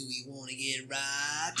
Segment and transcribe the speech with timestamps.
[0.00, 1.52] Do we wanna get right?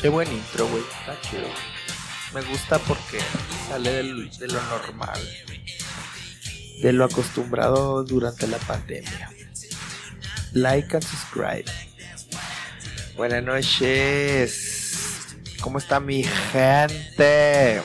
[0.00, 0.82] Qué buen intro, güey.
[1.00, 1.48] Está chido.
[2.34, 3.18] Me gusta porque
[3.68, 5.20] sale del- de lo normal.
[6.82, 9.30] De lo acostumbrado durante la pandemia.
[10.58, 11.66] Like and subscribe.
[13.16, 15.36] Buenas noches.
[15.60, 17.80] ¿Cómo está mi gente?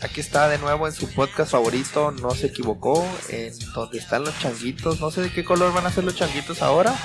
[0.00, 4.38] Aquí está de nuevo en su podcast favorito, no se equivocó, en donde están los
[4.38, 5.00] changuitos.
[5.00, 6.96] No sé de qué color van a ser los changuitos ahora.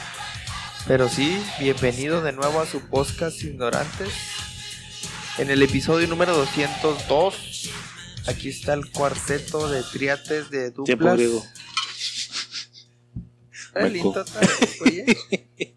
[0.87, 4.13] Pero sí, bienvenido de nuevo a su podcast Ignorantes.
[5.37, 7.69] En el episodio número 202,
[8.27, 10.85] aquí está el cuarteto de triates de duplas.
[10.85, 11.43] Tiempo griego.
[13.75, 14.39] Está lindo, está
[14.85, 15.05] oye.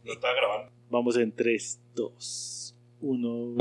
[0.04, 0.70] Lo estaba grabando.
[0.90, 3.56] Vamos en 3, 2, 1.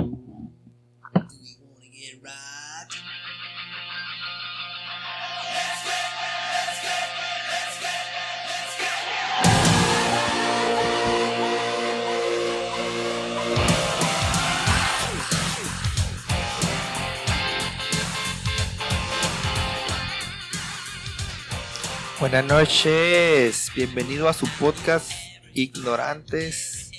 [22.17, 25.11] Buenas noches, bienvenido a su podcast
[25.53, 26.89] Ignorantes.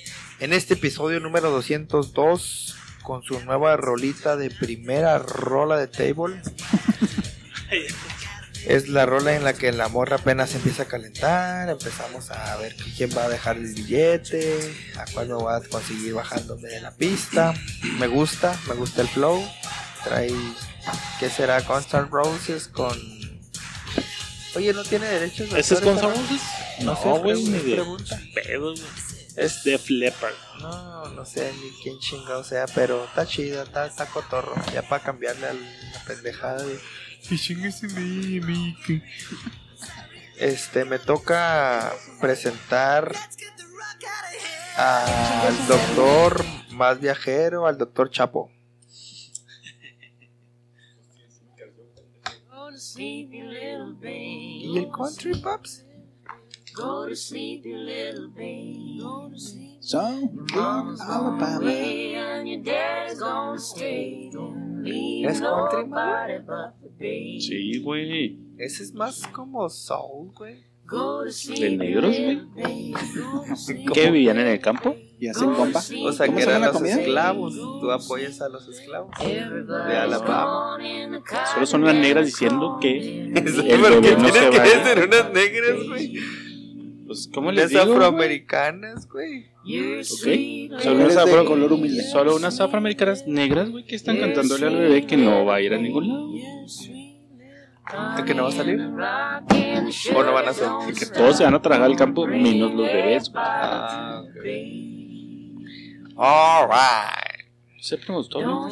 [0.41, 6.43] En este episodio número 202, con su nueva rolita de primera rola de table.
[8.67, 12.75] Es la rola en la que la morra apenas empieza a calentar, empezamos a ver
[12.97, 17.55] quién va a dejar el billete, a me voy a conseguir bajándome de la pista.
[18.01, 19.41] Me gusta, me gusta el flow.
[20.03, 20.35] Trae,
[21.21, 21.65] ¿qué será?
[21.65, 23.16] Constant Roses con...
[24.57, 25.95] Oye, ¿no tiene derechos de ¿Ese es con?
[25.97, 28.21] No sé, güey, pregun- ni de pregunta.
[28.59, 28.75] güey.
[29.37, 30.35] Es Leppard.
[30.61, 34.55] No, no sé ni quién chingado sea, pero está chida, está, está cotorro.
[34.73, 36.81] Ya para cambiarle a la pendejada de.
[37.31, 39.05] "Y chingue su madre, mica".
[40.39, 43.15] Este, me toca presentar
[44.77, 48.51] al doctor más viajero, al doctor Chapo.
[52.51, 54.65] Go to sleep, you little babe.
[54.75, 55.85] ¿Y el country, paps?
[56.75, 59.01] Go to sleep, you little babe.
[59.01, 59.79] Go to sleep.
[59.81, 60.01] So,
[60.53, 61.61] Mama's gone Alabama.
[61.61, 64.31] away and your dad's gonna stay.
[64.33, 67.41] Don't leave ¿Es country, nobody but the babe.
[67.41, 68.39] Sí, güey.
[68.59, 70.65] Ese es más como soul, güey.
[70.87, 72.95] Go to sleep, ¿De negros, güey?
[73.93, 74.95] ¿Qué vivían en el campo?
[75.19, 75.79] ¿Y hacen compa?
[75.79, 76.95] O sea, ¿Cómo que eran la los comida?
[77.01, 77.55] esclavos.
[77.55, 79.11] Tú apoyas a los esclavos.
[79.19, 80.79] De Alabama.
[81.55, 83.31] Solo son las negras diciendo que.
[83.35, 86.15] ¿Por qué tienen se que ser unas negras, güey?
[87.07, 87.83] Pues, ¿cómo les digo?
[87.83, 89.47] afroamericanas, güey.
[90.05, 92.03] Sweet, Solo unas, de afro- color humilde.
[92.05, 95.73] solo unas afroamericanas negras, güey, que están cantándole al bebé que no va a ir
[95.75, 96.31] a ningún lado.
[98.17, 98.81] ¿De que no va a salir?
[98.81, 100.67] ¿O ¿O no van a hacer?
[100.99, 103.43] Que todos se van a trabajar al campo, menos los bebés, güey.
[103.45, 104.23] Ah,
[106.17, 106.25] ok.
[106.25, 107.47] Alright.
[107.79, 108.63] Siempre me gustó, ¿no?
[108.63, 108.71] ¿Por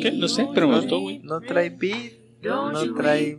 [0.00, 0.10] qué?
[0.12, 1.20] No sé, pero me gustó, güey.
[1.20, 3.38] No trae beat, no trae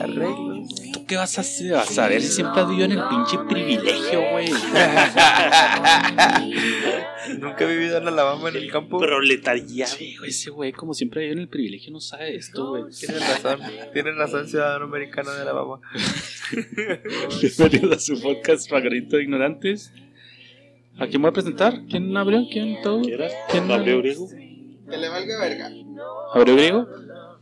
[0.00, 0.68] arreglos.
[0.92, 1.72] ¿Tú qué vas a hacer?
[1.72, 4.50] Vas a ver si siempre has vivido en el pinche privilegio, güey.
[7.38, 8.98] Nunca he vivido en Alabama en el campo.
[8.98, 9.94] Proletariado.
[9.94, 12.84] Sí, güey, ese güey, como siempre vivido en el privilegio, no sabe esto, güey.
[12.92, 13.60] Tienes razón,
[13.92, 15.80] tienes razón, ciudadano americano de Alabama.
[17.40, 19.92] Bienvenidos a su podcast favorito de ignorantes.
[21.00, 21.84] ¿A quién voy a presentar?
[21.88, 22.46] ¿Quién abrió?
[22.50, 23.00] ¿Quién todo?
[23.50, 24.28] ¿Quién ¿Abrió griego?
[24.28, 25.70] Que le valga verga.
[26.34, 26.86] ¿Abrió griego?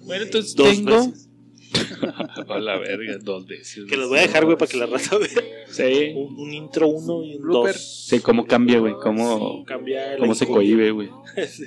[0.06, 0.96] Bueno, entonces Dos tengo.
[0.96, 1.28] veces.
[2.48, 3.84] a la verga, dos veces.
[3.88, 5.28] Que los voy a dejar, güey, para que la raza vea.
[5.68, 6.12] Sí.
[6.16, 7.74] Un, un intro uno y un Blooper.
[7.74, 8.06] dos.
[8.06, 8.94] Sí, cómo cambia, güey.
[9.02, 11.10] Cómo, Cambia la cómo se cohibe, güey.
[11.48, 11.64] Sí.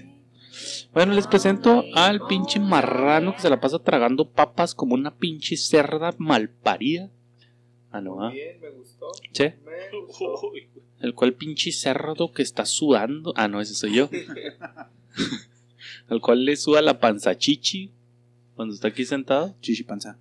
[0.93, 5.55] Bueno, les presento al pinche marrano que se la pasa tragando papas como una pinche
[5.55, 7.09] cerda malparida.
[7.89, 8.31] Ah, no, ah.
[8.31, 9.07] Bien, me gustó.
[9.31, 9.43] Sí.
[9.65, 10.51] Me gustó.
[11.01, 13.33] El cual pinche cerdo que está sudando.
[13.35, 14.09] Ah, no, ese soy yo.
[16.07, 17.91] Al cual le suda la panza chichi
[18.55, 19.55] cuando está aquí sentado.
[19.61, 20.19] Chichi panza.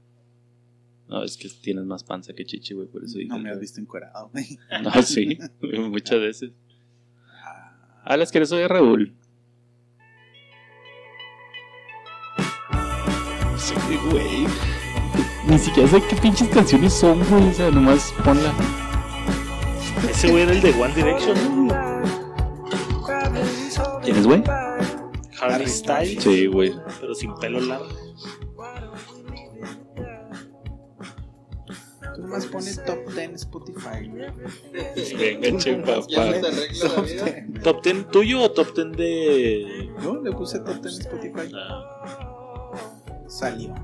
[1.08, 3.18] No, es que tienes más panza que chichi, güey, por eso.
[3.26, 4.58] No me has visto encuerado, güey.
[4.82, 6.52] No, sí, muchas veces.
[8.04, 9.14] A las que soy Raúl.
[13.58, 13.74] Sí,
[14.10, 14.46] güey.
[15.46, 17.48] Ni siquiera sé qué pinches canciones son, güey.
[17.48, 18.89] O sea, nomás ponla.
[20.08, 22.02] Ese güey era el de One Direction, ¿no?
[24.02, 24.42] ¿Quién es, güey?
[25.40, 26.22] Harry Styles.
[26.22, 26.74] Sí, güey.
[27.00, 27.88] Pero sin pelo largo.
[32.30, 34.30] nomás pone top 10 Spotify, güey.
[35.18, 36.40] Venga, che, papá.
[36.80, 37.62] Top 10.
[37.62, 39.90] ¿Top 10 tuyo o top 10 de.?
[40.02, 41.50] Yo le puse top 10 Spotify.
[41.54, 42.70] Ah,
[43.26, 43.74] Salió.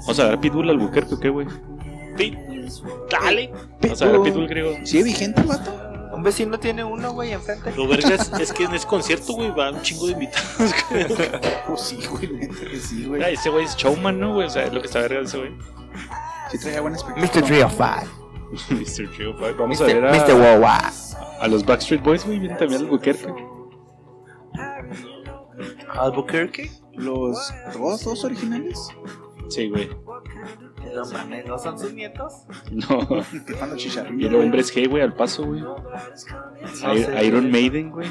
[0.00, 1.46] Vamos a ver a Pitbull al Albuquerque, ¿o ¿qué, güey?
[2.16, 2.38] Pit,
[3.10, 3.52] dale.
[3.80, 4.76] Vamos a ver a Pitbull griego.
[4.84, 5.92] ¿Sigue vigente vato?
[6.12, 7.72] Un vecino tiene uno, güey, enfrente.
[7.74, 10.74] Lo vergas es que en ese concierto, güey, va un chingo de invitados.
[11.66, 13.22] Pues sí, güey, neta que sí, güey.
[13.22, 14.46] Ah, ese güey es showman, ¿no, güey?
[14.46, 15.52] O sea, es lo que está verga ese güey.
[16.50, 17.26] Sí traía buen espectáculo.
[17.26, 17.46] Mr.
[17.46, 18.22] 305.
[18.70, 19.14] Mr.
[19.16, 19.52] Trio Five.
[19.52, 20.34] Vamos a ver a, Mr.
[20.34, 20.92] Wawa.
[21.40, 22.38] a los Backstreet Boys, güey.
[22.38, 23.32] Vienen también al Albuquerque.
[25.90, 26.70] Albuquerque.
[26.94, 28.78] Los dos, dos originales.
[29.48, 29.90] Sí, güey.
[30.94, 32.44] No mames, ¿no son sus nietos?
[32.70, 33.06] No.
[33.58, 34.16] Cuando chicharrillo.
[34.30, 35.60] Viene Hombres G, güey, al paso, güey.
[35.60, 35.76] No
[36.94, 37.24] sé.
[37.24, 38.08] Iron Maiden, güey.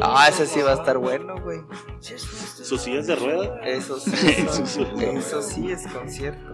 [0.00, 1.60] Ah, ese sí va a estar bueno, güey.
[2.00, 3.60] Sus sillas de rueda.
[3.64, 4.10] Eso sí.
[4.38, 4.84] Eso sí.
[4.84, 6.52] son- Eso sí es concierto.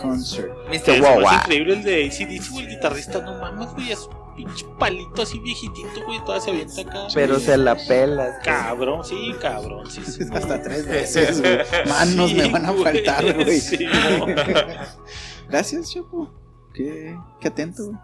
[0.00, 0.52] Concert.
[0.68, 0.72] Mr.
[0.90, 1.34] Es más Wawa.
[1.36, 3.22] increíble el de ACDC, güey, el guitarrista.
[3.22, 6.20] No mames, güey, es pinche palito así viejitito, güey.
[6.20, 7.06] Todavía se avienta acá.
[7.14, 8.38] Pero se la pela.
[8.44, 10.22] Cabrón, sí, cabrón, sí, sí.
[10.32, 11.58] Hasta tres veces, güey.
[11.88, 13.60] Manos me van a faltar, güey.
[13.60, 14.26] Sí, no.
[15.48, 16.32] Gracias, Chapo.
[16.74, 17.98] Qué, qué atento, güey.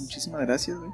[0.00, 0.90] Muchísimas gracias, güey.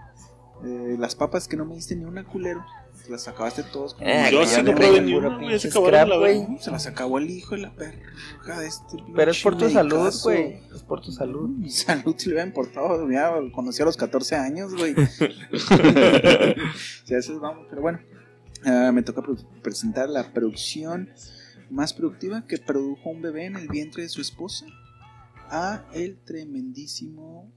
[0.65, 2.65] Eh, las papas que no me diste ni una culero.
[3.09, 3.95] Las acabaste todos.
[3.95, 6.59] con Eh, Yo sí no probé ni uno, güey, se acabaron la.
[6.59, 10.13] Se las acabó el hijo de la perra de este Pero es por tu salud,
[10.23, 10.61] güey.
[10.75, 11.49] Es por tu salud.
[11.49, 14.95] Mi salud se le había importado, ya conocí a los 14 años, güey.
[17.05, 18.01] Sí, a veces vamos, pero bueno.
[18.65, 19.23] Ah, me toca
[19.63, 21.11] presentar la producción
[21.71, 24.67] más productiva que produjo un bebé en el vientre de su esposa.
[25.51, 27.51] A el tremendísimo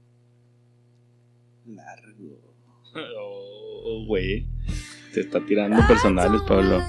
[1.64, 2.56] Largo.
[3.18, 4.46] Oh, güey.
[5.16, 6.84] Te está tirando personales, Pablo.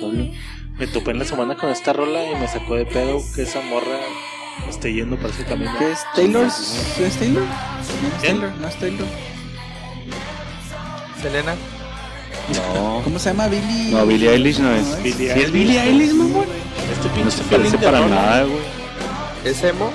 [0.00, 0.30] Pablo.
[0.78, 3.62] Me topé en la semana con esta rola y me sacó de pedo que esa
[3.62, 3.98] morra
[4.68, 5.72] esté yendo para ese camino.
[5.76, 6.46] ¿Qué es Taylor?
[6.46, 7.42] ¿Es Taylor?
[7.42, 8.22] No.
[8.22, 9.08] Taylor, no es Taylor.
[11.20, 11.56] Selena.
[12.54, 13.00] No.
[13.02, 13.48] ¿Cómo se llama?
[13.48, 13.90] Billy.
[13.90, 15.02] No, Billie Eilish no es.
[15.02, 16.46] Billie Sí, es Billie Eilish, mamón.
[16.92, 18.62] Este No se parece para nada, güey.
[19.44, 19.90] ¿Es emo?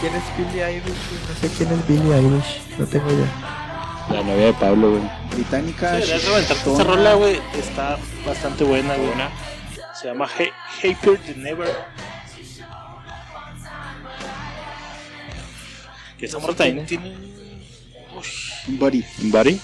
[0.00, 0.86] ¿Quién es Billie Eilish?
[1.28, 2.62] No sé quién es Billie Eilish.
[2.78, 4.06] No tengo idea.
[4.10, 5.02] La novia de Pablo, güey.
[5.34, 6.00] Británica.
[6.00, 7.40] Sí, esa rola, güey.
[7.54, 9.10] Está bastante buena, güey.
[10.00, 11.68] Se llama Hey, Happier Than Never.
[16.18, 17.14] Que esa morra también tiene.
[18.18, 19.04] Ush, Buddy.
[19.18, 19.60] ¿Buddy?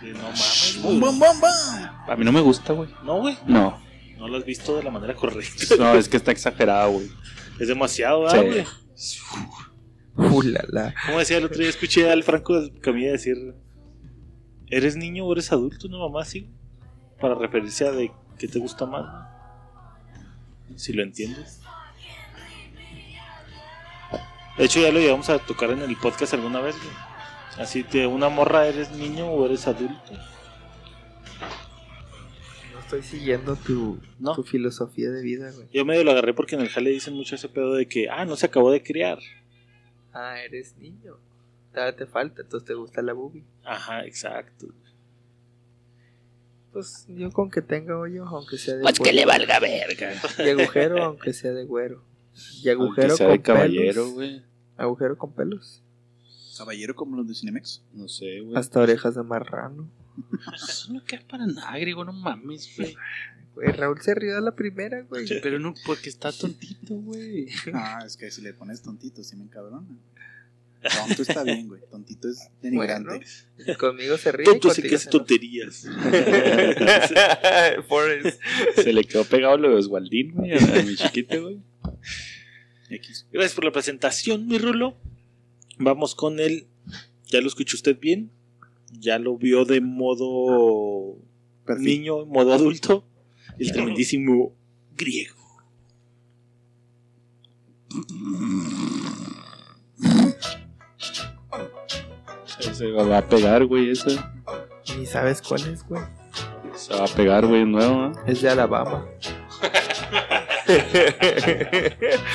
[0.00, 1.00] que no mames, Bum, güey.
[1.00, 1.88] bum, bum, bum.
[2.12, 2.88] A mí no me gusta, güey.
[3.02, 3.36] No, güey.
[3.46, 3.80] No.
[4.16, 5.76] No lo has visto de la manera correcta.
[5.78, 7.10] No, es que está exagerado, güey.
[7.60, 8.64] Es demasiado, ¿verdad, Sí.
[10.16, 10.32] Güey?
[10.32, 10.94] Uh, la, la.
[11.06, 13.54] Como decía el otro día, escuché al Franco Camilla decir:
[14.66, 15.86] ¿Eres niño o eres adulto?
[15.86, 16.50] Una mamá así.
[17.20, 19.04] Para referirse a de qué te gusta más.
[19.04, 20.78] ¿no?
[20.78, 21.60] Si lo entiendes.
[24.56, 26.74] De hecho, ya lo llevamos a tocar en el podcast alguna vez.
[27.58, 30.12] Así que una morra, ¿eres niño o eres adulto?
[32.88, 34.34] Estoy siguiendo tu, No.
[34.34, 35.68] tu filosofía de vida, güey.
[35.74, 38.24] Yo medio lo agarré porque en el jale dicen mucho ese pedo de que, ah,
[38.24, 39.18] no se acabó de criar.
[40.14, 41.16] Ah, eres niño.
[41.74, 43.44] Todavía te falta, entonces te gusta la boobie.
[43.62, 44.68] Ajá, exacto.
[46.72, 49.16] Pues yo con que tenga hoyo, aunque sea de Pues que güero.
[49.16, 50.12] le valga verga.
[50.38, 52.02] Y agujero, aunque sea de güero.
[52.62, 54.42] Y Aunque agujero sea con de caballero, güey.
[54.78, 55.82] Agujero con pelos.
[56.56, 57.82] Caballero como los de Cinemex.
[57.92, 58.56] No sé, güey.
[58.56, 59.88] Hasta orejas de marrano.
[60.54, 62.96] Eso no queda para nada, griego, no mames, güey.
[63.54, 65.26] Güey, Raúl se rió a la primera, güey.
[65.42, 67.48] Pero no, porque está tontito, güey.
[67.74, 69.86] Ah, es que si le pones tontito, sí me encabrona.
[70.80, 71.80] Tonto está bien, güey.
[71.90, 73.20] Tontito es denigrante.
[73.78, 74.44] Conmigo se ríe.
[74.44, 75.10] Tonto sí que hace enoja.
[75.10, 75.82] tonterías.
[77.88, 78.40] Forrest.
[78.76, 81.60] Se le quedó pegado lo de Oswaldín, güey, a, mi chiquito, güey.
[82.90, 83.26] X.
[83.32, 84.96] Gracias por la presentación, mi Rulo.
[85.78, 86.68] Vamos con el.
[87.26, 88.30] ¿Ya lo escuchó usted bien?
[88.92, 91.16] ¿Ya lo vio de modo
[91.64, 91.86] Perfil.
[91.86, 93.04] niño, modo adulto?
[93.58, 94.52] El tremendísimo
[94.96, 95.36] griego.
[102.72, 104.10] Se, va a pegar, güey, eso.
[104.96, 106.02] Ni sabes cuál es, güey.
[106.74, 108.12] Se va a pegar, güey, nuevo, ¿eh?
[108.26, 109.06] Es de Alabama.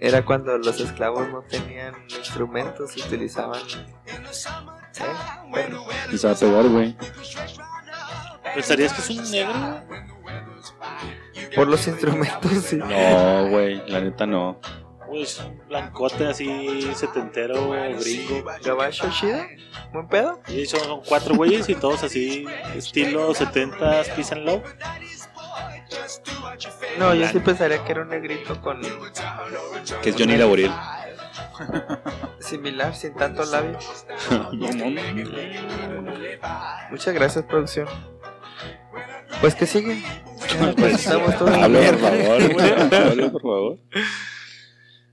[0.00, 3.60] Era cuando los esclavos no tenían instrumentos y utilizaban.
[4.98, 5.70] ¿Eh?
[6.12, 6.96] Y se va a pegar, güey.
[8.54, 9.80] ¿Pensarías que es un negro?
[11.54, 12.76] por los instrumentos, sí.
[12.76, 14.60] No, güey, la neta no.
[15.06, 18.44] güey, es un blancote así, setentero, gringo.
[18.64, 19.38] Gabacho chido.
[19.92, 20.40] Buen pedo.
[20.48, 24.62] Y son, cuatro güeyes y todos así, estilo 70s, peace and love.
[26.98, 28.80] No, yo sí pensaría que era un negrito con
[30.02, 30.72] Que es Johnny Laboriel.
[32.40, 33.78] similar, sin tanto labio.
[34.30, 36.12] no, no, no.
[36.90, 37.86] Muchas gracias, producción.
[39.40, 40.02] Pues que sigue.
[40.76, 42.94] Pues, Estamos todos en Habla por favor.
[42.94, 43.78] Habla por favor.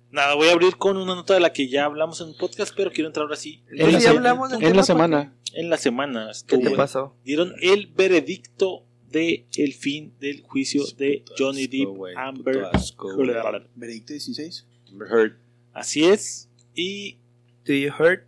[0.10, 2.74] Nada, voy a abrir con una nota de la que ya hablamos en un podcast,
[2.76, 5.34] pero quiero entrar ahora sí la se- hablamos En la semana.
[5.54, 6.28] en la semana.
[6.48, 7.14] ¿Qué Estuvo- te pasó?
[7.26, 12.56] Dieron el veredicto de el fin del juicio de Johnny Depp, Amber.
[12.56, 13.68] Heard.
[13.76, 14.66] Veredicto 16.
[15.12, 15.34] Heard.
[15.78, 16.50] Así es.
[16.76, 17.18] Y
[17.66, 18.24] Do you hurt?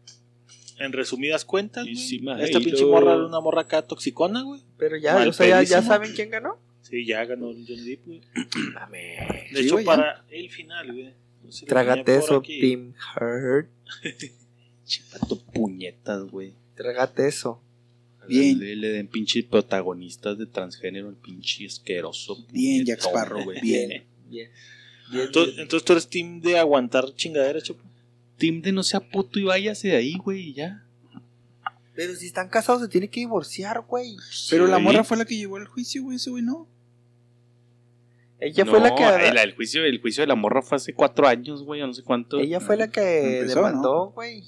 [0.80, 4.62] en resumidas cuentas, güey, sí, esta pinche lo- morra era una morra acá toxicona, güey.
[4.78, 6.58] Pero ya, o sea, ya, saben quién ganó.
[6.84, 8.22] Sí, ya ganó Johnny Depp, güey.
[9.52, 9.92] De Sí, hecho, güey, ya.
[9.92, 11.14] para el final, güey.
[11.44, 12.62] no sé Trágate eso, aquí.
[12.62, 13.68] Tim Hurt.
[14.86, 16.54] Chipato puñetas, güey.
[16.76, 17.62] Trágate eso.
[18.28, 18.58] Bien.
[18.60, 22.46] Le, le den pinche protagonistas de transgénero al pinche asqueroso.
[22.52, 23.60] Bien, Jack Sparrow, güey.
[23.62, 24.04] bien.
[24.30, 24.50] Bien.
[25.12, 27.84] Entonces, entonces tú eres team de aguantar chingadera, chapo.
[28.38, 30.86] Team de no sea puto y váyase de ahí, güey, y ya.
[31.96, 34.16] Pero si están casados se tiene que divorciar, güey.
[34.50, 36.16] Pero la morra fue la que llevó al juicio, güey.
[36.16, 36.68] Ese güey no.
[38.40, 41.28] Ella fue la que el, el juicio, el juicio de la morra fue hace cuatro
[41.28, 42.40] años, güey, o no sé cuánto.
[42.40, 44.46] ella fue la que Empezó, demandó, güey.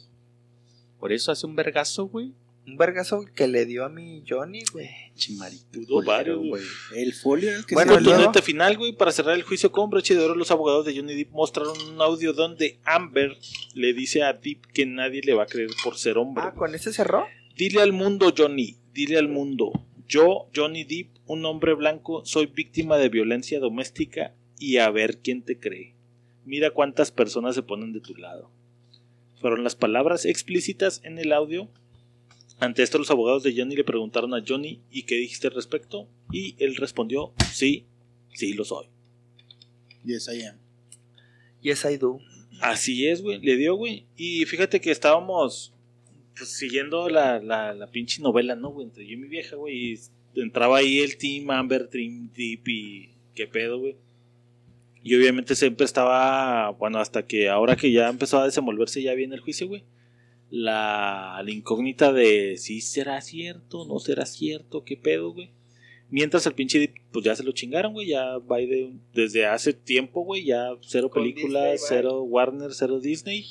[0.97, 2.33] Por eso hace un vergazo, güey.
[2.67, 4.87] Un vergazo que le dio a mi Johnny, güey.
[5.15, 6.63] Chimaripudo, Pudo varios, güey.
[6.95, 9.71] El folio era el que Bueno, se luego- Contundente final, güey, para cerrar el juicio
[9.71, 13.35] con broche de oro, los abogados de Johnny Depp mostraron un audio donde Amber
[13.73, 16.43] le dice a Depp que nadie le va a creer por ser hombre.
[16.45, 17.25] Ah, ¿con ese cerró?
[17.57, 19.71] Dile al mundo, Johnny, dile al mundo.
[20.07, 25.41] Yo, Johnny Depp, un hombre blanco, soy víctima de violencia doméstica y a ver quién
[25.41, 25.95] te cree.
[26.45, 28.51] Mira cuántas personas se ponen de tu lado.
[29.39, 31.69] Fueron las palabras explícitas en el audio.
[32.61, 36.07] Ante esto los abogados de Johnny le preguntaron a Johnny ¿y qué dijiste al respecto?
[36.31, 37.87] Y él respondió, sí,
[38.35, 38.85] sí lo soy.
[40.05, 40.57] Yes, I am.
[41.63, 42.19] Yes, I do.
[42.61, 44.05] Así es, güey, le dio, güey.
[44.15, 45.73] Y fíjate que estábamos
[46.37, 48.85] pues, siguiendo la, la, la pinche novela, ¿no, güey?
[48.85, 49.93] Entre yo y mi vieja, güey.
[49.93, 49.99] Y
[50.35, 53.95] entraba ahí el Team Amber, Team Deep y qué pedo, güey.
[55.03, 59.33] Y obviamente siempre estaba, bueno, hasta que ahora que ya empezó a desenvolverse ya bien
[59.33, 59.83] el juicio, güey.
[60.51, 65.49] La, la incógnita de si será cierto, no será cierto, qué pedo, güey.
[66.09, 68.07] Mientras el pinche Deep, pues ya se lo chingaron, güey.
[68.09, 70.43] Ya de, desde hace tiempo, güey.
[70.43, 73.45] Ya cero películas, Disney, cero Warner, cero Disney.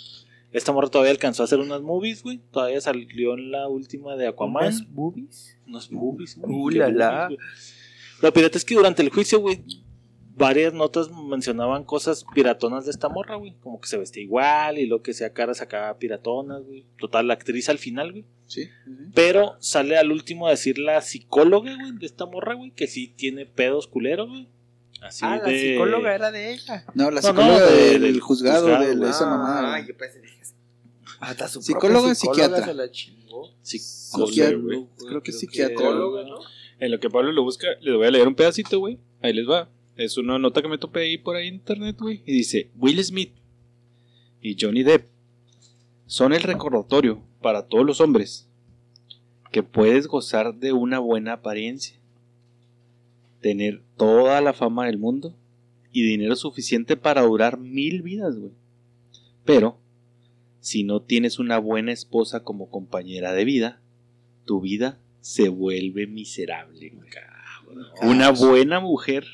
[0.52, 2.38] Esta morra todavía alcanzó a hacer unas movies, güey.
[2.50, 4.64] Todavía salió en la última de Aquaman.
[4.66, 5.58] ¿Unas boobies?
[5.66, 6.54] Unas movies, güey.
[6.54, 7.40] Uh, Qué la, movies,
[8.20, 8.30] la.
[8.30, 9.62] pirata es que durante el juicio, güey,
[10.40, 13.54] varias notas mencionaban cosas piratonas de esta morra, güey.
[13.62, 16.84] Como que se vestía igual y lo que sea cara sacaba piratonas, güey.
[16.98, 18.24] Total, la actriz al final, güey.
[18.46, 18.68] Sí.
[19.14, 23.06] Pero sale al último a decir la psicóloga, güey, de esta morra, güey, que sí
[23.16, 24.48] tiene pedos culeros, güey.
[25.02, 25.72] Así ah, la de...
[25.72, 26.84] psicóloga era de ella.
[26.94, 29.70] No, la psicóloga no, de- del, del juzgado, juzgado, de esa Ah, mamada.
[29.76, 29.86] güey.
[29.86, 30.40] yo pensé, dije,
[31.20, 32.64] hasta su Psicóloga, psiquiatra.
[32.64, 33.50] se la chingó.
[33.62, 34.86] Psiquiatra, güey.
[35.06, 35.76] Creo que es psiquiatra.
[35.76, 36.38] Psicóloga, ¿no?
[36.78, 38.98] En lo que Pablo lo busca, les voy a leer un pedacito, güey.
[39.22, 39.68] Ahí les va.
[40.00, 42.22] Es una nota que me topé ahí por ahí en internet, güey.
[42.24, 43.34] Y dice, Will Smith
[44.40, 45.06] y Johnny Depp
[46.06, 48.48] son el recordatorio para todos los hombres
[49.52, 51.96] que puedes gozar de una buena apariencia,
[53.42, 55.36] tener toda la fama del mundo
[55.92, 58.52] y dinero suficiente para durar mil vidas, güey.
[59.44, 59.76] Pero,
[60.60, 63.82] si no tienes una buena esposa como compañera de vida,
[64.46, 66.88] tu vida se vuelve miserable.
[66.88, 67.10] güey.
[68.00, 69.26] Una buena mujer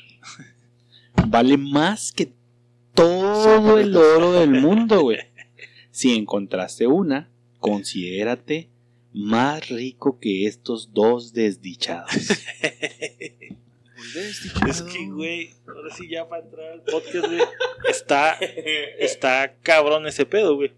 [1.27, 2.31] vale más que
[2.93, 5.19] todo el oro del mundo, güey.
[5.91, 8.69] Si encontraste una, considérate
[9.13, 12.11] más rico que estos dos desdichados.
[14.67, 17.39] Es que, güey, ahora sí ya para entrar al podcast, güey,
[17.89, 18.33] está,
[18.99, 20.71] está cabrón ese pedo, güey.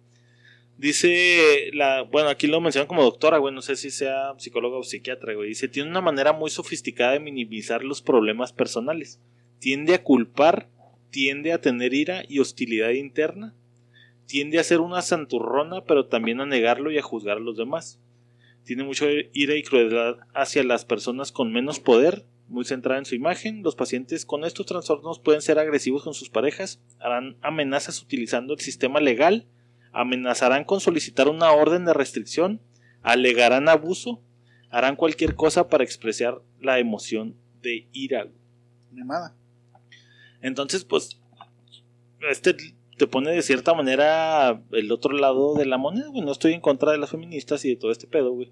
[0.78, 4.84] Dice, la, bueno, aquí lo mencionan como doctora, güey, no sé si sea psicóloga o
[4.84, 5.50] psiquiatra, güey.
[5.50, 9.20] Dice, tiene una manera muy sofisticada de minimizar los problemas personales.
[9.60, 10.70] Tiende a culpar,
[11.10, 13.54] tiende a tener ira y hostilidad interna.
[14.26, 18.00] Tiende a ser una santurrona, pero también a negarlo y a juzgar a los demás.
[18.64, 23.16] Tiene mucha ira y crueldad hacia las personas con menos poder, muy centrada en su
[23.16, 23.64] imagen.
[23.64, 28.60] Los pacientes con estos trastornos pueden ser agresivos con sus parejas, harán amenazas utilizando el
[28.60, 29.46] sistema legal,
[29.92, 32.62] amenazarán con solicitar una orden de restricción,
[33.02, 34.22] alegarán abuso,
[34.70, 38.28] harán cualquier cosa para expresar la emoción de ira.
[38.92, 39.39] Mamada.
[40.42, 41.20] Entonces, pues,
[42.30, 42.56] este
[43.00, 46.22] te pone de cierta manera el otro lado de la moneda, güey.
[46.22, 48.52] No estoy en contra de las feministas y de todo este pedo, güey.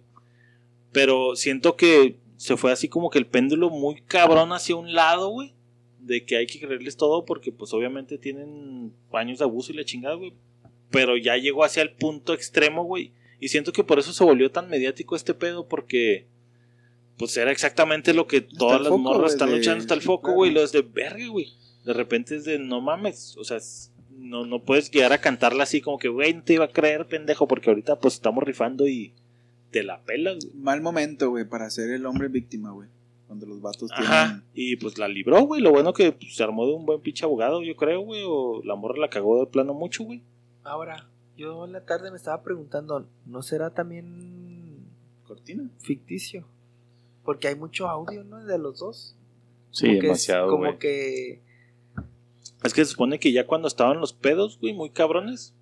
[0.94, 5.30] Pero siento que se fue así como que el péndulo muy cabrón hacia un lado,
[5.30, 5.54] güey.
[6.00, 9.84] De que hay que creerles todo porque pues obviamente tienen años de abuso y la
[9.84, 10.34] chingada, güey.
[10.90, 13.12] Pero ya llegó hacia el punto extremo, güey.
[13.42, 16.26] Y siento que por eso se volvió tan mediático este pedo porque
[17.18, 20.52] pues era exactamente lo que todas las foco, morras están luchando hasta el foco, güey.
[20.52, 21.52] Lo es de verga, güey.
[21.88, 23.38] De repente es de no mames.
[23.38, 23.60] O sea,
[24.18, 27.08] no, no puedes llegar a cantarla así como que, güey, no te iba a creer,
[27.08, 29.14] pendejo, porque ahorita pues estamos rifando y
[29.72, 30.58] te la pelas, güey.
[30.58, 32.90] Mal momento, güey, para ser el hombre víctima, güey.
[33.26, 34.26] Cuando los vatos Ajá.
[34.26, 34.44] tienen.
[34.54, 35.62] Y pues la libró, güey.
[35.62, 38.24] Lo bueno que pues, se armó de un buen pinche abogado, yo creo, güey.
[38.28, 40.22] O la morra la cagó de plano mucho, güey.
[40.66, 44.78] Ahora, yo en la tarde me estaba preguntando, ¿no será también
[45.26, 45.70] Cortina.
[45.80, 46.46] ficticio?
[47.24, 48.44] Porque hay mucho audio, ¿no?
[48.44, 49.16] De los dos.
[49.72, 51.42] Sí, Como que es demasiado, como que
[52.64, 55.54] Es que se supone que ya cuando estaban los pedos, güey, muy cabrones.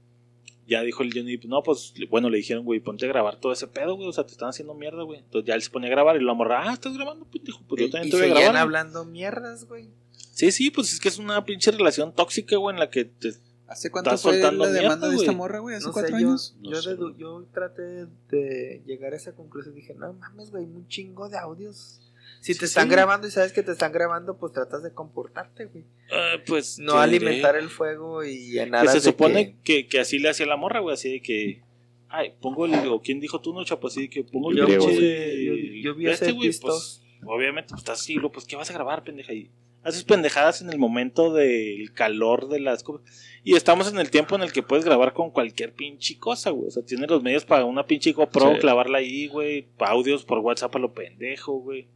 [0.67, 3.67] Ya dijo el Johnny, no, pues, bueno, le dijeron, güey, ponte a grabar todo ese
[3.67, 5.19] pedo, güey, o sea, te están haciendo mierda, güey.
[5.19, 7.61] Entonces ya él se ponía a grabar y la morra, ah, ¿estás grabando, pendejo?
[7.67, 8.51] Pues yo y también te voy a grabar.
[8.51, 8.61] güey".
[8.61, 9.89] hablando mierdas, güey.
[10.33, 13.33] Sí, sí, pues es que es una pinche relación tóxica, güey, en la que te...
[13.67, 15.75] ¿Hace cuánto Estás fue soltando la demanda mierda, de esta morra, güey?
[15.75, 16.55] ¿Hace No sé, cuatro yo, años?
[16.61, 19.75] No yo, sé, dedu- yo traté de llegar a esa conclusión.
[19.75, 21.99] Dije, no mames, güey, un chingo de audios.
[22.45, 22.91] Si te Sí, están sí.
[22.91, 25.83] grabando y sabes que te están grabando, pues tratas de comportarte, güey.
[26.11, 26.77] ah, pues...
[26.77, 29.87] No alimentar diré el fuego y en Que aras se supone que...
[29.87, 31.61] Que, así le hacía la morra, güey, así de que...
[32.07, 32.75] Ay, pongo el...
[32.89, 36.07] O quién dijo tú, no, chapo, así de que pongo el Yo, yo- yo vi
[36.07, 39.33] este, güey, pues, obviamente, pues estás así, lo, pues, ¿qué vas a grabar, pendeja?
[39.33, 39.49] Y
[39.83, 43.07] haces pendejadas en el momento del calor de las cosas.
[43.43, 46.67] Y estamos en el tiempo en el que puedes grabar con cualquier pinche cosa, güey.
[46.67, 48.59] O sea, tienes los medios para una pinche GoPro, Sí.
[48.59, 49.67] clavarla ahí, güey.
[49.79, 51.87] Audios por WhatsApp a lo pendejo, güey.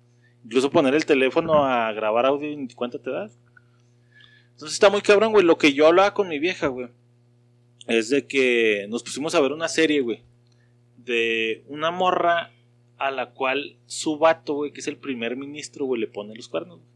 [0.49, 3.37] Incluso poner el teléfono a grabar audio y ni cuenta te das.
[4.53, 5.45] Entonces está muy cabrón, güey.
[5.45, 6.87] Lo que yo hablaba con mi vieja, güey,
[7.85, 10.21] es de que nos pusimos a ver una serie, güey,
[10.97, 12.51] de una morra
[12.97, 16.49] a la cual su vato, güey, que es el primer ministro, güey, le pone los
[16.49, 16.77] cuernos.
[16.79, 16.89] güey.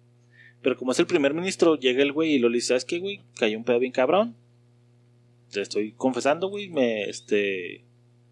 [0.64, 2.98] Pero como es el primer ministro, llega el güey y lo le dice, ¿sabes qué,
[2.98, 3.22] güey?
[3.38, 4.36] Cayó un pedo bien cabrón.
[5.52, 7.84] Te estoy confesando, güey, me, este,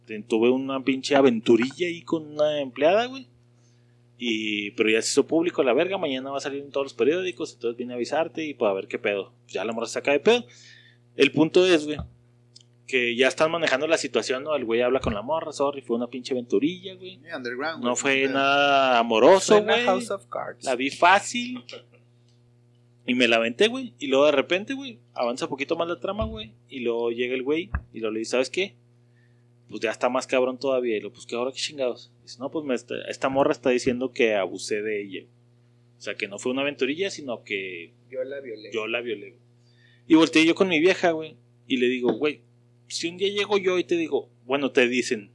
[0.05, 3.27] te- tuve una pinche aventurilla ahí con una empleada, güey.
[4.23, 6.93] Y, pero ya se hizo público la verga, mañana va a salir en todos los
[6.93, 9.33] periódicos, entonces vine a avisarte y pues a ver qué pedo.
[9.47, 10.45] Ya la morra se saca de pedo.
[11.15, 11.97] El punto es, güey,
[12.85, 14.55] que ya están manejando la situación, ¿no?
[14.55, 17.19] El güey habla con la morra, sorry, fue una pinche aventurilla, güey.
[17.81, 19.85] No fue nada amoroso, güey.
[19.85, 20.65] House of Cards.
[20.65, 21.63] La vi fácil.
[23.07, 23.95] Y me la aventé, güey.
[23.97, 26.53] Y luego de repente, güey, avanza un poquito más la trama, güey.
[26.69, 28.75] Y luego llega el güey y luego le dice, ¿sabes qué?
[29.71, 30.97] Pues ya está más cabrón todavía.
[30.97, 32.11] Y lo pues que ahora qué chingados.
[32.21, 35.25] Dice, no, pues me está- esta morra está diciendo que abusé de ella.
[35.97, 38.69] O sea, que no fue una aventurilla, sino que Yo la violé.
[38.73, 39.35] yo la violé.
[40.07, 41.37] Y volteé yo con mi vieja, güey.
[41.67, 42.41] Y le digo, güey,
[42.87, 45.31] si un día llego yo y te digo, bueno, te dicen,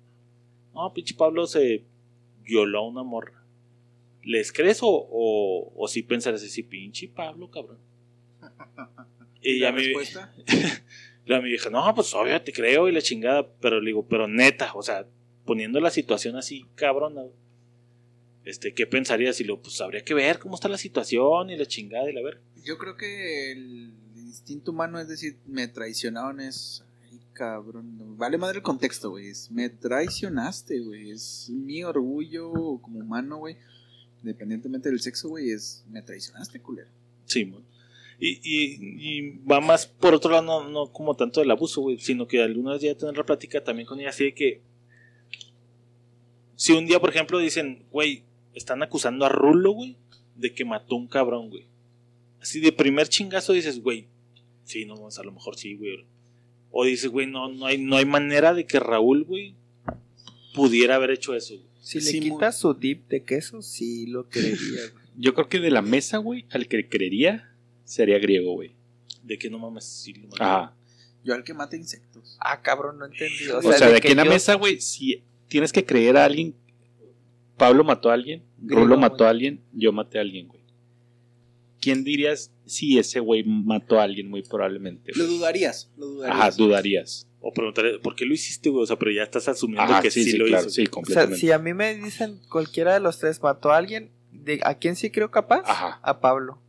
[0.75, 1.85] no, pinche Pablo se
[2.43, 3.43] violó a una morra.
[4.23, 7.79] ¿Les crees o, o, o si pensarás así, pinche Pablo, cabrón?
[9.41, 10.35] Y ¿La ya mi, respuesta?
[11.27, 14.29] la mi vieja, no, pues obvio te creo y la chingada, pero le digo, pero
[14.29, 15.07] neta, o sea,
[15.45, 17.23] poniendo la situación así, cabrona,
[18.45, 19.41] este, ¿qué pensarías?
[19.41, 22.23] Y lo, pues habría que ver cómo está la situación y la chingada y la
[22.23, 22.41] ver.
[22.65, 26.85] Yo creo que el instinto humano es decir, me traicionaron es.
[27.11, 28.17] Ay, cabrón.
[28.17, 29.29] Vale madre el contexto, güey.
[29.29, 31.11] es, Me traicionaste, güey.
[31.11, 33.57] Es mi orgullo como humano, güey.
[34.23, 35.51] Independientemente del sexo, güey.
[35.51, 35.85] Es.
[35.91, 36.91] Me traicionaste, culero.
[37.25, 37.65] Sí, mon.
[38.19, 38.79] Y, y,
[39.19, 42.43] y va más por otro lado, no, no como tanto del abuso, güey, sino que
[42.43, 44.61] alguna vez ya tener la plática también con ella, así de que
[46.55, 48.23] si un día, por ejemplo, dicen, güey,
[48.55, 49.97] están acusando a Rulo, güey,
[50.37, 51.65] de que mató un cabrón, güey.
[52.41, 54.07] Así de primer chingazo dices, güey,
[54.65, 56.05] sí, no, a lo mejor sí, güey.
[56.71, 59.55] O dices, güey, no, no, hay, no hay manera de que Raúl, güey,
[60.55, 61.67] pudiera haber hecho eso, güey.
[61.81, 64.59] Si le Sí, muy- quitas su dip de queso, sí lo creería,
[64.93, 65.05] güey.
[65.19, 67.51] Yo creo que de la mesa, güey, al que creería
[67.87, 68.73] sería griego, güey.
[69.23, 70.29] De que no mames, sí lo.
[70.39, 70.75] Ajá.
[71.25, 72.37] Yo al que mata insectos.
[72.41, 73.49] Ah, cabrón, no entendí.
[73.49, 76.55] O sea, de aquí en la yo- mesa, güey, si tienes que creer a alguien.
[77.57, 79.27] Pablo mató a alguien, Griego, Rulo mató güey.
[79.29, 80.61] a alguien, yo maté a alguien, güey.
[81.81, 85.13] ¿Quién dirías si ese güey mató a alguien muy probablemente?
[85.15, 85.39] Lo güey?
[85.39, 85.91] dudarías.
[85.97, 86.37] Lo dudarías.
[86.39, 87.27] Ajá, dudarías.
[87.41, 88.83] O preguntaré, ¿por qué lo hiciste, güey?
[88.83, 90.71] O sea, pero ya estás asumiendo Ajá, que sí, sí, sí, lo claro, hizo.
[90.71, 91.39] sí, O sea, completamente.
[91.41, 94.97] si a mí me dicen cualquiera de los tres mató a alguien, ¿de, ¿a quién
[94.97, 95.63] sí creo capaz?
[95.65, 96.01] Ajá.
[96.03, 96.61] A Pablo.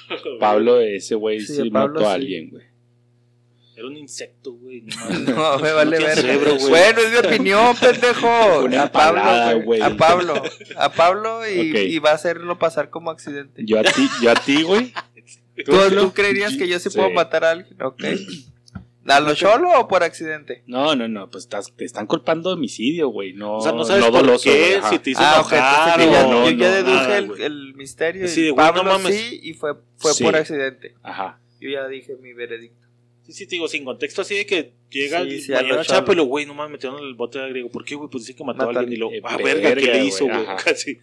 [0.40, 2.64] Pablo, ese güey Sí, sí, Pablo mató a alguien, güey.
[3.74, 4.82] Era un insecto, güey.
[4.82, 6.14] No, me vale ver.
[6.14, 6.56] cerebro.
[6.68, 8.60] Bueno, es mi opinión, pendejo.
[8.64, 9.80] Una A Pablo, palada, güey.
[9.80, 10.42] A Pablo.
[10.76, 11.78] A Pablo y, Ok.
[11.88, 13.62] y va a hacerlo pasar como accidente.
[13.64, 14.92] Yo a ti, yo a ti, güey.
[15.64, 16.96] ¿Tú, tú creerías que yo sí, Sí.
[16.98, 17.80] puedo matar a alguien?
[17.82, 18.04] Ok.
[19.08, 20.62] ¿A lo cholo o por accidente?
[20.66, 23.32] No, no, no, pues estás- te están culpando de homicidio, güey.
[23.32, 24.90] No, O sea, no sabes por doloso, qué, ajá.
[24.90, 28.28] si te hizo Ah, enojar ya, o yo ya no, deduje nada, el, el misterio.
[28.28, 29.14] Sí, y de, güey, no Pablo mames.
[29.16, 30.22] sí, y fue, fue Sí.
[30.24, 30.94] por accidente.
[31.02, 31.40] Ajá.
[31.60, 32.76] Yo ya dije mi veredicto.
[33.24, 35.84] Sí, sí, te digo, sin contexto así de que llega Sí, el sí, mañana.
[35.84, 37.70] Chapo y lo, güey, no mames, metieron en el bote de griego.
[37.70, 38.08] ¿Por qué, güey?
[38.10, 40.44] Pues dice que mató a alguien y lo, ah, verga, ¿qué le hizo, güey?
[40.64, 40.98] Casi.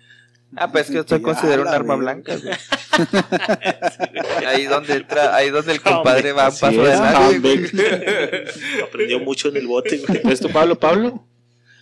[0.55, 2.35] Ah, pues es que estoy Ya, considero un arma blanca.
[2.35, 2.55] güey.
[4.47, 6.83] ahí donde entra, ahí donde el compadre va a paso.
[8.83, 10.21] Aprendió mucho en el bote, güey.
[10.31, 11.25] ¿Es tu Pablo, Pablo?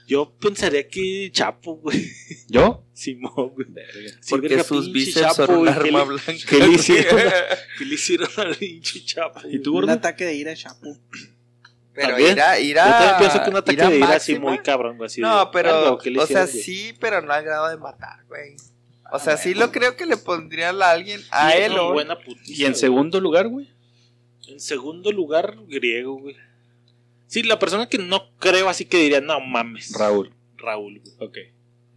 [0.07, 2.01] Yo pensaría que Chapo, güey.
[2.47, 2.85] ¿Yo?
[2.93, 3.67] Simón, güey.
[4.21, 6.33] Sí, Porque verga, sus bíceps son un güey, ¿qué arma blanca.
[6.49, 7.19] ¿Qué le hicieron?
[7.77, 9.41] ¿Qué le hicieron al pinche Chapo?
[9.49, 10.97] ¿Y tú, Un ataque de ira, Chapo.
[11.97, 12.33] Pero ¿También?
[12.33, 12.85] irá, irá.
[12.85, 15.07] Yo también pienso que un ataque de ira así muy cabrón, güey.
[15.07, 18.55] Así No, pero, ¿qué le o sea, sí, pero no al grado de matar, güey.
[19.11, 21.93] O sea, sí lo creo que le pondría a alguien, a Sí, él no, o...
[21.93, 22.79] buena putiza, ¿Y en güey.
[22.79, 23.67] segundo lugar, güey?
[24.47, 26.35] En segundo lugar, griego, güey.
[27.25, 29.91] Sí, la persona que no creo así que diría, no mames.
[29.97, 30.31] Raúl.
[30.55, 31.15] Raúl, güey.
[31.27, 31.37] Ok.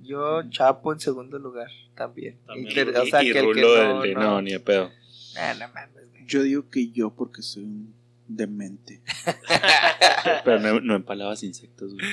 [0.00, 2.38] Yo, Chapo en segundo lugar, también.
[2.46, 2.88] También.
[2.88, 4.20] Y o sea, y que el que Rulo, no, el de no.
[4.22, 4.90] no, ni de pedo.
[5.36, 6.26] Ah, no mames, güey.
[6.26, 7.99] Yo digo que yo porque soy un
[8.36, 9.02] demente.
[10.44, 12.06] Pero no, no empalabas insectos, güey.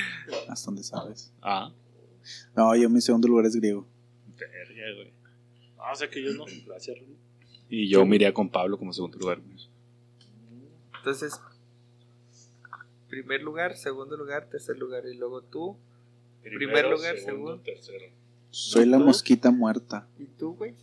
[0.50, 1.32] Hasta donde sabes.
[1.42, 1.72] Ah.
[2.56, 3.88] No, yo mi segundo lugar es griego.
[4.38, 5.14] Verga, güey.
[5.78, 6.46] Ah, o sea que yo no.
[6.66, 6.98] Gracias.
[7.70, 9.40] Y yo me iría con Pablo como segundo lugar.
[9.40, 9.58] güey.
[10.98, 11.40] Entonces,
[13.10, 15.04] primer lugar, segundo lugar, tercer lugar.
[15.06, 15.78] Y luego tú.
[16.42, 17.60] Primer lugar, segundo.
[17.60, 18.06] tercero.
[18.50, 20.08] Soy la mosquita muerta.
[20.18, 20.74] ¿Y tú, güey?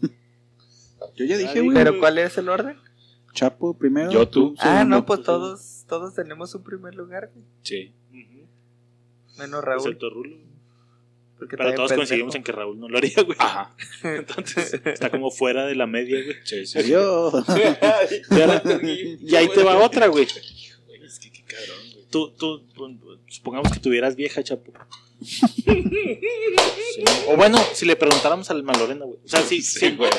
[1.17, 1.75] Yo ya dije, güey.
[1.75, 2.77] ¿Pero cuál es el orden?
[3.35, 4.11] Chapo primero.
[4.11, 4.55] Yo, tú.
[4.59, 7.45] Ah, no, pues todos, todos tenemos un primer lugar, güey.
[7.63, 7.93] Sí.
[9.39, 9.81] Menos Raúl.
[9.81, 10.37] Excepto Rulo.
[11.37, 13.37] Porque Pero todos coincidimos en que Raúl no lo haría, güey.
[13.41, 13.75] Ajá.
[14.05, 16.37] Entonces, está como fuera de la media, güey.
[16.45, 16.79] Sí, sí.
[16.89, 17.43] Y, ahora-
[18.83, 20.25] y ahí te va otra, güey.
[21.03, 22.07] Es que qué cabrón, güey.
[22.11, 22.63] Tú, tú-
[23.27, 24.73] supongamos que tuvieras vieja, Chapo.
[27.27, 29.19] O bueno, si le preguntáramos al Malorena, güey.
[29.25, 30.11] O sea, si, Sí, si, güey.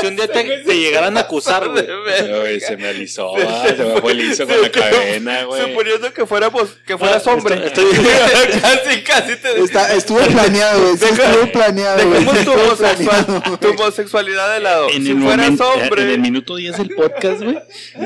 [0.00, 1.84] si un día te, te llegaran a acusar, güey.
[2.60, 5.62] Se me alisó, va, se me fue liso con la cadena, güey.
[5.62, 7.66] Suponiendo que fuéramos, que fueras Ah, hombre.
[7.66, 10.96] estoy- estoy- casi, casi te Está, estuvo planeado, güey.
[10.96, 12.24] sí estuvo planeado, güey.
[12.24, 14.88] Dejemos tu Estuvo homosexual- tu homosexualidad de lado.
[14.90, 16.02] En si el, fueras momento, hombre.
[16.02, 17.58] en el minuto 10 del podcast, güey,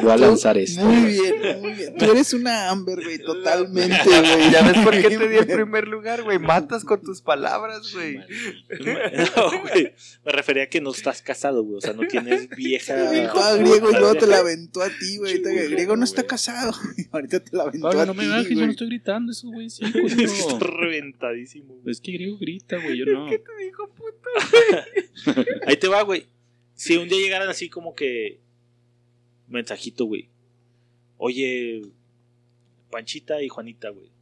[0.02, 0.80] voy a lanzar esto.
[0.82, 1.94] Muy bien, muy bien.
[1.96, 4.50] Tú eres una Amber, güey, totalmente, güey.
[4.52, 6.38] Ya ves por qué te di el primer lugar, güey.
[6.48, 8.16] Matas con tus palabras, güey.
[8.16, 9.92] No, güey.
[10.24, 11.76] Me refería a que no estás casado, güey.
[11.76, 12.94] O sea, no tienes vieja.
[13.08, 15.42] Aventó a griego y luego te la aventó a ti, güey.
[15.42, 16.72] Griego no está casado.
[17.12, 19.48] Ahorita te la aventó Pablo, a no me ti, bajes, yo no estoy gritando eso,
[19.48, 19.68] güey.
[19.68, 21.74] Sí, Está reventadísimo.
[21.74, 21.92] güey.
[21.92, 23.28] Es que griego grita, güey, yo no.
[23.28, 25.50] ¿Qué te dijo, puto?
[25.66, 26.26] Ahí te va, güey.
[26.74, 28.40] Si un día llegaran así como que.
[29.48, 30.30] Mensajito, güey.
[31.18, 31.82] Oye,
[32.90, 34.17] Panchita y Juanita, güey.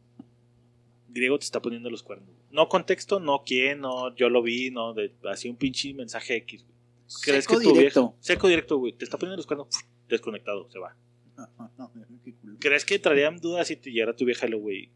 [1.17, 2.29] Griego te está poniendo los cuernos.
[2.51, 4.95] No contexto, no quién, no yo lo vi, no.
[4.95, 6.77] De, así un pinche mensaje X, güey.
[7.23, 8.03] ¿Crees Seco que tu directo.
[8.09, 8.93] vieja- Seco directo, güey.
[8.93, 9.69] Te está poniendo los cuernos.
[10.09, 10.97] Desconectado, se va.
[11.37, 12.57] No, no, no, qué culo.
[12.61, 14.91] ¿Crees que traerían dudas si te llegara tu vieja y lo, güey?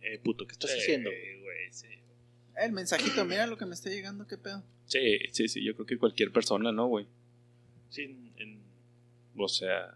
[0.00, 1.10] Eh, puto, ¿qué estás haciendo?
[1.10, 1.86] Sí, güey, sí.
[2.56, 4.62] El mensajito, mira lo que me está llegando, qué pedo.
[4.86, 7.06] Sí, sí, sí, yo creo que cualquier persona, ¿no, güey?
[7.88, 8.62] Sí, en- en-
[9.38, 9.94] O sea,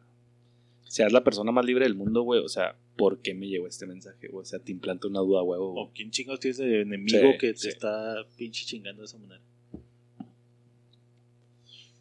[0.89, 2.41] seas la persona más libre del mundo, güey.
[2.41, 4.29] O sea, ¿por qué me llegó este mensaje?
[4.33, 5.75] O sea, te implanta una duda, huevo.
[5.75, 7.69] O quién chingados tienes de enemigo Sí, que te sí.
[7.69, 9.41] está pinche chingando de esa manera.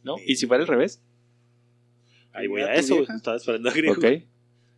[0.04, 0.16] ¿No?
[0.26, 1.02] ¿Y si fuera al revés?
[2.32, 3.00] Ahí voy Mira a eso, güey.
[3.02, 3.16] vieja.
[3.16, 3.96] Estaba esperando a griego.
[3.96, 4.06] Ok.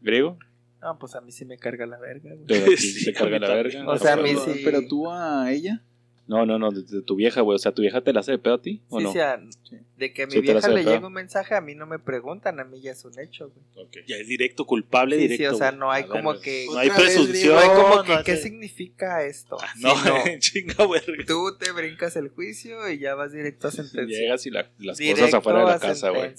[0.01, 0.37] ¿Griego?
[0.81, 2.45] No, pues a mí sí me carga la verga, güey.
[2.47, 3.89] Pero a ti Sí, te carga la verga.
[3.89, 4.61] O sea, a mí sí.
[4.63, 5.83] pero tú a ella.
[6.27, 7.55] No, no, no, de, de tu vieja, güey.
[7.55, 8.81] O sea, ¿tu vieja te la hace de pedo a ti?
[8.89, 9.13] ¿O Sí, no?
[9.13, 9.77] sí, a- Sí.
[9.97, 12.59] de que a mi Sí, vieja le llega un mensaje, a mí no me preguntan,
[12.59, 13.85] a mí ya es un hecho, güey.
[13.87, 13.97] Ok.
[14.07, 15.55] Ya es directo, culpable, Sí, sí, directo.
[15.55, 15.79] o sea, güey.
[15.79, 17.55] no hay como ver, que- No hay presunción.
[17.55, 19.57] No hay como que, no ¿qué significa esto?
[19.61, 20.23] Ah, Sí, No, no.
[20.39, 21.23] chinga, verga.
[21.25, 24.19] Tú te brincas el juicio y ya vas directo a sentencia.
[24.19, 26.33] Llegas y la- las Directo cosas afuera de la casa, güey.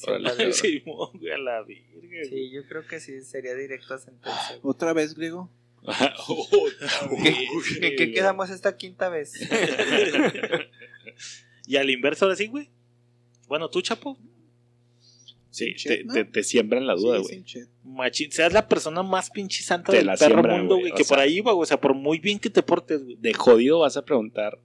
[0.53, 1.83] Sí, güey, a la güey.
[2.29, 4.59] Sí, yo creo que sí, sería directo a sentencia.
[4.61, 4.61] güey.
[4.64, 5.51] Otra vez, griego.
[7.23, 9.33] ¿Qué- ¿En qué quedamos esta quinta vez?
[11.67, 12.71] y al inverso ahora sí, güey.
[13.47, 14.19] Bueno, tú, Chapo,
[15.51, 16.14] Sí, te, chat, ¿no?
[16.14, 17.43] te, te siembran la duda, güey.
[17.83, 21.05] machín, seas la persona más pinche santa Te del la perro siembran, mundo, güey, que
[21.05, 21.17] sea.
[21.17, 21.62] por ahí va, güey.
[21.62, 23.17] O sea, por muy bien que te portes, güey.
[23.17, 24.59] de jodido vas a preguntar,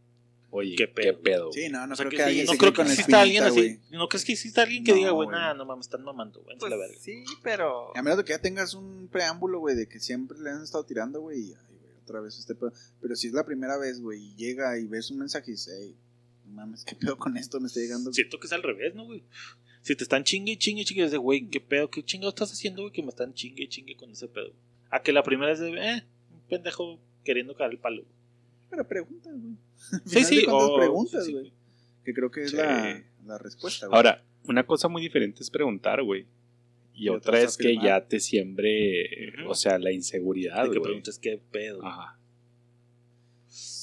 [0.53, 1.51] oye, ¿Qué ¿qué pedo?
[1.51, 3.21] Sí, no, no O sea, creo que que, sí, alguien no se creo que exista
[3.21, 3.79] alguien así.
[3.91, 6.57] No crees que exista alguien que No, diga, güey, nada, no mames, están mamando, güey.
[6.57, 6.95] Pues la verga.
[6.99, 7.95] sí, pero...
[7.97, 10.85] A menos de que ya tengas un preámbulo, güey, de que siempre le han estado
[10.85, 12.71] tirando, güey, y ay, güey, otra vez este pedo.
[13.01, 15.71] Pero si es la primera vez, güey, y llega y ves un mensaje y dice,
[15.79, 15.95] hey,
[16.45, 17.59] no mames, ¿qué pedo con esto?
[17.59, 18.13] Me está llegando.
[18.13, 19.23] Siento que es al revés, ¿no, güey?
[19.81, 21.89] Si te están chingue y chingue y chingue, es de, güey, ¿qué pedo?
[21.89, 22.93] ¿Qué chingado estás haciendo, güey?
[22.93, 24.53] Que me están chingue y chingue con ese pedo.
[24.89, 28.05] A que la primera es de, eh, un pendejo queriendo caer el palo.
[28.73, 29.55] Pero preguntas, güey.
[30.05, 30.45] Sí, sí,
[30.77, 31.31] preguntas, sí, sí.
[31.33, 31.53] güey.
[32.03, 32.57] Que creo que es Sí.
[32.57, 33.95] la, la respuesta, güey.
[33.95, 36.25] Ahora, una cosa muy diferente es preguntar, güey.
[36.95, 40.81] Y Y otra es que ya te siembre, o sea, la inseguridad, De que güey.
[40.81, 41.86] preguntes qué pedo.
[41.86, 42.17] Ajá.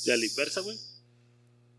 [0.07, 0.77] Y a la inversa, güey.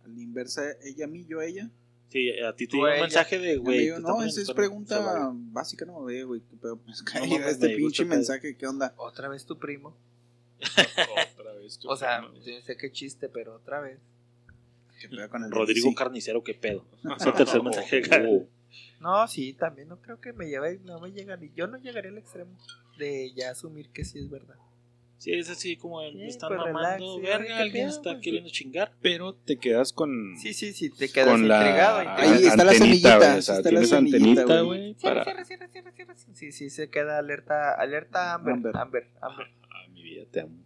[0.06, 1.70] A la inversa, ella a mí, yo a ella.
[2.10, 3.90] Sí, a ti te a un mensaje de, güey.
[4.00, 6.42] no, esa es pregunta básica, no, güey, güey.
[6.62, 8.94] pedo, pues, No cae mames, este me pinche mensaje, ¿qué onda?
[8.98, 9.96] Otra vez tu primo.
[11.86, 14.00] O sea, yo sé qué chiste, pero otra vez.
[15.00, 15.96] ¿Qué pedo con el Rodrigo sí.
[15.96, 16.86] Carnicero, qué pedo.
[17.20, 18.02] Es el tercer mensaje.
[18.28, 18.48] Oh,
[19.00, 22.12] No, sí, también no creo que me lleve, no me llega ni, yo no llegaría
[22.12, 22.52] al extremo
[22.98, 24.56] de ya asumir que sí es verdad.
[25.18, 27.88] Sí, es así como el, Sí, me están pues, relax, mamando, sí, verga, ¿qué alguien
[27.88, 28.24] pedo, está pues?
[28.24, 28.92] queriendo chingar.
[29.02, 30.36] Pero te quedas con.
[30.38, 32.00] Sí, sí, sí, te quedas con la intrigado.
[32.00, 34.94] Ahí está la antenita, semillita, O sea, está la tienes semillita, antenita, güey.
[34.96, 35.24] para.
[35.24, 36.16] cierra, cierra, cierra, cierra.
[36.34, 38.78] Sí, sí, se queda alerta, alerta Amber, Amber.
[38.78, 39.48] Amber, Amber.
[39.70, 40.58] Ah, mi vida, te amo.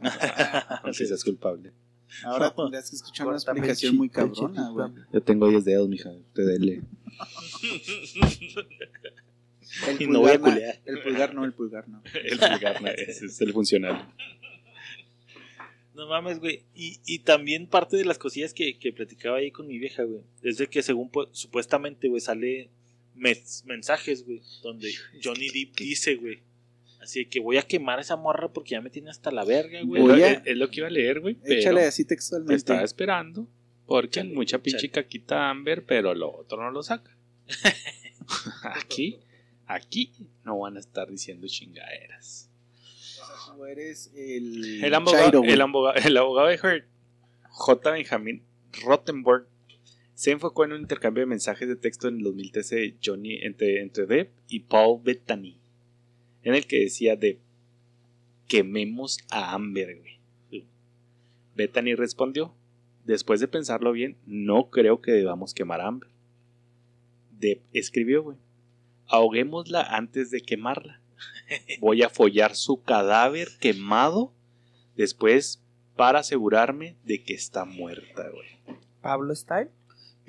[0.84, 1.72] Aunque seas culpable.
[2.24, 4.88] Ahora tendrás que escuchar una explicación muy cabrona, güey.
[5.12, 6.10] Yo tengo 10 dedos, mija.
[6.10, 6.82] Usted dele.
[9.88, 10.80] El Y no voy a pulgar, culear.
[10.84, 12.02] El pulgar no, el pulgar no.
[12.12, 14.12] El vulgar, no, ese es el funcional.
[15.94, 16.64] No mames, güey.
[16.74, 20.22] Y, y también parte de las cosillas que, que platicaba ahí con mi vieja, güey.
[20.42, 22.70] Es de que según pu- supuestamente, güey, sale
[23.14, 24.40] mes- mensajes, güey.
[24.62, 26.40] Donde Johnny Depp dice, güey.
[27.00, 29.80] Así que voy a quemar a esa morra porque ya me tiene hasta la verga,
[29.82, 30.02] güey.
[30.02, 31.38] Es lo, Voy a- es- es lo que iba a leer, güey.
[31.44, 32.54] Échale así Te textualmente.
[32.56, 33.48] estaba esperando.
[33.86, 37.16] Porque Échale, mucha pinche caquita Amber, pero lo otro no lo saca.
[38.62, 39.20] aquí,
[39.66, 40.12] aquí
[40.44, 42.50] no van a estar diciendo chingaderas.
[42.74, 44.84] O sea, tú eres el.
[44.84, 46.84] El abogado, el, abogado, el abogado de Hurt,
[47.48, 47.90] J.
[47.90, 48.42] Benjamin
[48.84, 49.46] Rottenberg,
[50.14, 53.80] se enfocó en un intercambio de mensajes de texto en el 2013 de Johnny entre,
[53.80, 55.58] entre Depp y Paul Bettany,
[56.42, 57.40] en el que decía Depp,
[58.46, 60.20] quememos a Amber, güey.
[61.54, 62.54] Bettany respondió,
[63.04, 66.08] después de pensarlo bien, no creo que debamos quemar a Amber.
[67.38, 68.38] Depp escribió, güey,
[69.06, 71.02] ahoguémosla antes de quemarla.
[71.80, 74.32] Voy a follar su cadáver quemado
[74.96, 75.62] después
[75.96, 78.78] para asegurarme de que está muerta, güey.
[79.00, 79.70] Pablo Style.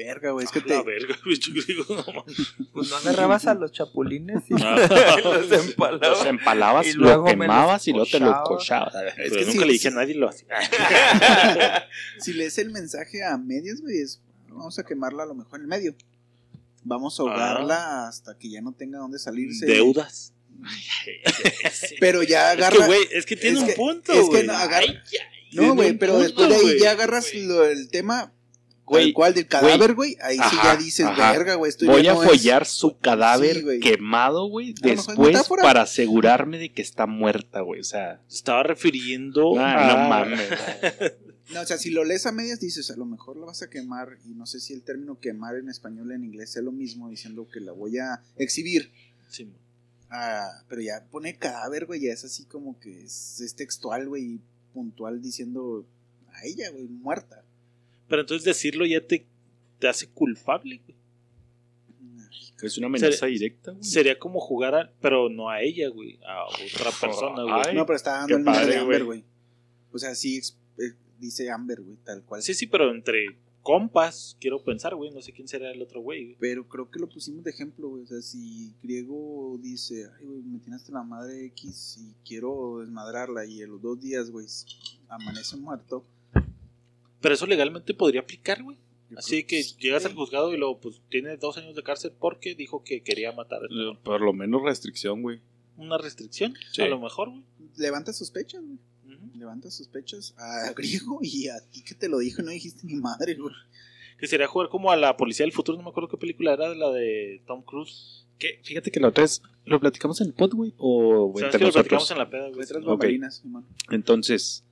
[0.03, 0.45] Verga, güey.
[0.45, 0.83] Es que La te.
[0.83, 1.37] verga, güey.
[1.39, 2.53] Yo digo, no mames.
[2.73, 5.17] Pues no agarrabas a los chapulines y Ah.
[5.23, 6.09] los empalabas.
[6.09, 8.93] Los empalabas, Y lo luego quemabas y luego te los cochabas.
[9.17, 10.47] Es que nunca le dije a nadie lo hacía.
[12.19, 14.21] Si lees el mensaje a medias, güey, es.
[14.49, 15.95] Vamos a quemarla a lo mejor en el medio.
[16.83, 19.65] Vamos a ahogarla hasta que ya no tenga dónde salirse.
[19.65, 20.33] Deudas.
[21.99, 22.85] Pero ya Es que, agarra.
[22.87, 25.19] güey, es que tiene es un que- punto, es que no, agarra- Ay, ay,
[25.53, 28.33] No, tiene güey, pero punto, después de ahí ya agarras lo- el tema
[28.91, 30.17] Güey, tal cual del cadáver, güey.
[30.21, 31.31] Ahí sí ya dices, ajá.
[31.31, 31.71] verga, güey.
[31.85, 33.79] Voy a no es- follar su cadáver Sí, güey.
[33.79, 37.79] quemado, güey, después para asegurarme de que está muerta, güey.
[37.79, 40.03] O sea, Se estaba refiriendo Ah, a...
[40.03, 40.49] no mames.
[41.53, 43.69] No, o sea, si lo lees a medias dices, a lo mejor la vas a
[43.69, 44.17] quemar.
[44.25, 47.47] Y no sé si el término quemar en español en inglés es lo mismo, diciendo
[47.51, 48.91] que la voy a exhibir.
[49.29, 49.49] Sí,
[50.09, 54.23] Ah, pero ya pone cadáver, güey, ya es así como que es, es textual, güey,
[54.23, 54.41] y
[54.73, 55.85] puntual diciendo
[56.33, 57.43] a ella, güey, muerta.
[58.11, 59.25] Pero entonces decirlo ya te,
[59.79, 60.97] te hace culpable, güey.
[62.61, 63.83] es una amenaza Sería- directa, güey.
[63.83, 64.91] Sería como jugar a...
[65.01, 66.19] Pero no a ella, güey.
[66.27, 67.55] A otra persona, güey.
[67.67, 69.19] Ay, no, pero está dando el nombre de Amber, güey.
[69.21, 69.31] güey.
[69.93, 70.39] O sea, sí
[70.77, 72.41] eh, dice Amber, güey, tal cual.
[72.43, 75.09] Sí, sí, pero entre compas, quiero pensar, güey.
[75.11, 76.23] No sé quién será el otro güey.
[76.25, 76.37] güey.
[76.39, 78.03] Pero creo que lo pusimos de ejemplo, güey.
[78.03, 82.79] O sea, si Griego dice, ay, güey, me tiene hasta la madre X y quiero
[82.81, 84.45] desmadrarla y en los dos días, güey,
[85.07, 86.05] amanece muerto.
[87.21, 88.77] Pero eso legalmente podría aplicar, güey.
[89.15, 92.55] Así que sí, llegas al juzgado y luego, pues, tiene dos años de cárcel porque
[92.55, 93.59] dijo que quería matar.
[93.63, 95.41] Eh, Por lo menos restricción, güey.
[95.77, 96.81] Una restricción, Sí.
[96.81, 97.43] a lo mejor, güey.
[97.77, 98.77] Levanta sospechas, güey.
[99.35, 102.95] Levanta sospechas a Griego y a ti que te lo dijo y no dijiste ni
[102.95, 103.53] madre, güey.
[104.17, 105.77] Que sería jugar como a la policía del futuro.
[105.77, 108.25] No me acuerdo qué película era, la de Tom Cruise.
[108.37, 110.73] Que, fíjate que la otra vez lo platicamos en el pod, güey.
[110.77, 113.19] O ¿Sabes entre que lo platicamos en la peda, güey?
[113.89, 114.63] Entonces,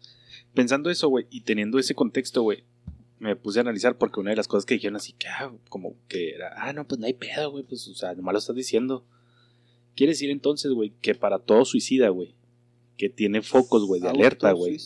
[0.54, 2.64] pensando eso, güey, y teniendo ese contexto, güey,
[3.20, 5.96] me puse a analizar porque una de las cosas que dijeron así que, ah, como
[6.08, 8.56] que era, ah, no, pues no hay pedo, güey, pues, o sea, nomás lo estás
[8.56, 9.06] diciendo.
[9.96, 12.36] Quiere decir entonces, güey, que para todo suicida, güey,
[12.98, 14.78] que tiene focos, güey, de alerta, güey,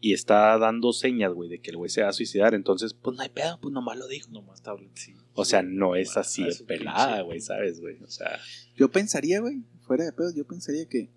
[0.00, 3.16] y está dando señas, güey, de que el güey se va a suicidar, entonces, pues
[3.16, 4.30] no hay pedo, pues nomás lo dijo.
[4.30, 5.14] Nomás está hablando, sí.
[5.32, 8.02] O sea, no es así de pelada, güey, ¿sabes, güey?
[8.02, 8.38] O sea,
[8.76, 11.08] Yo pensaría, güey, fuera de pedos, yo pensaría que,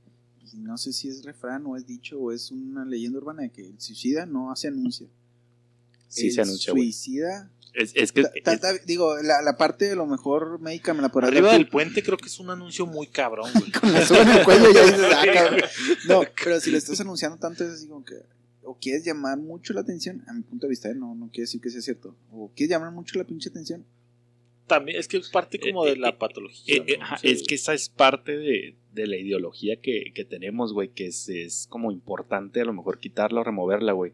[0.56, 3.66] no sé si es refrán o es dicho o es una leyenda urbana de que
[3.66, 5.08] el suicida no hace anuncia.
[6.08, 8.24] sí el se anuncia, suicida Es, es que.
[8.24, 11.54] Ta- ta- ta- digo, la, la parte de lo mejor médica me la podrás Arriba
[11.54, 13.72] del puente creo que es un anuncio muy cabrón, güey.
[13.72, 15.60] con la soga en el cuello ya dices, ah, cabrón.
[16.08, 18.16] No, pero si lo estás anunciando tanto es así como que
[18.70, 20.96] o quieres llamar mucho la atención, a mi punto de vista, ¿eh?
[20.96, 23.86] no, no quiere decir que sea cierto, o quieres llamar mucho la pinche atención,
[24.68, 26.82] También es que es parte como Eh, de la eh, patología.
[26.82, 26.86] O
[27.18, 31.08] sea, es que esa es parte de, de la ideología que, que tenemos, güey, que
[31.08, 34.12] es, es como importante a lo mejor quitarla o removerla, güey,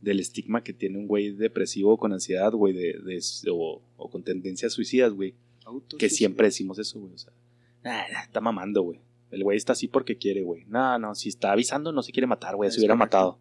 [0.00, 3.20] del estigma que tiene un güey depresivo con ansiedad, güey, de, de-
[3.52, 5.34] o, o con tendencias suicidas, güey,
[5.98, 7.32] que siempre decimos eso, güey, o sea,
[7.84, 11.52] "Ah, está mamando, güey, el güey está así porque quiere, güey, no, no, si está
[11.52, 13.16] avisando no se quiere matar, güey, Es se hubiera correcto.
[13.16, 13.38] matado.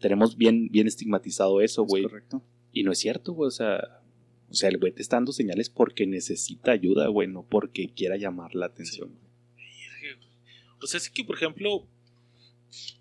[0.00, 2.02] Tenemos bien, bien estigmatizado eso, Es güey.
[2.04, 2.42] correcto.
[2.72, 3.48] Y no es cierto, güey.
[3.48, 4.02] O sea,
[4.50, 8.16] o sea, el güey te está dando señales porque necesita ayuda, güey, no porque quiera
[8.18, 9.08] llamar la atención.
[9.08, 9.25] O
[10.82, 11.86] sea, es que, por ejemplo,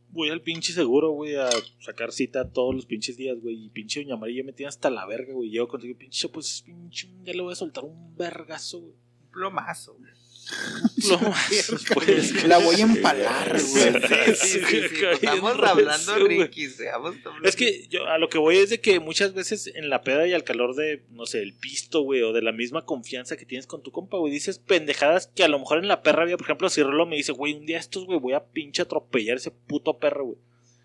[0.09, 1.49] voy al pinche seguro, güey, a
[1.81, 3.65] sacar cita todos los pinches días, güey.
[3.65, 5.49] Y pinche Doña María me tiene hasta la verga, güey.
[5.49, 8.93] Llego contigo, pinche, pues, pinche, ya le voy a soltar un vergazo, güey.
[8.93, 9.95] Un plomazo.
[9.95, 10.11] güey.
[11.09, 13.93] Lo más, pues, La voy a empalar, güey.
[13.93, 15.05] Sí, sí, sí, sí, sí.
[15.13, 16.15] Estamos hablando.
[16.27, 16.67] Ricky.
[16.93, 20.01] Hablando- Es que yo a lo que voy es de que muchas veces en la
[20.01, 23.37] peda y al calor de, no sé, el pisto, güey, o de la misma confianza
[23.37, 26.23] que tienes con tu compa, güey, dices pendejadas que a lo mejor en la perra
[26.23, 28.81] había, por ejemplo, si Rolo me dice, güey, un día estos, güey, voy a pinche
[28.83, 30.37] atropellar ese puto perro, güey.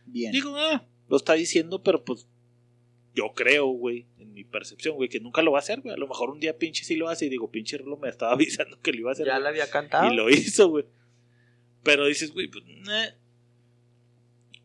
[0.07, 0.33] Bien.
[0.33, 2.27] Digo, ah, lo está diciendo, pero pues
[3.21, 5.95] yo creo, güey, en mi percepción, güey, que nunca lo va a hacer, güey.
[5.95, 8.33] A lo mejor un día pinche sí lo hace y digo, pinche Rolo me estaba
[8.35, 9.27] avisando que lo iba a hacer.
[9.27, 10.11] Ya la había cantado.
[10.11, 10.87] Y lo hizo, güey.
[11.83, 13.09] Pero dices, güey, pues, nah.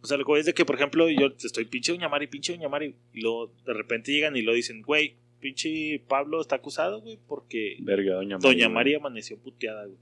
[0.02, 2.54] O sea, lo que es de que, por ejemplo, yo estoy pinche Doña Mari, pinche
[2.54, 7.02] Doña Mari, y luego de repente llegan y lo dicen, güey, pinche Pablo está acusado,
[7.02, 8.52] güey, porque Verga, doña María.
[8.52, 8.70] Doña.
[8.70, 9.98] María amaneció puteada, güey.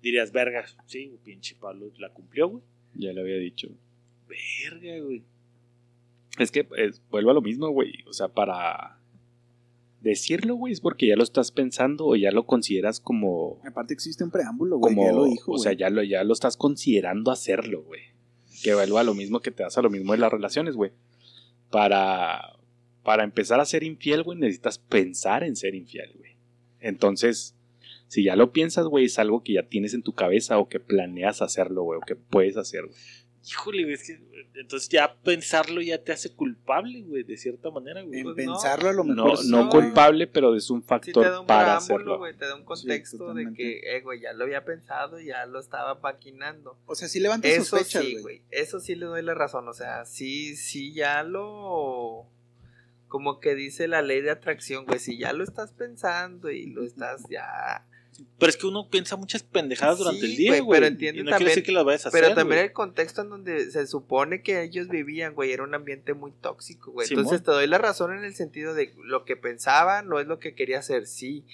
[0.00, 2.62] Dirías, verga, sí, pinche Pablo la cumplió, güey.
[2.94, 3.68] Ya le había dicho.
[4.28, 5.24] Verga, güey.
[6.40, 7.92] Es que es- vuelvo a lo mismo, güey.
[8.08, 8.98] O sea, para
[10.00, 13.60] decirlo, güey, es porque ya lo estás pensando o ya lo consideras como.
[13.66, 16.32] Aparte existe un preámbulo, güey, como ya lo dijo, o sea, ya lo, ya lo
[16.32, 18.00] estás considerando hacerlo, güey.
[18.62, 20.92] Que vuelvo a lo mismo que te das a lo mismo de las relaciones, güey.
[21.70, 22.56] Para,
[23.04, 26.36] para empezar a ser infiel, güey, necesitas pensar en ser infiel, güey.
[26.80, 27.54] Entonces,
[28.08, 30.80] si ya lo piensas, güey, es algo que ya tienes en tu cabeza o que
[30.80, 32.96] planeas hacerlo, güey, o que puedes hacer, güey.
[33.48, 34.20] Híjole, güey, es que
[34.54, 38.20] entonces ya pensarlo ya te hace culpable, güey, de cierta manera, güey.
[38.20, 38.52] En Pues no.
[38.52, 41.40] pensarlo a lo mejor No, sí, no culpable, pero es un Sí factor te da
[41.40, 42.18] un para hacerlo.
[42.18, 45.58] güey, te da un contexto de que, eh, güey, ya lo había pensado, ya lo
[45.58, 46.78] estaba maquinando.
[46.84, 49.72] O sea, sí levanta Eso sospechas, sí, güey, eso sí le doy la razón, o
[49.72, 52.26] sea, sí, sí ya lo...
[53.08, 56.84] Como que dice la ley de atracción, güey, si ya lo estás pensando y lo
[56.84, 57.86] estás ya...
[58.38, 61.30] Pero es que uno piensa muchas pendejadas durante el día, güey, pero entiende y no
[61.30, 64.42] también- decir que las vayas a hacer, Pero también el contexto en donde se supone
[64.42, 67.06] que ellos vivían, güey, era un ambiente muy tóxico, güey.
[67.08, 70.38] Entonces te doy la razón en el sentido de lo que pensaba no es lo
[70.38, 71.44] que quería hacer, sí.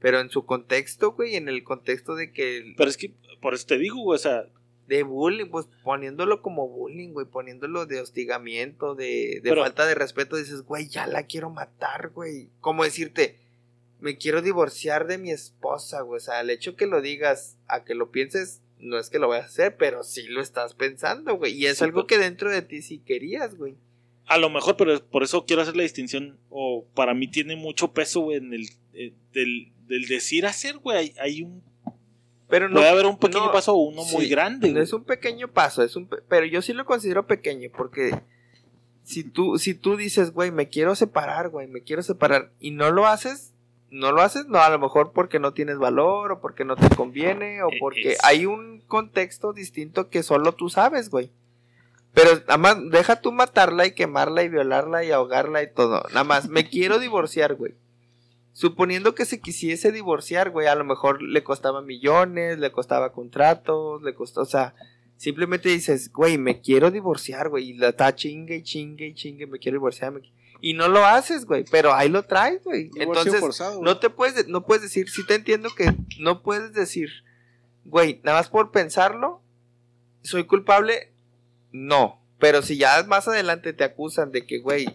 [0.00, 2.74] Pero en su contexto, güey, en el contexto de que...
[2.76, 4.46] Pero es que, por eso te digo, güey, o sea,
[4.88, 9.94] De bullying, pues poniéndolo como bullying, güey, poniéndolo de hostigamiento, de, de Pero- falta de
[9.94, 12.50] respeto, dices, güey, ya la quiero matar, güey.
[12.60, 13.38] Como decirte,
[14.02, 16.18] me quiero divorciar de mi esposa, güey.
[16.18, 19.28] O sea, el hecho que lo digas, a que lo pienses, no es que lo
[19.28, 21.54] vayas a hacer, pero sí lo estás pensando, güey.
[21.54, 23.76] Y es Sí, algo pero- que dentro de ti sí querías, güey.
[24.26, 27.92] a lo mejor, pero por eso quiero hacer la distinción, o para mí tiene mucho
[27.92, 30.96] peso, güey, en el eh, del, del decir hacer, güey.
[30.96, 31.62] Hay, hay un,
[32.48, 34.84] Pero no, puede haber un pequeño no, paso o uno sí, muy grande, No güey.
[34.84, 38.20] es un pequeño paso, es un pe- pero yo sí lo considero pequeño porque
[39.04, 42.90] si tú si tú dices, güey, me quiero separar, güey, me quiero separar y no
[42.90, 43.51] lo haces,
[43.92, 46.88] no lo haces, no a lo mejor porque no tienes valor o porque no te
[46.96, 51.30] conviene o Eh, porque es- hay un contexto distinto que solo tú sabes, güey.
[52.14, 56.02] Pero nada más deja tú matarla y quemarla y violarla y ahogarla y todo.
[56.08, 57.74] Nada más me quiero divorciar, güey.
[58.54, 64.02] Suponiendo que se quisiese divorciar, güey, a lo mejor le costaba millones, le costaba contratos,
[64.02, 64.74] le costó, o sea,
[65.16, 69.46] simplemente dices, güey, me quiero divorciar, güey, y la está chingue y chingue y chingue,
[69.46, 70.20] me quiero divorciar, me
[70.62, 72.88] y no lo haces, güey, pero ahí lo traes, güey.
[72.96, 73.84] Entonces, forzado, güey.
[73.84, 77.10] no te puedes, de- no puedes decir, sí te entiendo que no puedes decir,
[77.84, 79.42] güey, nada más por pensarlo,
[80.22, 81.12] soy culpable,
[81.72, 82.22] no.
[82.38, 84.86] Pero si ya más adelante te acusan de que, güey,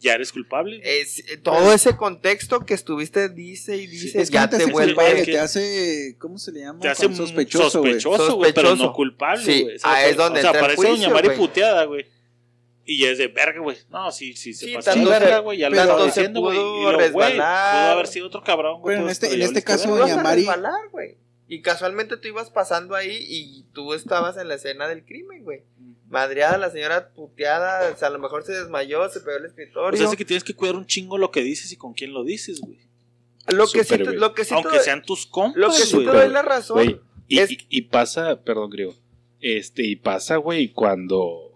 [0.00, 0.80] Ya eres culpable.
[0.82, 5.24] es, eh, todo ese contexto que estuviste dice y dice, Es que ya te, vuelve
[5.24, 6.80] te hace, ¿cómo se le llama?
[6.80, 8.00] te hace sospechoso, güey.
[8.00, 9.76] sospechoso, güey, pero no culpable, Sí, güey.
[9.84, 12.06] ah, es donde O sea, entra el parece juicio, Doña Mari puteada, güey.
[12.84, 13.76] Y ya es de verga, güey.
[13.90, 15.58] No, sí, sí, se Sí, pasó de verga, güey.
[15.58, 16.56] Ya lo se diciendo, güey.
[16.58, 18.94] pudo Y haber sido otro cabrón, güey.
[18.96, 20.46] Pero en pues, este- en ya este caso, Doña Mari-
[20.90, 21.16] güey.
[21.46, 25.62] Y casualmente tú ibas pasando ahí y tú estabas en la escena del crimen, güey.
[26.08, 29.46] madreada, la señora puteada, o sea, a lo mejor se desmayó, se pegó el O
[29.46, 29.96] escritorio.
[29.96, 32.24] sea, es que tienes que cuidar un chingo lo que dices y con quién lo
[32.24, 32.78] dices, güey.
[33.46, 35.98] lo que sí, te- lo que sí, Aunque te- sean tus compas, lo que sí
[35.98, 36.78] te doy la razón.
[36.78, 38.94] Güey, y, Es- y- y pasa, perdón, griego.
[39.40, 41.49] Este, y pasa, güey, cuando.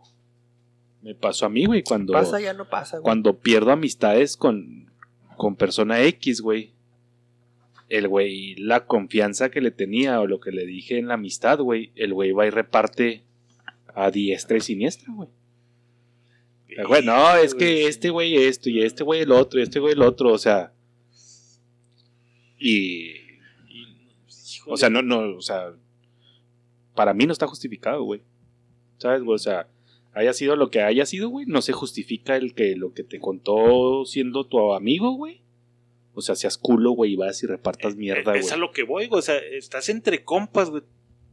[1.05, 2.15] Me pasó a mí, güey, cuando.
[2.15, 3.05] pasa ya no pasa, güey.
[3.05, 4.91] Cuando pierdo amistades con,
[5.37, 6.73] con persona X, güey.
[7.91, 11.59] El güey, la confianza que le tenía o lo que le dije en la amistad,
[11.59, 11.93] güey.
[11.95, 13.23] El güey va y reparte
[13.95, 15.29] a diestra y siniestra, güey.
[16.69, 19.81] El güey, no, es que este güey esto y este güey el otro y este
[19.81, 20.73] güey el otro, o sea.
[22.59, 23.13] Y.
[24.67, 25.75] O sea, no, no, o sea.
[26.95, 28.23] Para mí no está justificado, güey.
[28.97, 29.35] ¿Sabes, güey?
[29.35, 29.69] O sea,
[30.15, 33.19] haya sido lo que haya sido, güey, no se justifica el que lo que te
[33.21, 35.43] contó siendo tu amigo, güey.
[36.15, 38.61] O sea, seas culo, güey, y vas y repartas mierda, Eh, Es a güey.
[38.61, 39.19] lo que voy, güey.
[39.19, 40.83] O sea, estás entre compas, güey.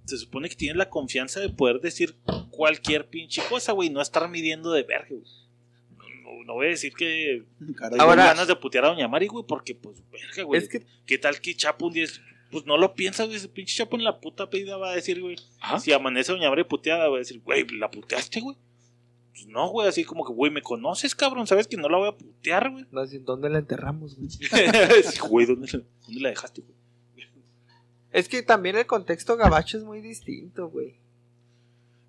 [0.05, 2.15] Se supone que tienes la confianza de poder decir
[2.49, 3.91] cualquier pinche cosa, güey.
[3.91, 5.21] No estar midiendo de verga, güey.
[6.23, 7.43] No, no- no voy a decir que
[7.75, 10.59] Caray, Ahora- ganas de putear a Doña Mari, güey, porque, pues, verga, güey.
[10.59, 12.05] Es que ¿Qué tal que Chapo un día...
[12.05, 12.19] es-
[12.49, 13.37] Pues no lo piensas, güey.
[13.37, 15.35] Ese pinche Chapo en la puta pedida va a decir, güey.
[15.79, 18.57] Si amanece Doña Mari puteada, va a decir, güey, ¿la puteaste, güey?
[19.33, 19.87] Pues no, güey.
[19.87, 21.47] Así como que, güey, ¿me conoces, cabrón?
[21.47, 22.85] ¿Sabes que no la voy a putear, güey?
[22.91, 24.29] no dónde la enterramos, güey.
[25.03, 26.75] Sí, güey, ¿dónde, la- ¿dónde la dejaste, güey?
[28.11, 30.95] Es que también el contexto gabacho es muy distinto, güey.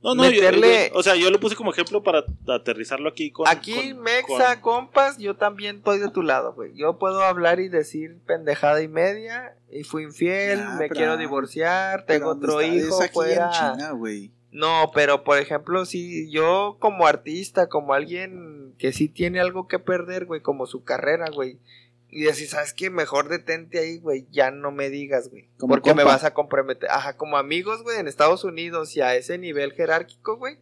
[0.02, 3.30] No, no, yo- Meterle- yo- o sea, yo lo puse como ejemplo para aterrizarlo aquí
[3.30, 3.46] con.
[3.46, 6.74] Aquí, con- Mexa, con- compas, yo también estoy de tu lado, güey.
[6.74, 12.04] Yo puedo hablar y decir pendejada y media, y fui infiel, me pero- quiero divorciar,
[12.04, 13.50] tengo otro hijo aquí en fuera.
[13.52, 14.32] China, güey.
[14.52, 19.78] No, pero por ejemplo, si yo como artista, como alguien que sí tiene algo que
[19.78, 21.58] perder, güey, como su carrera, güey,
[22.10, 22.90] y decir, ¿sabes qué?
[22.90, 25.48] Mejor detente ahí, güey, ya no me digas, güey.
[25.58, 26.12] Porque me compa.
[26.12, 26.90] vas a comprometer.
[26.90, 30.58] Ajá, como amigos, güey, en Estados Unidos y a ese nivel jerárquico, güey.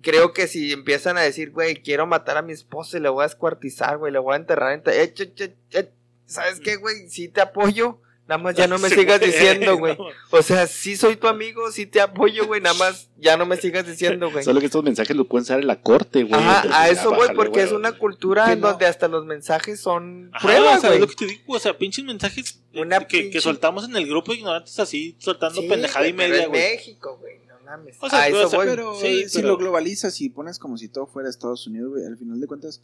[0.00, 3.22] Creo que si empiezan a decir, güey, quiero matar a mi esposa y le voy
[3.24, 4.82] a descuartizar, güey, le voy a enterrar en...
[4.86, 5.92] eh,
[6.24, 7.10] ¿Sabes qué, güey?
[7.10, 8.00] Sí te apoyo.
[8.26, 9.96] Nada más ya no me Sí, sigas güey, diciendo, güey.
[9.98, 10.06] no.
[10.30, 12.60] O sea, sí soy tu amigo, sí te apoyo, güey.
[12.60, 14.42] Nada más ya no me sigas diciendo, güey.
[14.44, 16.34] Solo que estos mensajes los pueden usar en la corte, güey.
[16.40, 17.66] Ajá, a ya, eso voy, bájale, porque güey.
[17.66, 18.68] es una cultura en no.
[18.70, 20.96] donde hasta los mensajes son Ajá, pruebas, o sea, güey.
[20.96, 23.94] es lo que te digo, o sea, pinches mensajes eh, Una que, que soltamos en
[23.96, 26.62] el grupo de ignorantes así, soltando Sí, pendejada y güey, pero media, en güey.
[26.62, 27.96] México, güey, no mames.
[28.00, 28.68] O sea, a pero, eso o sea, voy.
[28.68, 32.16] Pero Sí, si lo globalizas y pones como si todo fuera Estados Unidos, güey, al
[32.16, 32.80] final de cuentas,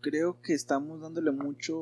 [0.00, 1.78] creo que estamos dándole mucho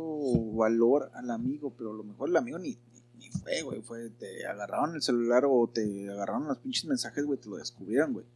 [0.54, 4.10] valor al amigo, pero a lo mejor el amigo ni, ni, ni fue, güey, fue,
[4.10, 8.26] te agarraron el celular o te agarraron los pinches mensajes, güey, te lo descubrieron, güey.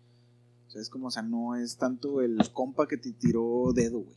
[0.66, 3.99] O sea, es como, o sea, no es tanto el compa que te tiró dedo,
[3.99, 4.16] güey.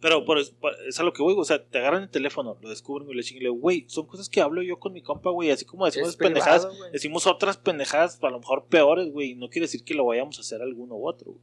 [0.00, 2.68] Pero por, por- es a lo que voy, o sea, te agarran el teléfono, lo
[2.68, 5.64] descubren y le chingan, güey, son cosas que hablo yo con mi compa, güey, así
[5.64, 9.64] como decimos Es pendejadas, privado, decimos otras pendejadas, a lo mejor peores, güey, no quiere
[9.64, 11.40] decir que lo vayamos a hacer alguno u otro, güey.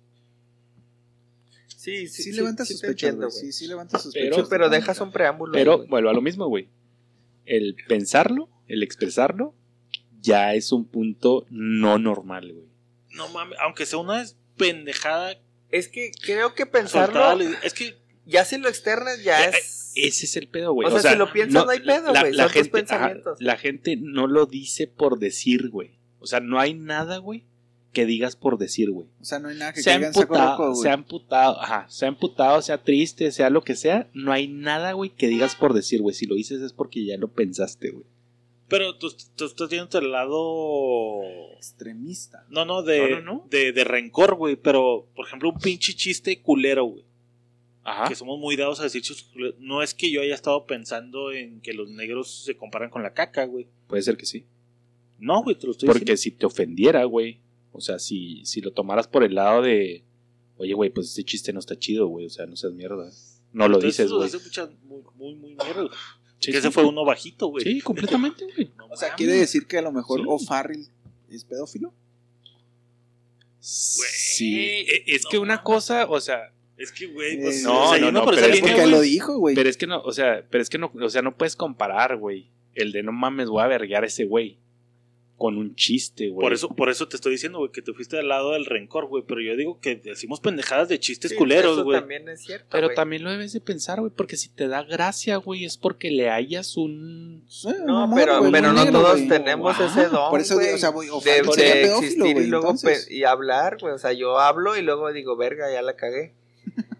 [1.78, 3.32] Sí, Sí, sí, levanta sí sospechas, güey.
[3.32, 4.48] Sí, sí levanta sospechas.
[4.50, 5.54] pero dejas un preámbulo.
[5.56, 5.90] ahí, Pero güey.
[5.90, 6.70] vuelvo a lo mismo, güey.
[7.46, 9.56] El pensarlo, el expresarlo,
[10.22, 12.68] ya es un punto no normal, güey.
[13.16, 14.24] No mames, aunque sea una
[14.58, 15.36] pendejada
[15.70, 17.96] Es que creo que pensarlo, es que
[18.26, 19.92] ya si lo externas, ya Eh, es.
[19.96, 20.88] Ese es el pedo, güey.
[20.88, 23.34] O sea, si lo piensas, no hay pedo, güey, son tus gente, pensamientos.
[23.34, 26.00] ajá, la gente no lo dice por decir, güey.
[26.20, 27.46] O sea, no hay nada, güey,
[27.92, 29.08] que digas por decir, güey.
[29.22, 30.82] O sea, no hay nada que Se ha caiga en saco emputado, rojo, güey.
[30.82, 34.48] se ha emputado, ajá, se ha emputado, sea triste, sea lo que sea, no hay
[34.48, 36.16] nada, güey, que digas por decir, güey.
[36.16, 38.06] Si lo dices es porque ya lo pensaste, güey.
[38.68, 41.22] Pero tú, tú estás viendo el lado.
[41.58, 42.46] Extremista.
[42.50, 43.48] No, no, de, No, no, no.
[43.50, 44.56] de, de rencor, güey.
[44.56, 47.04] Pero, por ejemplo, un pinche chiste culero, güey.
[47.84, 48.08] Ajá.
[48.08, 49.56] Que somos muy dados a decir chistes culeros.
[49.60, 53.14] No es que yo haya estado pensando en que los negros se comparan con la
[53.14, 53.68] caca, güey.
[53.88, 54.46] Puede ser que sí.
[55.20, 57.42] No, güey, te lo estoy Porque si te ofendiera, güey.
[57.72, 60.04] O sea, si, si lo tomaras por el lado de.
[60.58, 62.26] Oye, güey, pues este chiste no está chido, güey.
[62.26, 63.10] O sea, no seas mierda.
[63.54, 64.32] No lo Entonces, dices, eso güey.
[64.44, 65.90] mucha- muy, muy, muy mierda.
[66.40, 66.58] Sí, que sí.
[66.58, 67.64] ese fue uno bajito, güey.
[67.64, 68.72] Sí, completamente, güey.
[68.76, 70.26] No O sea, quiere decir que a lo mejor Sí.
[70.28, 70.88] O'Farrill
[71.30, 71.94] es pedófilo.
[73.60, 74.52] Sí.
[74.56, 76.52] Güey, E- Es no que una cosa, o sea.
[76.78, 78.72] Es que, güey, Eh, pues, no, o sea, no, yendo no, por pero es línea,
[78.72, 79.54] Porque güey, lo dijo, güey.
[79.56, 82.18] Pero es que no, o sea, pero es que no, o sea, no puedes comparar,
[82.18, 82.48] güey.
[82.74, 84.58] El de no mames, voy a verguear a ese güey.
[85.42, 86.46] Con un chiste, güey.
[86.46, 89.08] Por eso, por eso te estoy diciendo, güey, que te fuiste al lado del rencor,
[89.08, 89.24] güey.
[89.28, 92.00] Pero yo digo que decimos pendejadas de chistes Sí, culeros, eso güey.
[92.00, 92.68] también es cierto.
[92.70, 92.96] Pero güey.
[92.96, 96.30] también lo debes de pensar, güey, porque si te da gracia, güey, es porque le
[96.30, 97.44] hayas un...
[97.48, 99.28] Sí, No, amor, pero, güey, pero no negro, todos güey.
[99.30, 100.30] tenemos ese don.
[100.30, 103.08] por eso güey, o sea, güey, de, sería de existir y luego entonces.
[103.08, 103.96] pe- y hablar, güey.
[103.96, 106.36] O sea, yo hablo y luego digo, verga, ya la cagué.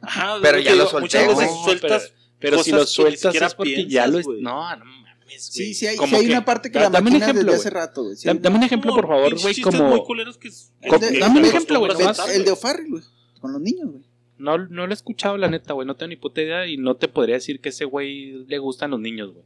[0.02, 2.14] Ajá, Pero ya lo solté, Muchas veces sueltas.
[2.40, 4.20] Pero si cosas lo sueltas siquiera es porque ya lo...
[4.40, 5.02] No, no
[5.32, 7.44] mames, Sí, sí hay, sí hay que- una parte que da- la dame un ejemplo,
[7.44, 8.16] desde hace rato, güey.
[8.16, 9.84] Sí, Dame, dame un ejemplo, por favor, güey, como...
[9.90, 11.92] muy culeros que es- que- Co- que- dame un ejemplo, güey,
[12.36, 13.04] el de O'Farrell, güey.
[13.40, 14.04] Con los niños, güey.
[14.38, 15.86] No, no lo he escuchado, la neta, güey.
[15.88, 18.90] No tengo ni puta idea y no te podría decir que ese güey le gustan
[18.92, 19.46] los niños, güey.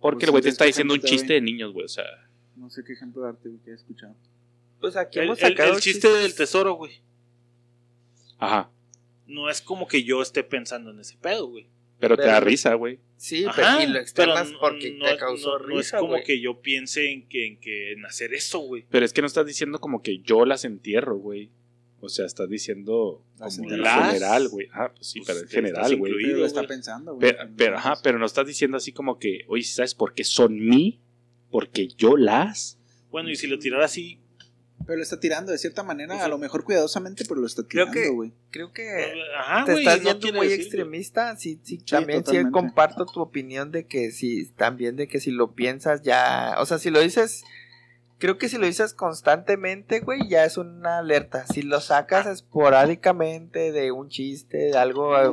[0.00, 1.86] Porque Pues el güey te está ¿qué diciendo un chiste de niños, güey.
[1.86, 2.04] O sea,
[2.56, 4.14] No sé qué ejemplo darte, güey, que he escuchado.
[4.80, 7.00] Pues aquí El, hemos el- sacado el chiste chistes- del tesoro, güey.
[8.38, 8.70] ajá.
[9.26, 11.66] No es como que yo esté pensando en ese pedo, güey.
[12.00, 12.98] Pero te da risa, güey.
[13.16, 15.80] Sí, Ajá, pero y lo externas no- porque no te es- causó no- risa, No
[15.80, 18.86] es como que yo piense en que, en que en hacer eso, güey.
[18.90, 21.50] Pero es que no estás diciendo como que yo las entierro, güey.
[22.02, 24.68] O sea, estás diciendo Las como en general, güey.
[24.72, 26.14] Ah, pues sí, Pues pero en general, güey.
[26.14, 27.32] Pero está pensando, güey.
[27.32, 30.58] Pero, pero, ajá, pero no estás diciendo así como que, oye, ¿sabes por qué son
[30.58, 30.98] mí?
[31.50, 32.78] Porque yo las.
[33.10, 34.19] Bueno, y si lo tirara así,
[34.86, 36.30] Pero lo está tirando de cierta manera, Pues a sí.
[36.30, 38.32] lo mejor cuidadosamente, pero lo está Creo tirando, que- güey.
[38.50, 38.88] Creo que
[39.38, 39.84] ajá, te güey.
[39.86, 41.36] estás no yendo quiere muy decir, extremista.
[41.36, 45.52] Sí, sí, también sí comparto tu opinión de que sí, también de que si lo
[45.52, 47.44] piensas ya, o sea, si lo dices,
[48.20, 51.44] creo que si lo dices constantemente, güey, ya es una alerta.
[51.48, 55.16] Si lo sacas esporádicamente de un chiste, de algo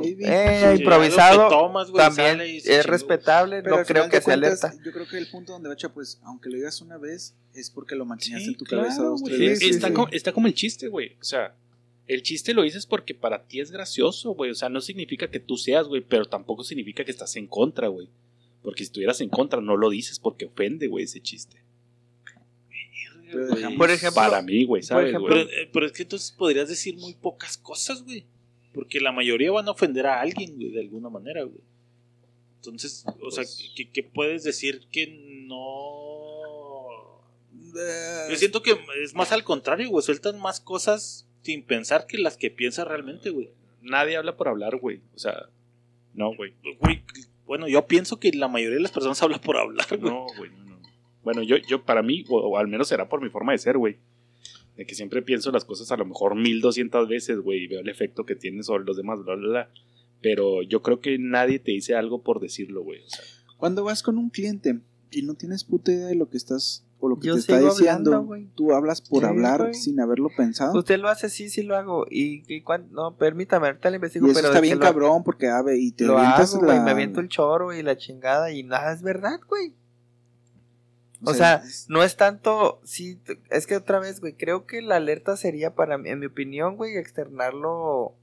[0.74, 3.62] Sí, improvisado, tomas, güey, también sale y se es respetable.
[3.62, 4.82] Pero no creo que sea cuentas, alerta.
[4.84, 7.94] Yo creo que el punto donde bacha, pues, aunque lo digas una vez, es porque
[7.94, 9.36] lo Sí, en tu claro, cabeza dos, güey.
[9.36, 9.68] tres Sí, veces.
[9.68, 9.92] sí, está, sí.
[9.94, 11.16] Como, está como el chiste, güey.
[11.20, 11.54] O sea,
[12.06, 14.50] el chiste lo dices porque para ti es gracioso, güey.
[14.50, 17.88] O sea, no significa que tú seas, güey, pero tampoco significa que estás en contra,
[17.88, 18.08] güey.
[18.62, 21.62] Porque si estuvieras en contra, no lo dices porque ofende, güey, ese chiste.
[23.76, 25.46] Por ejemplo, Para mí, güey, ¿sabes, ejemplo, güey?
[25.46, 28.24] Pero, eh, pero es que entonces podrías decir muy pocas cosas, güey.
[28.74, 31.60] Porque la mayoría van a ofender a alguien, güey, de alguna manera, güey.
[32.56, 35.06] Entonces, o sea, Pues- ¿qué, qué puedes decir que
[35.46, 37.22] no...?
[37.76, 40.02] Eh, Yo siento que es más al contrario, güey.
[40.04, 43.50] Sueltan más cosas sin pensar que las que piensas realmente, güey.
[43.82, 45.00] Nadie habla por hablar, güey.
[45.14, 45.48] O sea,
[46.14, 46.54] no, güey.
[46.80, 47.02] Güey,
[47.46, 50.12] Bueno, yo pienso que la mayoría de las personas habla por hablar, güey.
[50.12, 50.67] No, güey, no.
[51.28, 53.76] Bueno, yo, yo para mí, o, o al menos será por mi forma de ser,
[53.76, 53.98] güey.
[54.78, 57.80] De que siempre pienso las cosas a lo mejor mil doscientas veces, güey, y veo
[57.80, 59.70] el efecto que tiene sobre los demás, bla, bla, bla.
[60.22, 63.00] Pero yo creo que nadie te dice algo por decirlo, güey.
[63.04, 63.20] O sea,
[63.58, 67.08] Cuando vas con un cliente y no tienes puta idea de lo que estás o
[67.10, 69.74] lo que Yo te está diciendo, hablando, tú hablas por Sí, hablar güey.
[69.74, 70.76] sin haberlo pensado.
[70.78, 72.06] Usted lo hace, sí, sí lo hago.
[72.10, 75.22] Y, y cuan- no, permítame, ahorita le investigo, y eso pero está bien lo- cabrón
[75.24, 77.96] porque a ver, y te lo avientas hago, la- me aviento el choro y la
[77.96, 79.74] chingada y nada es verdad, güey.
[81.24, 83.18] O sea, no es tanto, sí,
[83.50, 86.76] es que otra vez, güey, creo que la alerta sería para, mí- en mi opinión,
[86.76, 88.14] güey, externarlo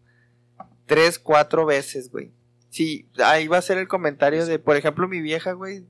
[0.85, 2.31] tres, cuatro veces, güey.
[2.69, 5.85] Sí, ahí va a ser el comentario de, por ejemplo, mi vieja, güey,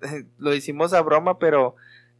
[0.38, 1.76] lo hicimos a broma, pero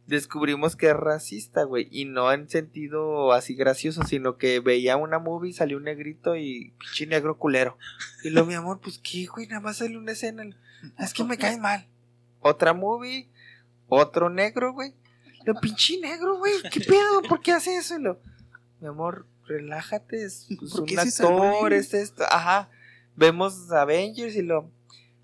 [0.07, 5.19] descubrimos que es racista, güey, y no en sentido así gracioso, sino que veía una
[5.19, 7.77] movie, salió un negrito y pinche negro culero.
[8.23, 10.43] Y lo, mi amor, pues qué, güey, nada más salió una escena.
[10.99, 11.87] Es que me cae mal.
[12.41, 13.29] Otra movie,
[13.91, 14.93] otro negro, güey.
[15.45, 16.53] Lo pinche negro, güey.
[16.71, 17.21] ¿Qué pedo?
[17.27, 17.99] ¿Por qué hace eso?
[17.99, 18.19] Y lo,
[18.79, 20.23] mi amor, relájate.
[20.23, 22.23] Es pues, ¿Por un actor, es esto.
[22.29, 22.69] Ajá.
[23.15, 24.71] Vemos Avengers y lo.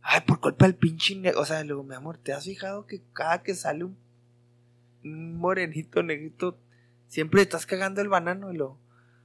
[0.02, 1.40] Ay, por culpa del pinche negro.
[1.42, 3.98] O sea, luego, mi amor, ¿te has fijado que cada que sale un,
[5.04, 6.58] un morenito, negrito,
[7.08, 8.52] siempre estás cagando el banano?
[8.52, 8.78] Y lo.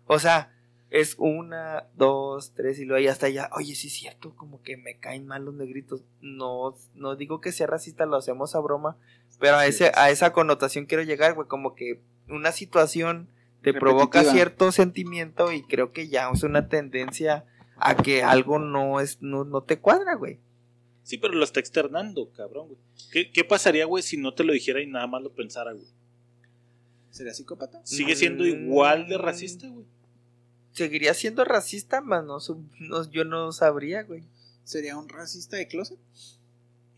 [0.07, 0.53] O sea,
[0.93, 3.49] es una, dos, tres y luego ya hasta allá.
[3.57, 6.05] Oye, sí es cierto, como que me caen mal los negritos.
[6.20, 8.99] No, no digo que sea racista, lo hacemos a broma,
[9.40, 13.30] pero a ese, a esa connotación quiero llegar, güey, como que una situación
[13.62, 19.01] te provoca cierto sentimiento y creo que ya es una tendencia a que algo no
[19.01, 20.40] es, no, no te cuadra, güey.
[21.05, 22.78] Sí, pero lo está externando, cabrón, güey.
[23.11, 25.86] ¿Qué, qué pasaría, güey, si no te lo dijera y nada más lo pensara, güey?
[27.11, 27.80] ¿Sería psicópata?
[27.84, 28.47] ¿Sigue siendo Mm.
[28.49, 29.86] igual de racista, güey?
[30.72, 34.24] Seguiría siendo racista, más no, su- no- yo no sabría, güey.
[34.64, 35.98] ¿Sería un racista de closet?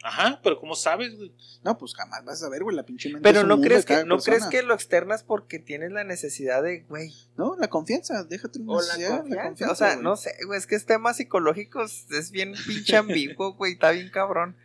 [0.06, 1.32] Ajá, pero ¿cómo sabes, güey?
[1.64, 4.16] No, pues jamás vas a ver, güey, la pinche mente Pero no crees que no
[4.16, 4.36] persona.
[4.36, 8.72] crees que lo externas porque tienes la necesidad de, güey, No, la confianza, déjate una
[8.74, 10.04] o la confianza, o sea, güey.
[10.04, 14.10] no sé, güey, es que es temas psicológicos, es bien pinche ambiguo, güey, está bien
[14.10, 14.56] cabrón.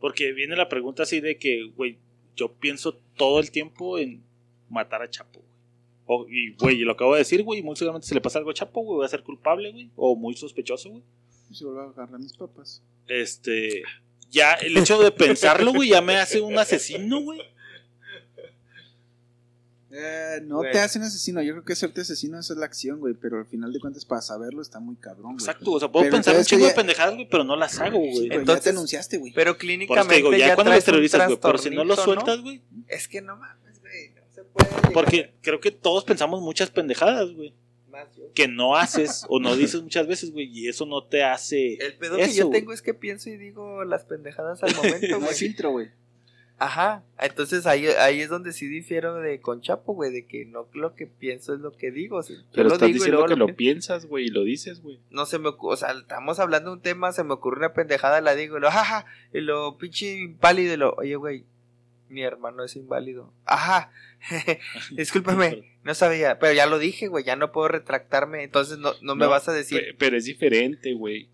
[0.00, 1.98] Porque viene la pregunta así de que, güey,
[2.36, 4.22] yo pienso todo el tiempo en
[4.68, 5.42] matar a Chapo,
[6.28, 8.82] y, güey, lo acabo de decir, güey, muy seguramente se le pasa algo a Chapo,
[8.82, 9.90] güey, va a ser culpable, güey.
[9.96, 11.02] O muy sospechoso, güey.
[11.52, 12.82] Se vuelve a agarrar mis papas.
[13.08, 13.82] Este.
[14.30, 17.40] Ya, el hecho de pensarlo, güey, ya me hace un asesino, güey.
[19.96, 20.72] Eh, no Güey.
[20.72, 23.46] te hacen asesino, yo creo que hacerte asesino esa es la acción, güey, pero al
[23.46, 25.36] final de cuentas para saberlo está muy cabrón, güey.
[25.36, 27.54] Exacto, o sea, puedo Pero pensar un entonces chingo de ya- pendejadas, güey, pero no
[27.54, 28.12] las hago, güey.
[28.26, 29.32] Pero ya Entonces- te anunciaste, güey.
[29.32, 31.94] Pero Por eso clínicamente te digo, ya, cuando los terrorizas, güey, pero si no los
[31.94, 32.62] trastornito, sueltas, güey.
[32.88, 33.63] Es que no mames,
[34.92, 37.54] Porque creo que todos pensamos muchas pendejadas, güey.
[38.34, 41.74] Que no haces o no dices muchas veces, güey, y eso no te hace.
[41.74, 45.34] El pedo que yo tengo es que pienso y digo las pendejadas al momento, güey.
[45.34, 45.88] filtro, güey.
[46.56, 50.68] Ajá, entonces ahí, ahí es donde sí difiero de con Chapo, güey, de que no
[50.72, 52.20] lo que pienso es lo que digo.
[52.54, 55.00] Pero estás digo y diciendo que lo pi- piensas, güey, y lo dices, güey.
[55.10, 57.74] No se me ocurre, o sea, estamos hablando de un tema, se me ocurre una
[57.74, 61.44] pendejada, la digo, y lo, jaja, y lo pinche inválido, y lo, oye, güey,
[62.14, 63.34] mi hermano es inválido.
[63.44, 63.90] Ajá,
[64.92, 69.14] discúlpame, no sabía, pero ya lo dije, güey, ya no puedo retractarme, entonces no, no
[69.14, 71.28] me No, vas a decir, Pe- Pero es diferente, güey.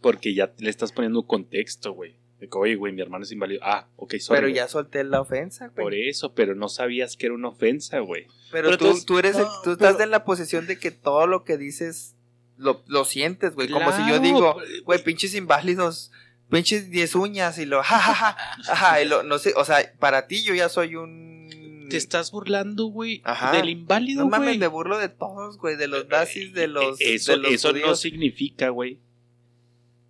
[0.00, 2.16] Porque ya le estás poniendo un contexto, güey.
[2.40, 3.60] De que, oye, güey, mi hermano es inválido.
[3.62, 4.40] Ah, ok, sorry.
[4.40, 5.76] pero ya solté la ofensa, güey.
[5.84, 8.26] Por eso, pero no sabías que era una ofensa, güey.
[8.50, 10.90] Pero, Pero tú, entonces- tú eres, el- tú estás pero- en la posición de que
[10.90, 12.16] todo lo que dices
[12.56, 13.68] lo, lo sientes, güey.
[13.68, 16.10] Como si yo digo, pues, güey, pinches inválidos,
[16.52, 18.36] pinches diez uñas y lo, jajaja,
[18.68, 21.86] ajá, y lo, no sé, o sea, para ti yo ya soy un...
[21.90, 23.22] Te estás burlando, güey,
[23.52, 24.58] del inválido, No mames, güey.
[24.58, 27.68] me burlo de todos, güey, de los nazis, de los, Eh, Eso, de los eso
[27.72, 28.00] no judíos.
[28.00, 28.98] significa, güey,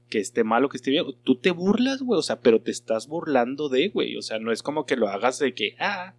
[0.09, 1.07] que esté malo, que esté bien.
[1.24, 4.16] Tú te burlas, güey, o sea, pero te estás burlando de, güey.
[4.16, 6.14] O sea, no es como que lo hagas de que, ah.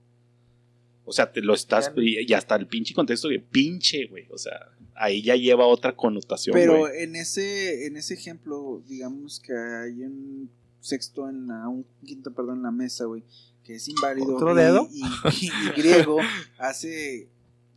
[1.06, 1.88] O sea, te lo estás.
[1.88, 2.02] Ya no.
[2.02, 4.26] Y, hasta el pinche contexto de pinche, güey.
[4.32, 4.54] O sea,
[4.96, 7.04] ahí ya lleva otra connotación, Pero güey.
[7.04, 10.50] en ese, en ese ejemplo, digamos que hay un
[10.80, 13.24] sexto en la, un quinto, perdón, en la mesa, güey,
[13.64, 14.36] que es inválido.
[14.36, 14.90] ¿Otro y- dedo?
[14.92, 15.02] Y,
[15.46, 16.18] y- y griego
[16.58, 17.28] hace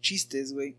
[0.00, 0.76] chistes, güey.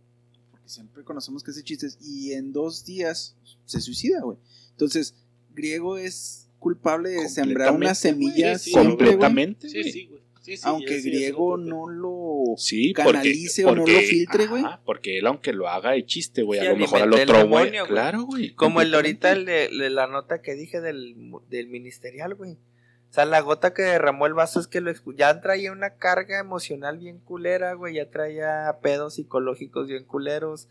[0.52, 1.98] Porque siempre conocemos que hace chistes.
[2.02, 3.36] Y en dos días
[3.66, 4.38] se suicida, güey.
[4.72, 5.16] Entonces,
[5.54, 8.58] griego es culpable de sembrar una semilla.
[8.58, 8.76] Sí, sí.
[8.78, 9.92] Completamente, Sí, güey.
[9.92, 10.22] sí, güey.
[10.48, 14.64] Sí, sí, Aunque griego no lo Sí, porque, canalice o no lo filtre, güey.
[14.86, 17.72] porque él, aunque lo haga de chiste, güey, Sí, a lo mejor al otro, güey.
[17.86, 18.54] Claro, güey.
[18.56, 19.66] Como el ahorita, completamente.
[19.66, 21.16] el de, de la nota que dije del,
[21.50, 22.54] del ministerial, güey.
[22.54, 25.96] O sea, la gota que derramó el vaso es que lo expu- ya traía una
[25.96, 27.96] carga emocional bien culera, güey.
[27.96, 30.70] Ya traía pedos psicológicos bien culeros.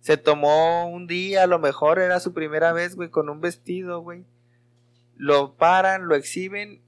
[0.00, 4.00] Se tomó un día, a lo mejor era su primera vez, güey, con un vestido,
[4.00, 4.24] güey.
[5.16, 6.80] Lo paran, lo exhiben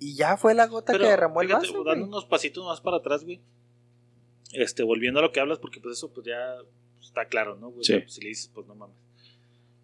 [0.00, 2.08] y ya fue la gota Pero, que derramó el fíjate, vaso, dando güey.
[2.08, 3.40] unos pasitos más para atrás, güey.
[4.52, 6.56] Este, volviendo a lo que hablas, porque pues eso pues ya
[6.96, 7.70] pues, está claro, ¿no?
[7.70, 7.84] güey?
[7.84, 7.98] Sí.
[7.98, 8.96] pues, si le dices, pues no mames.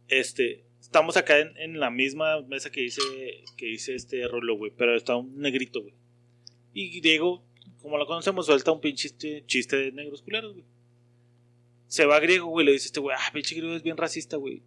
[0.08, 3.00] Este, estamos acá en, en la misma mesa que dice,
[3.56, 5.94] que dice este Rolo, güey, pero está un negrito, güey.
[6.72, 7.44] Y Diego,
[7.82, 10.64] como lo conocemos, suelta un pinche chiste, chiste de negros culeros, güey.
[11.88, 14.62] Se va griego, güey, le dice este güey, ah, pinche griego es bien racista, güey.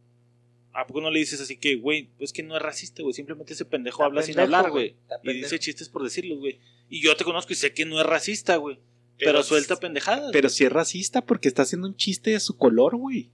[0.82, 3.14] ¿A poco no le dices así que, güey, es que no es racista, güey?
[3.14, 4.96] Simplemente ese pendejo Está habla sin hablar, güey.
[5.24, 6.60] Y dice chistes por decirlos, güey.
[6.90, 8.78] Y yo te conozco y sé que no es racista, güey.
[9.18, 10.32] Pero, Pero- suelta pendejadas.
[10.32, 13.30] Pero si es racista porque está haciendo un chiste de su color, güey.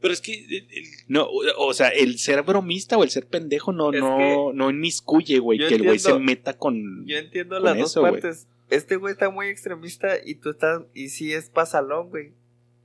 [0.00, 1.26] Pero es que el- el- No,
[1.58, 5.68] o sea, el ser bromista o el ser pendejo no, no, no inmiscuye, güey, yo
[5.68, 7.06] que el güey se entiendo- meta con.
[7.06, 8.12] Yo entiendo con las eso, dos güey.
[8.12, 8.46] partes.
[8.70, 12.32] Este güey está muy extremista y tú estás, y sí es pasalón, güey.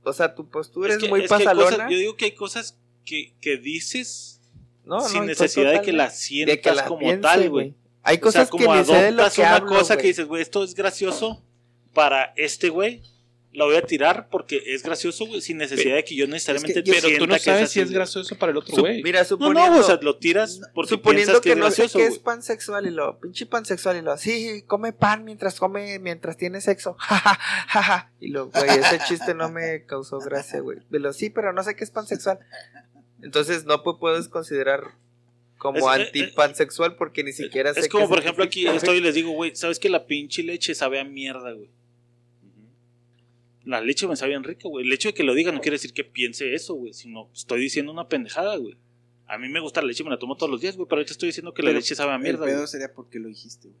[0.04, 1.70] O sea, tu postura es, es que- muy es que pasalona.
[1.70, 4.40] cosas- yo digo que hay cosas que, que dices
[4.84, 7.48] No, no, sin estoy necesidad de que las sientas de que la como piense, tal,
[7.50, 7.74] güey.
[8.02, 9.94] Hay O sea, cosas como que ni sé de lo adoptas que una hablo, cosa
[9.94, 10.02] güey.
[10.02, 11.44] que dices, güey, esto es gracioso
[11.94, 13.02] para este güey.
[13.54, 16.84] La voy a tirar porque es gracioso, güey, sin necesidad de que yo necesariamente Es
[16.84, 18.74] que yo- Pero tú sienta no que sabes así, si es gracioso para el otro
[18.78, 19.02] güey.
[19.02, 21.74] Mira, No, suponiendo, no, o sea, lo tiras porque suponiendo piensas que, que, no es
[21.74, 22.16] sé gracioso, qué güey.
[22.16, 26.62] es pansexual y lo, pinche pansexual y lo, sí, come pan mientras come, mientras tiene
[26.62, 27.38] sexo, jaja,
[27.68, 28.12] jaja.
[28.20, 30.78] Y lo, güey, ese chiste no me causó gracia, güey.
[30.88, 32.38] De lo, sí, pero no sé qué es pansexual.
[33.22, 34.94] Entonces no pu- puedes considerar
[35.58, 39.00] como Es- eh, antipansexual porque ni siquiera sé Es como, por ejemplo, aquí estoy y
[39.00, 41.70] les digo, güey, ¿sabes que la pinche leche sabe a mierda, güey?
[43.64, 44.84] La leche me sabe bien rica, güey.
[44.84, 47.60] El hecho de que lo diga no quiere decir que piense eso, güey, sino estoy
[47.60, 48.74] diciendo una pendejada, güey.
[49.28, 51.12] A mí me gusta la leche, me la tomo todos los días, güey, pero ahorita
[51.12, 52.66] estoy diciendo que la leche sabe a El mierda, pedo güey.
[52.66, 53.80] sería porque lo dijiste, güey.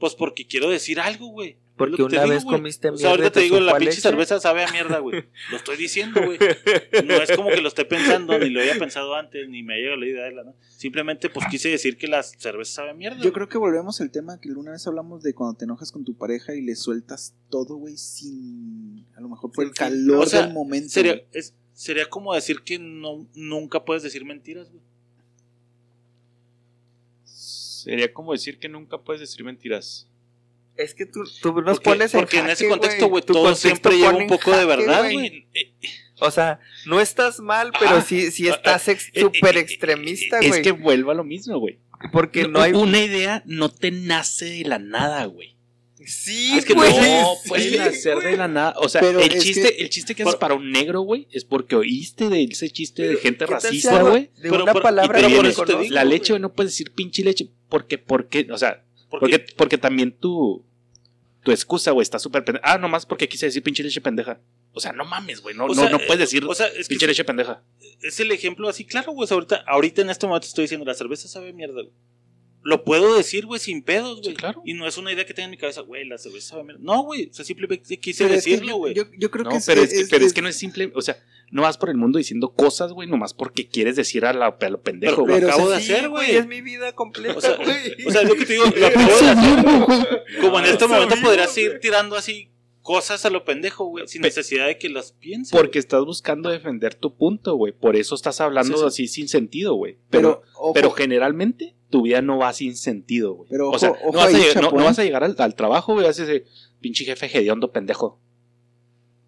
[0.00, 1.56] Pues porque quiero decir algo, güey.
[1.78, 2.56] Porque una digo, vez güey.
[2.58, 4.00] comiste O sea, mierda ahorita te te digo, la pinche leche.
[4.02, 5.24] cerveza sabe a mierda, güey.
[5.50, 6.38] Lo estoy diciendo, güey.
[7.06, 9.96] No es como que lo esté pensando, ni lo haya pensado antes, ni me haya
[9.96, 10.54] la idea de la, ¿no?
[10.76, 13.22] Simplemente, pues quise decir que la cerveza sabe a mierda.
[13.22, 16.04] Yo creo que volvemos al tema que una vez hablamos de cuando te enojas con
[16.04, 19.06] tu pareja y le sueltas todo, güey, sin.
[19.16, 20.90] A lo mejor por el calor O sea, del momento.
[20.90, 21.26] Sería, güey.
[21.32, 24.82] es, sería como decir que no, nunca puedes decir mentiras, güey.
[27.24, 30.07] Sería como decir que nunca puedes decir mentiras.
[30.78, 33.68] Es que tú, tú nos Porque, pones en porque en ese contexto, güey, todo contexto
[33.68, 35.14] siempre lleva un poco de verdad, güey.
[35.14, 35.46] güey.
[35.54, 35.72] Eh,
[36.20, 39.60] O sea, no estás mal, pero Ah, sí, sí ah, estás ex- eh, súper eh,
[39.60, 40.62] extremista, Es güey.
[40.62, 41.78] que vuelva a lo mismo, güey.
[42.12, 42.72] Porque no hay...
[42.72, 45.56] Una idea no te nace de la nada, güey.
[46.06, 46.90] Sí, Es que güey.
[46.92, 48.74] no sí, puede nacer de la nada.
[48.78, 51.00] O sea, Pero el es chiste, que- el chiste que haces Por- para un negro,
[51.02, 54.30] güey, es porque oíste de ese chiste de gente ¿Qué tal si racista, güey.
[54.36, 57.22] De Pero una por- palabra te no conozco, La leche, güey, no puedes decir pinche
[57.24, 57.48] leche.
[57.68, 60.64] Porque, porque, o sea, Porque, porque, porque también tu,
[61.48, 62.64] tu excusa, güey, está súper pendeja.
[62.70, 64.38] Ah, nomás porque quise decir pinche leche pendeja.
[64.72, 65.56] O sea, no mames, güey.
[65.56, 67.62] No, O no, sea, no puedes decir o sea, es pinche leche pendeja.
[68.02, 69.26] es el ejemplo así, claro, güey.
[69.30, 71.92] ahorita, ahorita en este momento estoy diciendo, la cerveza sabe mierda, güey.
[72.62, 74.30] Lo puedo decir, güey, sin pedos, güey.
[74.30, 74.60] Sí, claro.
[74.64, 76.64] Y no es una idea que tenga en mi cabeza, güey, la cerveza sabe a
[76.64, 76.80] mierda.
[76.82, 77.28] No, güey.
[77.30, 78.94] O sea, simplemente quise Pero es que decirlo, yo- güey.
[78.94, 80.90] Yo, creo No, que pero, es, que, pero es que no es simple.
[80.94, 81.16] O sea,
[81.50, 84.68] no vas por el mundo diciendo cosas, güey, nomás porque quieres decir a, la, a
[84.68, 85.40] lo pendejo, Pero güey.
[85.40, 86.36] lo acabo o de hacer, güey.
[86.36, 88.06] Es mi vida completa, O sea, güey.
[88.06, 90.24] O sea, es lo que te digo, lo acabo de hacer.
[90.40, 92.50] Como en este momento podrías ir tirando así
[92.82, 95.52] cosas a lo pendejo, güey, sin necesidad de que las pienses.
[95.52, 97.72] Porque estás buscando defender tu punto, güey.
[97.72, 98.86] Por eso estás hablando Sí, sí.
[98.86, 99.98] así sin sentido, güey.
[100.10, 103.48] Pero, Pero, ojo, pero generalmente tu vida no va sin sentido, güey.
[103.50, 105.34] Pero o sea, ojo- ojo no, vas a ahí, llegar, no- vas a llegar al,
[105.38, 106.44] al trabajo, güey, haces ese
[106.80, 108.20] pinche jefe hediondo pendejo.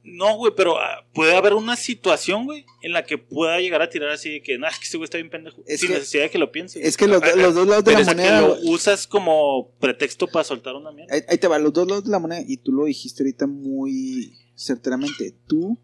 [0.02, 3.90] No, güey, pero ah, puede haber una situación, güey, en la que pueda llegar a
[3.90, 5.62] tirar así de que, nah, es que este güey está bien pendejo.
[5.66, 6.80] Es sin que- necesidad de que lo piense.
[6.86, 8.40] es que los, los dos lados de Pero la es que moneda.
[8.40, 11.14] lo usas como pretexto para soltar una mierda.
[11.14, 13.46] Ahí, ahí te va, los dos lados de la moneda, y tú lo dijiste ahorita
[13.46, 15.34] muy certeramente.
[15.46, 15.78] Tú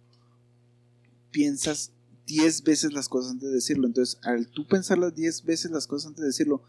[1.30, 1.92] piensas
[2.26, 3.86] 10 veces las cosas antes de decirlo.
[3.86, 6.62] Entonces, al tú pensar las 10 veces las cosas antes de decirlo,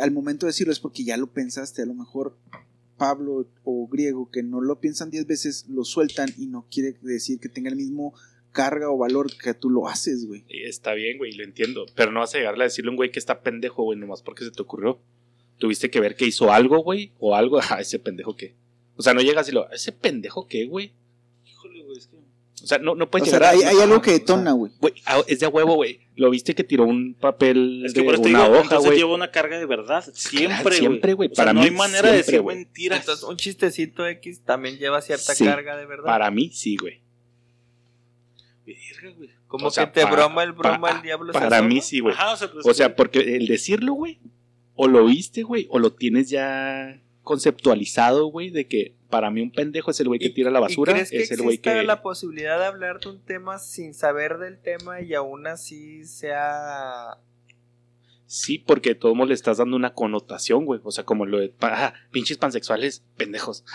[0.00, 1.82] al momento de decirlo es porque ya lo pensaste.
[1.82, 2.36] A lo mejor
[2.96, 7.40] Pablo o Griego, que no lo piensan 10 veces, lo sueltan y no quiere decir
[7.40, 8.14] que tenga el mismo
[8.52, 10.44] carga o valor que tú lo haces, güey.
[10.48, 11.86] Está bien, güey, lo entiendo.
[11.94, 14.22] Pero no vas a llegarle a decirle a un güey que está pendejo, güey, nomás
[14.22, 15.00] porque se te ocurrió.
[15.58, 17.58] Tuviste que ver que hizo algo, güey, o algo.
[17.70, 18.54] Ah, ese pendejo qué.
[18.96, 19.70] O sea, no llegas y lo.
[19.70, 20.92] ¿Ese pendejo qué, güey?
[21.46, 22.18] Híjole, güey, es que.
[22.62, 23.58] O sea, no, no O puedes sea, llegar a.
[23.58, 24.72] hay, hay algo que o sea, detona, güey.
[25.06, 26.00] Ah, es de huevo, güey.
[26.16, 28.98] Lo viste que tiró un papel Es que de por una digo, hoja, güey.
[28.98, 30.04] lleva una carga de verdad.
[30.12, 30.78] Siempre, güey.
[30.78, 31.30] siempre, güey.
[31.30, 32.56] O sea, Para no mí, hay manera de decir güey.
[32.58, 33.00] mentiras.
[33.00, 35.44] Entonces, un chistecito X también lleva cierta Sí.
[35.44, 36.04] carga de verdad.
[36.04, 37.00] Para mí, sí, güey.
[38.66, 39.30] Verga, güey.
[39.46, 41.80] Como o sea, que te para- broma el broma, para- el diablo Para se mí,
[41.80, 42.14] sí, güey.
[42.14, 44.18] Ajá, o sea, pues, O sea, porque el decirlo, güey,
[44.76, 49.50] o lo viste, güey, o lo tienes ya conceptualizado, güey, de que para mí un
[49.52, 51.58] pendejo es el güey que ¿Y- tira la ¿Y basura, crees que es el güey
[51.58, 51.82] que...
[51.82, 57.18] la posibilidad de hablar de un tema sin saber del tema y aún así sea...
[58.26, 60.80] Sí, porque de todos modos le estás dando una connotación, güey.
[60.84, 63.64] O sea, como lo de, ah, pinches pansexuales, pendejos.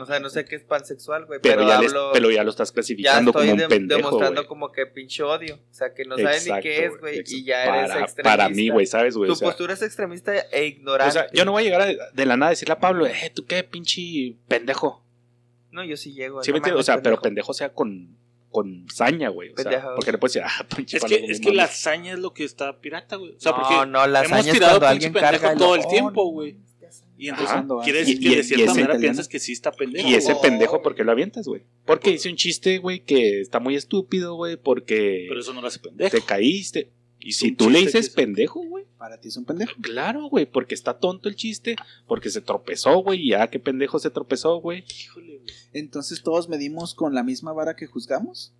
[0.00, 2.50] O sea, no sé qué es pansexual, güey, pero, pero, ya les- pero ya lo
[2.50, 5.54] estás ya clasificando estoy como un de- pendejo, demostrando como que pinche odio.
[5.56, 8.22] O sea, que no sabes ni qué es, güey, y ya eres extremista.
[8.22, 9.28] Para mí, güey, ¿sabes, güey?
[9.28, 11.08] Tu O sea, postura es extremista e ignorante.
[11.08, 13.06] o sea, yo no voy a llegar a- de la nada a decirle a Pablo,
[13.06, 15.02] eh, tú qué pinche pendejo.
[15.70, 16.42] No, yo sí llego.
[16.42, 16.72] ¿Sí no me?
[16.72, 17.52] O sea, pero pendejo.
[17.54, 18.16] sea con,
[18.50, 19.50] con saña, güey.
[19.50, 19.94] O sea, Pendejo.
[19.96, 22.44] porque le puedes decir, ah, pinche Es que, es que la hazaña es lo que
[22.44, 23.34] está pirata, güey.
[23.36, 25.58] O sea, no, porque no, la hemos hazaña es tirado cuando pinche alguien pendejo carga
[25.58, 26.56] todo el "Oh, tiempo, güey.
[26.88, 27.14] Mames, ya sabía".
[27.18, 27.66] Y entonces Ajá.
[27.84, 29.00] quiere Y- decir que y- de cierta manera italiano.
[29.00, 30.08] piensas que sí está pendejo.
[30.08, 31.62] Y ese pendejo, ¿por qué lo avientas, güey?
[31.84, 35.68] Porque hice un chiste, güey, que está muy estúpido, güey, porque Pero eso no lo
[35.68, 36.10] hace pendejo.
[36.16, 36.90] te caíste.
[37.20, 39.72] Y si tú le dices es- pendejo, güey, Para ti es un pendejo.
[39.80, 41.74] claro, güey, porque está tonto el chiste,
[42.06, 44.84] porque se tropezó, güey, y ya qué pendejo se tropezó, güey.
[45.02, 45.54] Híjole, güey.
[45.72, 48.52] Entonces todos medimos con la misma vara que juzgamos.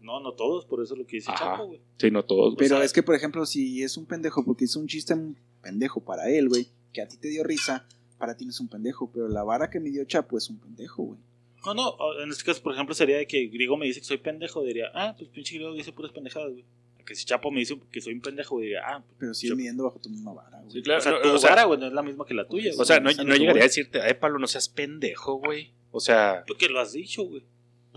[0.00, 1.52] No, no todos, por eso es lo que dice Ajá.
[1.52, 1.80] Chapo, güey.
[1.98, 2.54] Sí, no todos.
[2.56, 5.36] Pero sea- es que, por ejemplo, si es un pendejo porque hizo un chiste un
[5.62, 7.86] pendejo para él, güey, que a ti te dio risa,
[8.18, 10.58] para ti no es un pendejo, pero la vara que me dio Chapo es un
[10.58, 11.20] pendejo, güey.
[11.66, 14.18] No, no, en este caso, por ejemplo, sería de que Griego me dice que soy
[14.18, 16.64] pendejo, diría, ah, pues pinche Griego dice puras pendejadas, güey.
[17.04, 19.84] Que si Chapo me dice que soy un pendejo, diría, ah, pues, Pero sigue midiendo
[19.84, 20.70] bajo tu misma vara, güey.
[20.70, 20.98] Sí, claro.
[21.00, 22.70] o sea, no, tu o sea, vara, güey, no es la misma que la tuya,
[22.72, 22.86] O güey.
[22.86, 25.72] sea, no, no llegaría a decirte, ay, Pablo, no seas pendejo, güey.
[25.90, 27.42] O sea, Porque lo has dicho, güey.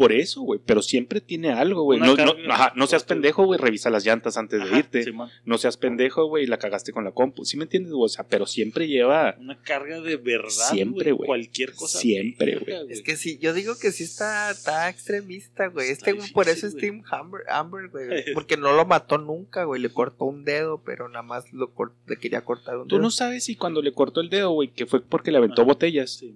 [0.01, 1.99] Por eso, güey, pero siempre tiene algo, güey.
[1.99, 5.05] No, no, ajá, no seas pendejo, güey, revisa las llantas antes de Ajá, irte.
[5.45, 7.45] No seas pendejo, güey, la cagaste con la compu.
[7.45, 8.05] ¿Sí me entiendes, güey?
[8.05, 9.35] O sea, pero siempre lleva...
[9.39, 11.27] Una carga de verdad, Siempre, güey.
[11.27, 11.99] Cualquier cosa.
[11.99, 15.89] Siempre, verga, Es que sí, yo digo que sí está, está extremista, güey.
[15.89, 18.07] Este, güey, por eso es difícil, Team Amber, Amber, güey.
[18.33, 19.79] Porque no lo mató nunca, güey.
[19.81, 23.03] Le cortó un dedo, pero nada más lo cort- le quería cortar un Tú dedo.
[23.03, 25.67] no sabes si cuando le cortó el dedo, güey, que fue porque le aventó Ajá.
[25.73, 26.11] botellas.
[26.11, 26.35] Sí.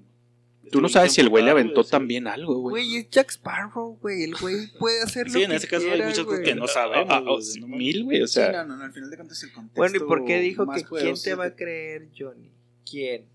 [0.72, 1.92] Tú no sabes si el güey le aventó sí.
[1.92, 2.72] también algo, güey.
[2.86, 4.24] Güey, es Jack Sparrow, güey.
[4.24, 6.68] El güey puede hacer Sí, lo en que ese caso hay muchas cosas que no
[6.68, 7.08] sabemos.
[7.10, 8.52] Ah, ah, mil, güey, o Sí, sea...
[8.52, 9.80] no, no, no, al final de cuentas el contexto.
[9.80, 12.52] Bueno, ¿y por qué dijo que quién te va a creer, Johnny?
[12.90, 13.26] ¿Quién?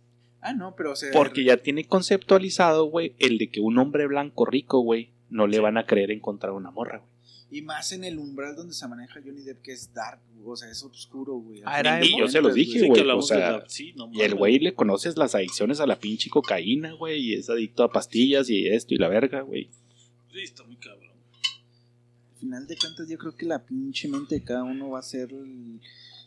[0.41, 1.11] Ah, no, pero o sea.
[1.13, 5.61] Porque ya tiene conceptualizado, güey, el de que un hombre blanco rico, güey, no le
[5.61, 7.10] van a creer encontrar una morra, güey.
[7.51, 10.71] Y más en el umbral donde se maneja Johnny Depp, que es dark, o sea,
[10.71, 11.63] es oscuro, güey.
[11.65, 12.19] Ah, era Y emo.
[12.21, 15.35] yo se los dije, güey, o sea, sí, no Y el güey le conoces las
[15.35, 19.09] adicciones a la pinche cocaína, güey, y es adicto a pastillas y esto y la
[19.09, 19.69] verga, güey.
[20.33, 21.11] Sí, está muy cabrón.
[22.35, 25.03] Al final de cuentas, yo creo que la pinche mente de cada uno va a
[25.03, 25.81] ser el,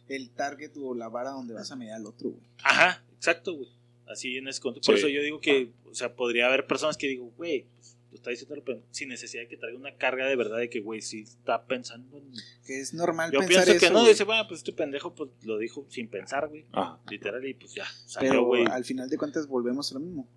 [0.09, 2.43] el target o la vara donde vas a medir al otro, güey.
[2.63, 3.69] Ajá, exacto, güey.
[4.07, 4.91] Así en ese contexto.
[4.91, 8.17] Por eso yo digo que, o sea, podría haber personas que digo, güey, pues, lo
[8.17, 11.01] está diciendo pero sin necesidad de que traiga una carga de verdad de que, güey,
[11.01, 12.31] sí está pensando en...
[12.63, 14.11] Que es normal Yo pensar pienso que no, güey.
[14.11, 16.65] dice, bueno, pues este pendejo pues lo dijo sin pensar, güey.
[16.71, 17.01] Ajá.
[17.09, 18.65] Literal, y pues ya, salió, Pero güey.
[18.65, 20.27] al final de cuentas volvemos a lo mismo.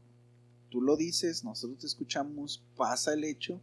[0.70, 3.60] tú lo dices, nosotros te escuchamos, pasa el hecho,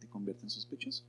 [0.00, 1.04] te convierte en sospechoso.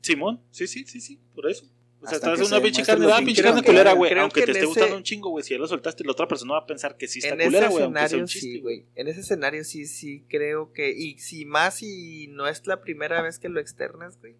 [0.00, 1.66] Simón, sí, sí, sí, sí, por eso.
[2.04, 4.10] O sea, estás una pinche carne, ah, pinche carne culera, güey.
[4.10, 5.42] creo Aunque que te esté ese- gustando un chingo, güey.
[5.44, 7.68] Si ya lo soltaste, la otra persona va a pensar que sí está en culera,
[7.68, 7.84] güey.
[7.84, 8.46] Aunque sea escenario un chiste.
[8.48, 8.84] sí, güey.
[8.94, 10.90] En ese escenario sí, sí creo que.
[10.90, 14.34] Y si más y no es la primera vez que lo externas, güey.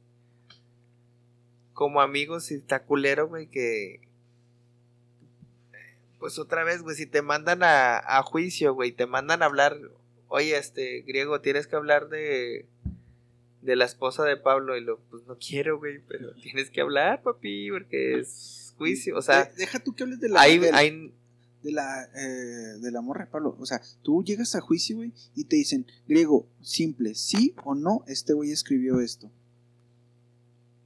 [1.72, 4.00] Como amigos, si está culero, güey, que.
[6.18, 9.76] Pues otra vez, güey, si te mandan a, a juicio, güey, te mandan a hablar.
[10.28, 12.66] Oye, este, griego, tienes que hablar de.
[13.64, 14.76] De la esposa de Pablo.
[14.76, 19.16] Y lo, pues no quiero, güey, pero tienes que hablar, papi, porque es juicio.
[19.16, 21.12] O sea, De- deja tú que hables de la, hay, de, hay
[21.62, 23.56] de la, eh, de la morra, Pablo.
[23.58, 28.04] O sea, tú llegas a juicio, güey, y te dicen, griego, simple, sí o no,
[28.06, 29.30] este güey escribió esto.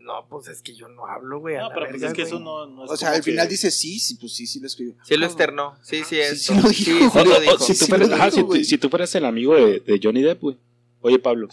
[0.00, 1.56] No, pues es que yo no hablo, güey.
[1.56, 3.22] a No, la pero pues verga, es que eso no, no es O sea, al
[3.22, 4.94] final que- dice sí, sí, pues sí, sí lo escribió.
[5.02, 5.76] Sí lo Ah, externó.
[5.82, 6.42] Sí, sí, sí, es.
[6.44, 6.68] sí dijo.
[6.70, 6.92] Sí, sí
[7.24, 8.56] lo dijo.
[8.64, 10.56] si tú fueras el amigo de, de Johnny Depp, güey.
[11.02, 11.48] Oye, Pablo,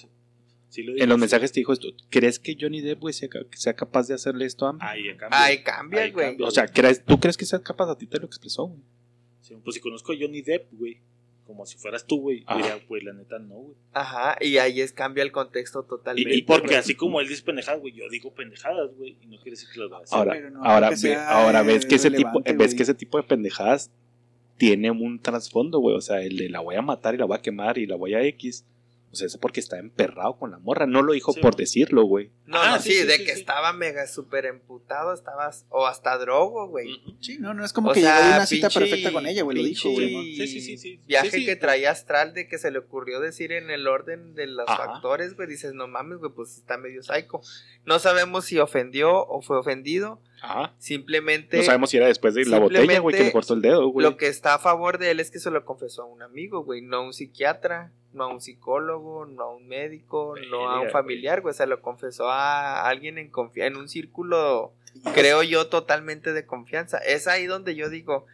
[0.75, 1.19] Sí lo en los sí.
[1.21, 1.87] mensajes te dijo esto.
[2.09, 4.87] ¿Crees que Johnny Depp, güey, sea, ca- sea capaz de hacerle esto a Amber?
[4.87, 5.43] Ahí cambia.
[5.43, 6.35] Ay, cambia, Ahí güey.
[6.41, 7.89] O sea, ¿crees- ¿tú crees que sea capaz?
[7.89, 8.81] A ti te lo expresó, güey.
[9.41, 10.97] Sí, pues si conozco a Johnny Depp, güey.
[11.45, 12.39] Como si fueras tú, güey.
[12.39, 13.75] Diría, güey, la neta no, güey.
[13.93, 16.33] Ajá, y ahí es cambia el contexto totalmente.
[16.33, 16.77] Y, y porque güey.
[16.79, 19.15] así como él dice pendejadas, güey, yo digo pendejadas, güey.
[19.21, 20.17] Y no quiere decir que las va a decir.
[20.17, 23.17] Ahora, pero no ahora, ve- sea, ahora ves que ese tipo, ves que ese tipo
[23.17, 23.91] de pendejadas
[24.57, 25.95] tiene un trasfondo, güey.
[25.95, 27.95] O sea, el de la voy a matar y la voy a quemar y la
[27.95, 28.65] voy a X.
[29.15, 30.85] O sea, es porque está emperrado con la morra.
[30.85, 31.63] No lo dijo Sí, por güey.
[31.63, 32.31] decirlo, güey.
[32.45, 33.39] No, Ah, no, sí, sí, sí, de sí, que sí.
[33.39, 35.65] estaba mega súper emputado, estabas.
[35.69, 37.01] O hasta drogo, güey.
[37.21, 39.43] Sí, no, no es como O que sea, llegó de una cita perfecta con ella,
[39.43, 40.35] güey, lo dijo, güey.
[40.35, 40.99] Sí, sí, sí, sí.
[41.07, 41.45] Viaje Sí, sí.
[41.45, 44.85] que traía astral de que se le ocurrió decir en el orden de los Ajá.
[44.85, 45.47] factores, güey.
[45.47, 47.39] Dices, no mames, güey, pues está medio psycho.
[47.85, 50.21] No sabemos si ofendió o fue ofendido.
[50.41, 50.73] Ajá.
[50.77, 51.57] Simplemente.
[51.57, 54.05] No sabemos si era después de la botella, güey, que le cortó el dedo, güey.
[54.05, 56.63] Lo que está a favor de él es que se lo confesó a un amigo,
[56.63, 60.81] güey, no a un psiquiatra, no a un psicólogo, no a un médico, no a
[60.81, 64.73] un familiar, güey, se lo confesó a alguien en confianza, en un círculo,
[65.13, 66.97] creo yo, totalmente de confianza.
[66.99, 68.25] Es ahí donde yo digo,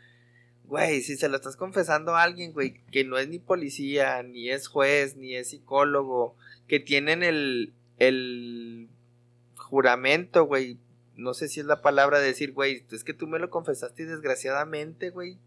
[0.65, 4.49] güey, si se lo estás confesando a alguien, güey, que no es ni policía, ni
[4.49, 6.35] es juez, ni es psicólogo,
[6.67, 8.87] que tienen el, el
[9.57, 10.77] juramento, güey,
[11.21, 14.03] no sé si es la palabra de decir, güey, es que tú me lo confesaste
[14.03, 15.37] y desgraciadamente, güey,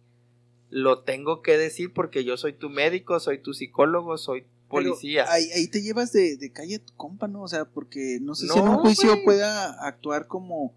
[0.71, 5.27] lo tengo que decir porque yo soy tu médico, soy tu psicólogo, soy policía.
[5.31, 7.43] Ahí, ahí te llevas de, de calle a tu compa, ¿no?
[7.43, 10.75] O sea, porque no sé si en un juicio pueda actuar como.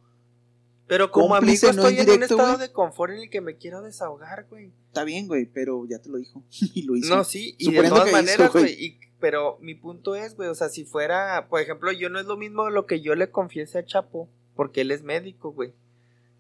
[0.88, 3.42] Pero como amigo cómplice, no estoy es en un estado de confort en el que
[3.42, 4.72] me quiero desahogar, güey.
[4.88, 6.44] Está bien, güey, pero ya te lo dijo.
[6.50, 7.14] y lo hizo.
[7.14, 9.00] No, sí, y de todas maneras, güey.
[9.20, 12.38] Pero mi punto es, güey, o sea, si fuera, por ejemplo, yo no es lo
[12.38, 15.72] mismo lo que yo le confiese a Chapo, porque él es médico, güey.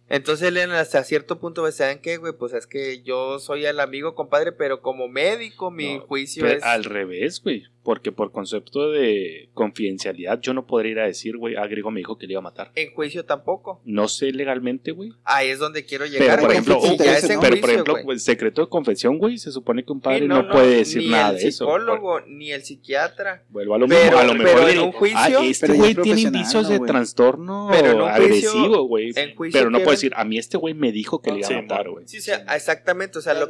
[0.09, 2.33] Entonces él hasta cierto punto, güey, ¿saben qué, güey?
[2.33, 6.63] Pues es que yo soy el amigo, compadre, pero como médico mi No, juicio es...
[6.63, 7.63] Al revés, güey.
[7.87, 12.01] Porque por concepto de confidencialidad, yo no podría ir a decir, güey, a Griego me
[12.01, 12.69] dijo que le iba a matar.
[12.75, 13.79] En juicio tampoco.
[13.85, 15.13] No sé legalmente, güey.
[15.23, 16.57] Ahí es donde quiero Pero, llegar, por güey.
[16.57, 17.39] ejemplo, un- ya sí, es en ¿no?
[17.39, 18.03] pero por juicio, ejemplo, güey.
[18.03, 21.29] pues, secreto de confesión, güey, se supone que un padre no, puede decir ni nada
[21.29, 21.63] el de eso.
[21.63, 23.45] psicólogo, ni el psiquiatra.
[23.47, 25.67] Vuelvo a lo Pero- mismo, a lo pero mejor en digo, un juicio- "Ah, este
[25.67, 29.11] Pero ya güey es tiene indicios ¿no, de trastorno Pero agresivo, juicio- güey.
[29.15, 31.47] en juicio Pero no puedo decir, a mí este güey me dijo que le iba
[31.47, 32.05] Sí, a matar, güey.
[32.05, 32.17] Sí,
[32.53, 33.47] exactamente, o sea, lo el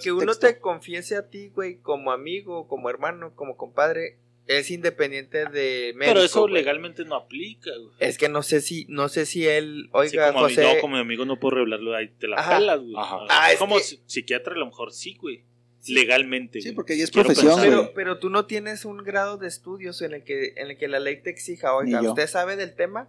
[0.00, 5.44] que, uno te confiese a ti, güey, como amigo, como hermano, como compadre, es independiente
[5.46, 6.14] de médico.
[6.14, 7.94] Pero eso legalmente no aplica, güey.
[8.00, 10.80] Es que no sé si, no sé si él, Sí, oiga, como, José, amigo, no,
[10.80, 12.58] como mi amigo no puedo revelarlo, ahí te la Ajá.
[12.58, 12.94] pelas, güey.
[12.96, 13.18] Ajá.
[13.28, 15.44] Ah, es como que- psiquiatra a lo mejor sí, güey.
[15.88, 16.60] Legalmente.
[16.60, 17.70] Sí, porque ahí es Quiero profesión, güey.
[17.70, 20.88] pero, pero tú no tienes un grado de estudios en el que, en el que
[20.88, 22.02] la ley te exija, oiga.
[22.02, 23.08] ¿usted sabe del tema?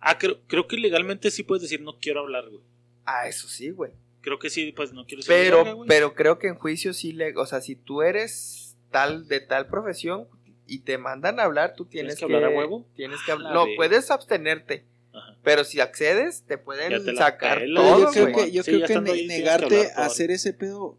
[0.00, 2.62] Ah, creo, creo que legalmente sí puedes decir no quiero hablar, güey.
[3.04, 3.90] Ah, eso sí, güey.
[4.22, 7.36] Creo que sí, pues no quiero decir Pero, pero creo que en juicio sí le,
[7.36, 10.26] o sea, si tú eres tal, de tal profesión
[10.66, 12.86] y te mandan a hablar, tú tienes, ¿Tienes que hablar a huevo?
[12.96, 13.52] Tienes que hablar.
[13.52, 14.84] A No, puedes abstenerte.
[15.14, 15.36] Ajá.
[15.42, 18.46] Pero si accedes, te pueden te sacar todo, yo creo güey.
[18.46, 20.98] que, yo Sí, creo que ahí negarte a hacer ese pedo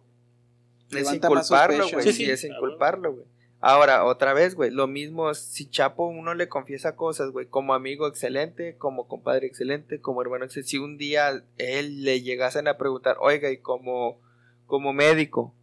[0.92, 2.04] Es inculparlo, güey.
[2.06, 2.32] Sí, Sí, sí.
[2.32, 3.26] es Ah, inculparlo, güey.
[3.60, 8.08] Ahora, otra vez, güey, lo mismo si Chapo uno le confiesa cosas, güey, como amigo
[8.08, 10.70] excelente, como compadre excelente, como hermano excelente.
[10.70, 14.22] Si un día él le llegasen a preguntar, oiga, y como,
[14.68, 15.56] como médico,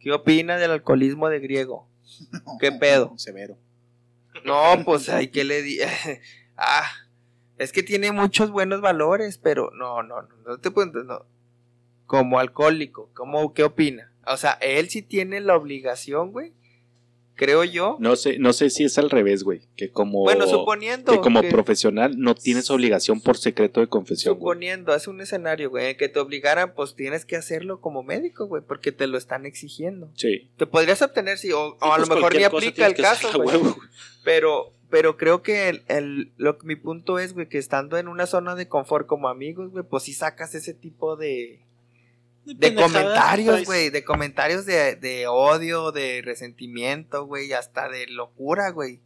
[0.00, 1.88] ¿qué opina del alcoholismo de griego?
[2.58, 3.16] ¿Qué pedo?
[3.16, 3.56] Severo.
[4.44, 5.78] No, pues hay que le di.
[6.56, 6.90] ah,
[7.58, 11.26] es que tiene muchos buenos valores, pero no, no, no, no te puedo no.
[12.06, 14.12] Como alcohólico, ¿cómo, ¿qué opina?
[14.26, 16.52] O sea, él sí tiene la obligación, güey,
[17.40, 17.96] creo yo.
[18.00, 19.62] No sé, no sé si es al revés, güey.
[19.74, 24.34] Que como, bueno, suponiendo que como que- profesional no tienes obligación por secreto de confesión.
[24.34, 28.44] Suponiendo, es un escenario, güey, en que te obligaran, pues tienes que hacerlo como médico,
[28.46, 30.10] güey, porque te lo están exigiendo.
[30.16, 30.50] Sí.
[30.58, 33.58] Te podrías obtener, sí, o, o a Pues lo mejor ni aplica el caso, güey.
[34.22, 38.06] Pero, pero creo que el, el- lo que mi punto es, güey, que estando en
[38.08, 41.64] una zona de confort como amigos, güey, pues sí sacas ese tipo de,
[42.56, 43.66] de comentarios, traes.
[43.66, 49.00] güey, de comentarios de, de odio, de resentimiento, güey, hasta de locura, güey.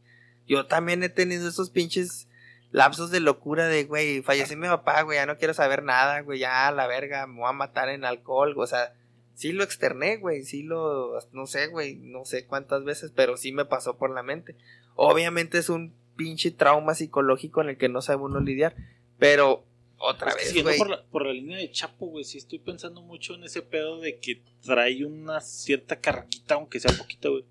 [0.47, 2.29] Yo también he tenido esos pinches
[2.71, 6.41] lapsos de locura de, güey, falleció mi papá, güey, ya no quiero saber nada, güey,
[6.41, 8.93] ya a la verga, me voy a matar en alcohol, o sea,
[9.35, 13.53] sí lo externé, güey, sí lo, no sé, güey, no sé cuántas veces, pero sí
[13.53, 14.57] me pasó por la mente.
[14.97, 18.75] Obviamente es un pinche trauma psicológico en el que no sabe uno lidiar,
[19.19, 19.65] pero
[20.05, 23.35] otra vez, siguiendo por la, por la línea de Chapo, güey, sí estoy pensando mucho
[23.35, 27.45] en ese pedo de que trae una cierta carguita, aunque sea poquita, güey.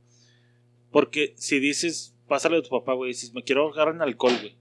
[0.92, 4.56] Porque si dices, pásale a tu papá, güey, dices, me quiero ahogar en alcohol, güey.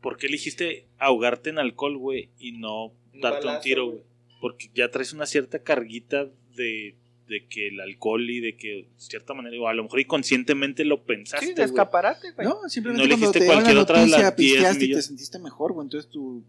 [0.00, 4.02] ¿Por qué elegiste ahogarte en alcohol, güey, y no Un darte un balazo, tiro, güey?
[4.40, 6.96] Porque ya traes una cierta carguita de,
[7.30, 10.84] de que el alcohol y de que, de cierta manera, o a lo mejor inconscientemente
[10.84, 12.48] lo pensaste, Sí, de escaparate, güey.
[12.48, 15.02] No, simplemente No cuando te la cualquier otra de las noticia, 10 pisteaste y te
[15.02, 15.86] sentiste mejor, güey.
[15.86, 16.42] Entonces tu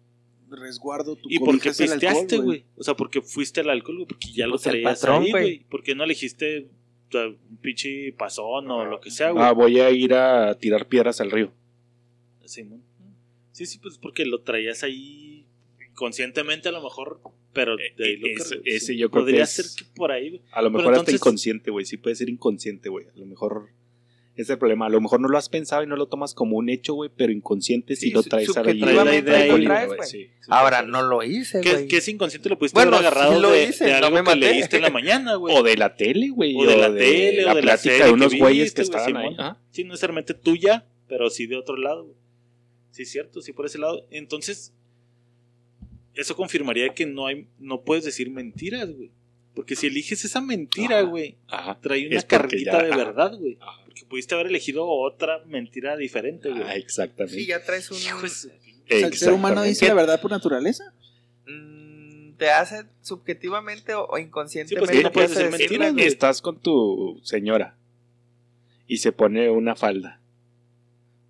[0.49, 2.65] resguardo, tu ¿Y por qué pisteaste, güey?
[2.75, 5.59] O sea, porque fuiste al alcohol, güey, porque ya lo Pues traías patrón, ahí, güey.
[5.69, 6.67] ¿Por qué no elegiste
[7.13, 9.45] un pinche pasón o lo que sea, güey?
[9.45, 11.53] Ah, voy a ir a tirar piedras al río.
[12.43, 12.81] Simón.
[13.51, 15.30] Sí, sí, pues porque lo traías ahí
[15.95, 17.19] conscientemente a lo mejor,
[17.53, 20.11] pero de ahí lo ese- que- ese yo creo que Podría es- ser que por
[20.11, 20.41] ahí, güey.
[20.51, 21.85] A lo Pero mejor hasta inconsciente, güey.
[21.85, 23.07] Sí puede ser inconsciente, güey.
[23.07, 23.69] A lo mejor
[24.35, 24.85] es el problema.
[24.85, 27.11] A lo mejor no lo has pensado y no lo tomas como un hecho, güey,
[27.15, 29.87] pero inconsciente sí, Sí, lo traes Traes la idea.
[30.47, 31.87] Ahora, no lo hice, güey.
[31.87, 34.23] que es inconsciente lo pudiste Bueno, haber agarrado sí lo de, hice, de no algo
[34.23, 35.53] me que leíste en la mañana, güey.
[35.57, 36.55] O de la tele, güey.
[36.55, 39.35] O de la tele, la o de la plática de unos güeyes que estaban ahí.
[39.71, 42.15] Sí, no necesariamente tuya, pero sí de otro lado, güey.
[42.91, 44.05] Sí, cierto, sí por ese lado.
[44.11, 44.73] Entonces,
[46.15, 49.11] eso confirmaría que no hay, no puedes decir mentiras, güey.
[49.53, 51.37] Porque si eliges esa mentira, güey,
[51.81, 52.97] trae una carguita ya- de ajá.
[52.97, 53.57] verdad, güey.
[53.85, 56.63] Porque pudiste haber elegido otra mentira diferente, güey.
[56.63, 57.37] Ah, exactamente.
[57.37, 57.97] Sí, ya traes un...
[57.97, 60.93] O sea, el ser humano dice la verdad por naturaleza.
[61.47, 64.93] Mm, te hace subjetivamente o, inconscientemente.
[64.93, 66.05] Sí, pues, no puedes decir mentiras, güey.
[66.05, 67.77] Estás con tu señora
[68.87, 70.21] y se pone una falda.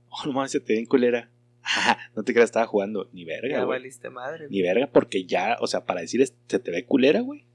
[0.10, 1.31] Oh, no mames, se te ven culera.
[2.16, 3.10] no te creas, estaba jugando.
[3.14, 3.80] Ni verga, Ya güey.
[3.80, 4.48] valiste madre.
[4.50, 7.46] Ni verga, porque ya, o sea, para decir se te ve culera, güey.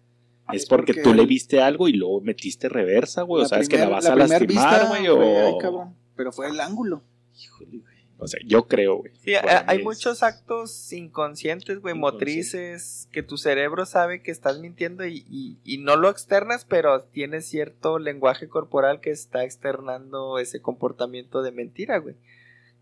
[0.53, 3.43] Es, Es porque, porque tú le viste algo y luego metiste reversa, güey.
[3.45, 5.09] O sea, es que la vas a lastimar, güey.
[5.09, 5.93] O...
[6.15, 7.03] Pero fue el ángulo.
[7.37, 7.97] Híjole, güey.
[8.19, 9.13] o sea, yo creo, güey.
[9.23, 15.05] Sí, hay es- muchos actos inconscientes, güey, motrices, que tu cerebro sabe que estás mintiendo
[15.05, 20.63] y, y- y no lo externas, pero tienes cierto lenguaje corporal que está externando ese
[20.63, 22.15] comportamiento de mentira, güey.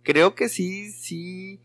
[0.05, 1.61] Creo que sí, sí,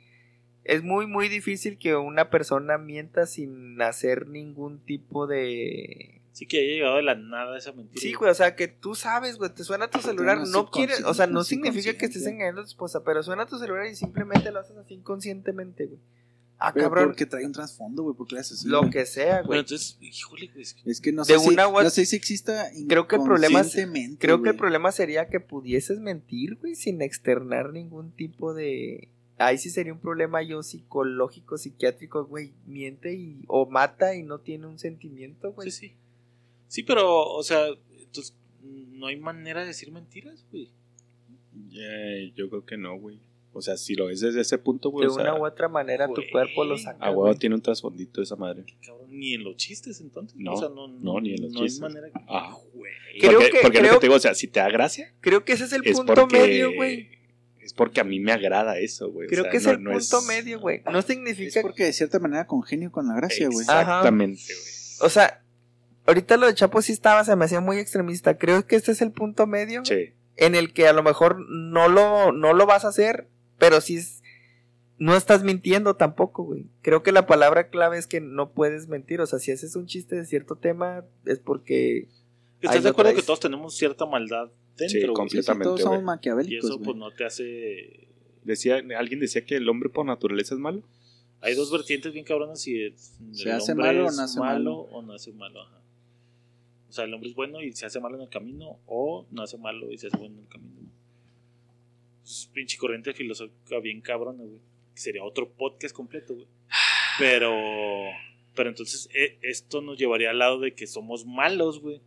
[0.64, 6.22] es muy, muy difícil que una persona mienta sin hacer ningún tipo de...
[6.32, 8.00] Sí que haya llegado de la nada esa mentira.
[8.00, 11.14] Sí, güey, o sea, que tú sabes, güey, te suena tu celular, no, quieres, o
[11.14, 14.52] sea, no significa que estés engañando a tu esposa, pero suena tu celular y simplemente
[14.52, 16.00] lo haces así inconscientemente, güey.
[16.62, 18.68] Ah, Pero cabrón, porque trae un trasfondo, güey, porque así.
[18.68, 19.60] lo que sea, Bueno, güey.
[19.62, 20.66] entonces, híjole, güey.
[20.86, 23.64] es que- no de sé, si, una no sé si exista Creo que el problema
[24.20, 29.08] Creo que el problema sería que pudieses mentir, güey, sin externar ningún tipo de...
[29.38, 32.52] Ahí sí sería un problema yo psicológico, psiquiátrico, güey.
[32.66, 33.42] Miente y...
[33.48, 35.72] o mata y no tiene un sentimiento, güey.
[35.72, 35.94] Sí, sí.
[36.68, 40.70] Sí, pero, o sea, entonces, no hay manera de decir mentiras, güey.
[41.72, 43.20] Eh, yo creo que no, güey.
[43.52, 45.08] O sea, si lo ves desde ese punto, güey.
[45.08, 47.04] De o sea, una u otra manera tu cuerpo lo saca.
[47.04, 47.38] a huevo güey.
[47.40, 48.64] tiene un trasfondito esa madre.
[48.86, 50.38] Cabrón, ni en los chistes, entonces.
[50.40, 51.82] No, o sea, no, no, ni en los no chistes.
[51.84, 52.12] hay manera.
[52.28, 52.56] Ah.
[52.74, 52.92] Güey.
[53.20, 55.14] Creo porque, que- porque lo creo- que te digo, o sea, si te da gracia,
[55.20, 56.40] Creo que ese es el es punto porque.
[56.40, 57.10] medio, güey.
[57.60, 59.28] Es porque a mí me agrada eso, güey.
[59.28, 60.82] o Creo sea, que es no- el no punto es- medio, güey.
[60.92, 61.62] No Es significa...
[61.62, 63.62] porque de cierta manera congenio con la gracia, güey.
[63.62, 65.08] Exactamente, güey.
[65.08, 65.44] O sea,
[66.06, 68.38] ahorita lo de Chapo sí estaba, se me hacía muy extremista.
[68.38, 70.14] Creo que este es el punto medio Sí.
[70.38, 73.28] en el que a lo mejor no lo, no lo vas a hacer,
[73.60, 74.24] pero sí es-
[74.98, 76.66] no estás mintiendo tampoco, güey.
[76.82, 79.22] Creo que la palabra clave es que no puedes mentir.
[79.22, 82.08] O sea, si haces un chiste de cierto tema, es porque...
[82.62, 83.22] ¿Estás de acuerdo traes.
[83.24, 84.90] que todos tenemos cierta maldad dentro, Sí, güey?
[84.90, 86.04] Sí, sí, completamente, todos somos güey.
[86.04, 86.86] Y maquiavélicos, eso, güey.
[86.86, 88.08] pues, no te hace.
[88.44, 90.84] Decía, alguien decía que el hombre por naturaleza es malo.
[91.40, 94.40] Hay dos vertientes bien cabronas y es, ¿Se el hace hombre malo o es nace
[94.42, 94.76] malo malo?
[94.92, 95.62] o nace malo.
[95.62, 95.78] Ajá.
[96.90, 99.58] O sea, el hombre es bueno y se hace malo en el camino o nace
[99.58, 100.89] malo y se hace bueno en el camino.
[102.30, 104.60] Es pinche corriente filosófica bien cabrona, güey.
[104.94, 106.48] Que sería otro podcast completo, güey.
[107.18, 107.52] Pero,
[108.56, 112.02] pero entonces e- esto nos llevaría al lado de que somos malos, güey.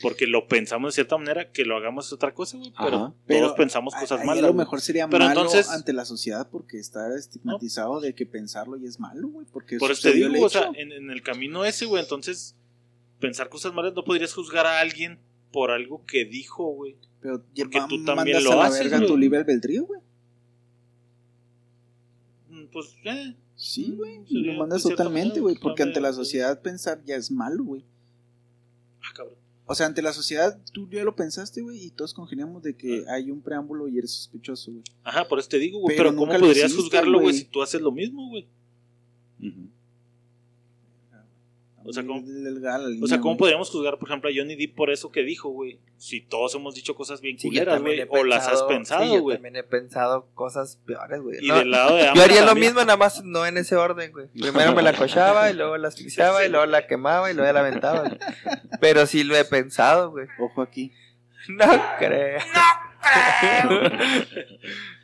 [0.00, 2.72] Porque lo pensamos de cierta manera, que lo hagamos es otra cosa, güey.
[2.78, 4.44] Pero, todos pensamos cosas ahí malas.
[4.44, 8.24] A lo mejor sería Pero malo entonces- ante la sociedad porque está estigmatizado de que
[8.26, 9.44] pensarlo y es malo, güey.
[9.52, 12.54] Porque Por eso te digo, o sea, en, en el camino ese, güey, entonces
[13.18, 15.18] pensar cosas malas no podrías juzgar a alguien
[15.52, 16.96] por algo que dijo, güey.
[17.20, 19.08] Pero ya tú también mandas lo a la haces, verga güey.
[19.08, 20.00] tu libre albedrío, güey.
[22.48, 24.24] Mm, Pues, eh, Sí, güey.
[24.26, 25.56] sería Lo mandas totalmente, güey.
[25.60, 26.16] Porque ante la güey.
[26.16, 27.84] sociedad pensar ya es malo, güey.
[29.02, 29.34] ah, cabrón.
[29.70, 33.04] O sea, ante la sociedad tú ya lo pensaste, güey, y todos congeniamos de que
[33.10, 34.82] hay un preámbulo y eres sospechoso, güey.
[35.02, 35.94] Ajá, por eso te digo, güey.
[35.96, 37.38] Pero Pero, ¿cómo podrías juzgarlo, güey, güey.
[37.38, 38.46] si tú haces lo mismo, güey?
[39.40, 39.68] Ujú.
[41.88, 42.22] O sea, ¿cómo-
[43.02, 45.78] O sea, ¿cómo podríamos juzgar, por ejemplo, a Johnny Depp por eso que dijo, güey?
[45.96, 48.06] Si todos hemos dicho cosas bien Sí, yo culeras, güey.
[48.10, 49.36] O las has sí, pensado, yo güey.
[49.36, 51.42] también he pensado cosas peores, güey.
[51.44, 54.12] y No, del lado de yo haría lo mismo, nada más no en ese orden,
[54.12, 54.26] güey.
[54.38, 57.60] Primero me la cochaba y luego la asfixiaba y luego la quemaba y luego la
[57.60, 58.00] aventaba.
[58.00, 58.18] güey.
[58.80, 60.26] Pero sí lo he pensado, güey.
[60.38, 60.92] Ojo aquí.
[61.48, 61.64] No
[61.98, 62.40] creo.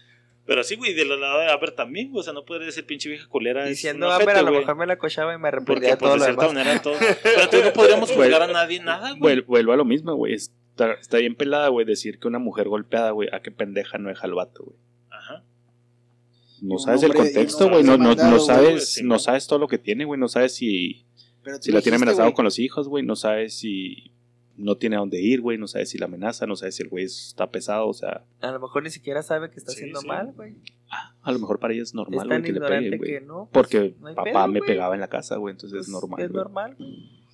[0.47, 2.21] Pero sí, güey, del lado de Amber también, güey.
[2.21, 3.65] O sea, no podría decir pinche vieja culera.
[3.65, 6.13] Un Amber, a lo mejor me la cochaba y me Porque, arrepentía de pues, todo
[6.13, 6.55] de lo cierta demás.
[6.65, 6.95] manera, todo.
[7.23, 9.37] Pero entonces no podríamos juzgar a nadie nada, güey.
[9.39, 10.35] Vuel- Vuelvo a lo mismo, güey.
[10.35, 14.11] Está, está bien pelada, güey, decir que una mujer golpeada, güey, a qué pendeja no
[14.11, 14.77] deja al vato, güey.
[15.11, 15.43] Ajá.
[16.61, 17.83] No sabes el hombre- contexto, güey.
[17.83, 20.21] No, no, no sabes, no sabes todo lo que tiene, güey.
[20.21, 21.07] No sabes si,
[21.43, 23.03] Pero tú si la tiene amenazado con los hijos, güey.
[23.05, 24.11] No sabes si
[24.57, 25.59] no tiene a dónde ir, güey.
[25.59, 28.53] No sabes si la amenaza, no sabes si el güey está pesado, o sea, A
[28.53, 30.07] lo mejor ni siquiera sabe que está Sí, haciendo sí.
[30.07, 30.57] mal, güey.
[31.23, 33.21] a lo mejor para ella es Es normal, tan que le peguen, güey.
[33.25, 33.49] no.
[33.53, 36.23] pues, Porque no papá pedo, me pegaba en la casa, güey, entonces Pues, es normal.
[36.23, 37.25] Es normal, güey.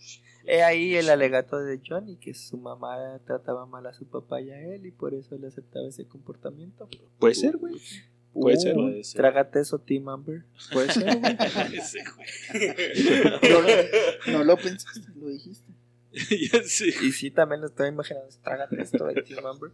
[0.47, 2.97] He ahí el alegato de Johnny, que su mamá
[3.27, 6.89] trataba mal a su papá y a él y por eso le aceptaba ese comportamiento.
[7.18, 7.75] Puede ser, güey.
[8.33, 9.21] Puede ser, Puede ser.
[9.21, 10.45] Trágate eso, Team Amber.
[10.73, 11.37] Puede ser, güey.
[14.33, 15.71] No lo pensaste, lo dijiste.
[16.65, 16.89] sé.
[17.03, 18.29] Y sí, también lo estoy imaginando.
[18.43, 19.71] Trágate esto de Team Amber.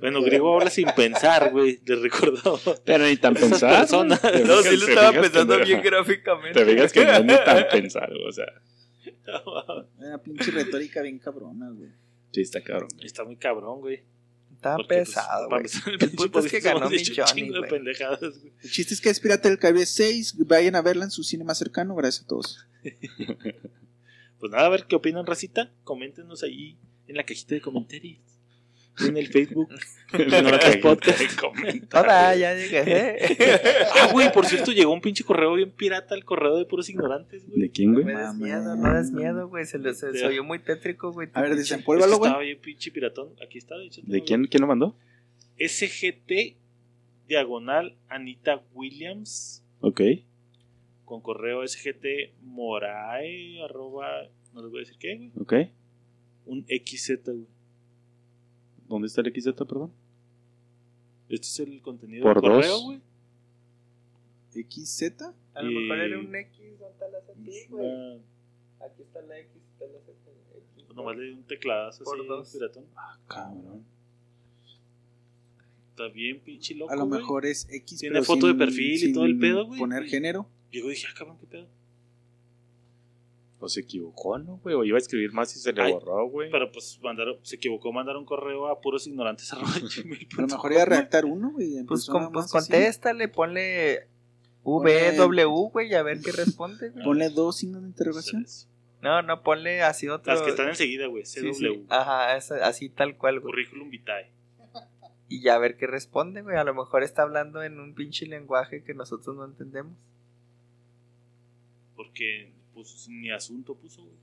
[0.00, 1.80] Bueno, griego habla sin pensar, güey.
[1.84, 2.58] Le recordaba.
[2.84, 3.86] Pero ni tan pensar.
[3.90, 6.58] No, fijas- sí lo estaba fijas pensando no- bien gráficamente.
[6.58, 8.46] Te digas que no es ni tan pensar, güey, o sea,
[9.98, 11.90] Una pinche retórica bien cabrona, güey.
[12.32, 12.88] sí está cabrón.
[12.94, 13.06] güey.
[13.06, 14.02] Está muy cabrón, güey.
[14.60, 15.64] Porque, pues, pesado, güey.
[16.00, 17.50] El punto es que ganó mi Johnny.
[18.62, 20.36] El chiste es que es Pirata del Caribe 6.
[20.46, 21.94] Vayan a verla en su cine más cercano.
[21.94, 22.66] Gracias a todos.
[24.40, 25.70] Pues nada, a ver qué opinan, racita.
[25.84, 28.39] Coméntenos ahí en la cajita de comentarios.
[29.06, 29.68] En el Facebook.
[30.12, 31.20] Ignorantes Podcast.
[31.94, 33.18] Hola, ya llegué.
[34.00, 37.46] Ah, güey, por cierto, llegó un pinche correo bien pirata al correo de puros ignorantes,
[37.46, 37.60] güey.
[37.60, 38.06] ¿De quién, No güey?
[38.06, 38.40] me des Mames.
[38.42, 39.64] miedo, no des miedo, güey.
[39.66, 41.28] Se, le- se, se oyó muy tétrico, güey.
[41.34, 42.28] A ver, desempólvalo, güey.
[42.28, 43.30] Estaba bien pinche piratón.
[43.44, 44.00] Aquí está, de hecho.
[44.04, 44.96] ¿De quién, quién lo mandó?
[45.58, 46.56] SGT
[47.28, 50.00] diagonal Anita Williams Ok.
[51.04, 54.06] con correo SGT morae arroba
[54.54, 55.30] no les voy a decir qué, güey.
[55.38, 55.54] Ok.
[56.46, 57.46] Un XZ, güey.
[58.90, 59.92] ¿Dónde está el XZ, perdón?
[61.28, 62.82] Este es el contenido Por del correo, dos.
[62.84, 63.00] güey.
[64.52, 65.22] XZ.
[65.54, 67.86] A lo mejor era un X, ¿dónde está la Z, güey?
[67.86, 70.10] Ah, Aquí está la X, está la Z.
[70.56, 70.84] X.
[70.86, 72.50] pues nomás le di un tecladazo Por así, dos.
[72.52, 72.84] piratón.
[73.28, 73.84] Cabrón.
[75.90, 77.20] Está bien pinche loco, A lo güey.
[77.20, 78.00] mejor es X.
[78.00, 79.78] Tiene pero foto de sin- perfil y sin todo el pedo, güey.
[79.78, 80.48] Poner género.
[80.72, 81.68] Llegó y dije, ah, cabrón, qué pedo.
[83.62, 84.74] O se equivocó, ¿no, güey?
[84.74, 86.50] O iba a escribir más y se le Ay, borró, güey.
[86.50, 90.82] Pero pues mandaron, se equivocó mandar un correo a puros ignorantes A lo mejor iba
[90.82, 91.84] a redactar uno, güey.
[91.84, 92.72] Pues, con- pues más así.
[92.72, 94.08] contéstale, ponle
[94.64, 96.88] VW, güey, a ver qué responde.
[96.90, 97.04] güey.
[97.04, 98.46] Ponle dos signos de interrogación.
[99.02, 100.32] No, no, ponle así otro.
[100.32, 101.24] Las que están enseguida, güey.
[101.24, 101.26] CW.
[101.26, 101.86] Sí, sí.
[101.90, 103.52] Ajá, así tal cual, güey.
[103.52, 104.30] Currículum vitae.
[105.28, 106.56] Y ya a ver qué responde, güey.
[106.56, 109.92] A lo mejor está hablando en un pinche lenguaje que nosotros no entendemos.
[111.96, 114.16] Porque pues, ni asunto puso, güey.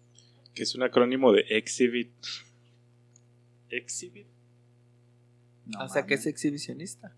[0.54, 2.12] Que es un acrónimo de Exhibit.
[3.70, 4.28] Exhibit.
[5.66, 7.16] No o sea que es exhibicionista.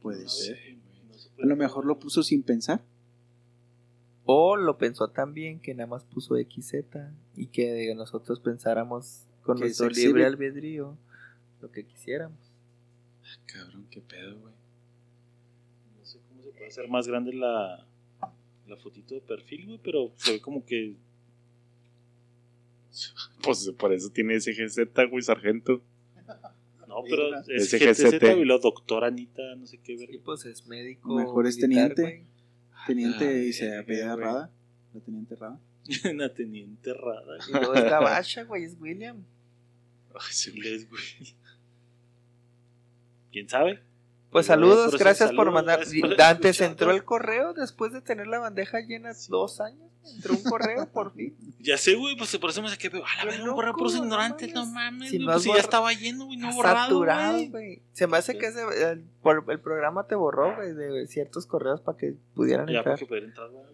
[0.00, 0.76] Puede No ser.
[1.08, 2.84] no se A lo mejor lo puso sin pensar.
[4.24, 6.74] O lo pensó también que nada más puso XZ
[7.36, 10.98] y que nosotros pensáramos con nuestro libre albedrío
[11.60, 12.38] lo que quisiéramos.
[13.46, 14.54] Cabrón, qué pedo, güey.
[15.96, 17.85] No sé cómo se puede hacer más grande la,
[18.68, 20.94] la fotito de perfil, güey, pero se ve como que.
[23.42, 25.82] Pues por eso tiene ese GZ, güey, sargento.
[26.88, 28.22] No, pero es SGCT.
[28.22, 30.20] GTZ y la doctora Anita, no sé qué Y ver.
[30.24, 31.14] pues es médico.
[31.16, 32.02] Mejor es militar, teniente.
[32.02, 32.24] güey.
[32.86, 34.24] Teniente Ah, y se verga, apellida güey.
[34.24, 34.50] Rada.
[34.94, 35.60] La teniente Rada.
[36.14, 37.36] Una teniente rara.
[37.48, 39.22] Y luego es gabacha, güey, es William.
[40.14, 40.84] Ay, sí, güey.
[40.86, 41.34] Güey.
[43.32, 43.80] ¿Quién sabe?
[44.30, 45.78] Pues saludos, gracias saludos, por mandar.
[45.80, 46.70] gracias por Dante, escuchar.
[46.70, 49.80] entró el correo después de tener la bandeja llena dos años.
[50.14, 51.34] Entró un correo por fin.
[51.60, 53.96] Ya sé, güey, pues por eso me saqué, a la verga, un correo por loco,
[53.98, 55.10] no ignorantes, no mames.
[55.10, 57.82] Si no pues si ya estaba lleno, güey, no borrado, saturado, güey.
[57.92, 58.60] Se me hace que ese,
[58.92, 59.04] el,
[59.48, 62.98] el programa te borró, güey, de ciertos correos para que pudieran Ya para entrar.
[62.98, 63.64] que pudiera entrar, güey.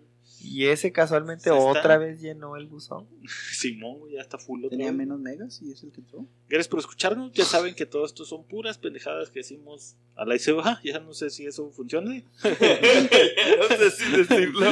[0.44, 1.54] Y ese casualmente está.
[1.54, 3.06] otra vez llenó el buzón.
[3.52, 4.96] Simón, ya está full otra Tenía vez.
[4.98, 6.26] menos megas y es el que entró.
[6.48, 7.32] Gracias por escucharnos.
[7.32, 10.80] Ya saben que todo esto son puras pendejadas que decimos a la ICBA.
[10.84, 12.10] Ya no sé si eso funciona.
[12.42, 14.70] no sé si decirlo.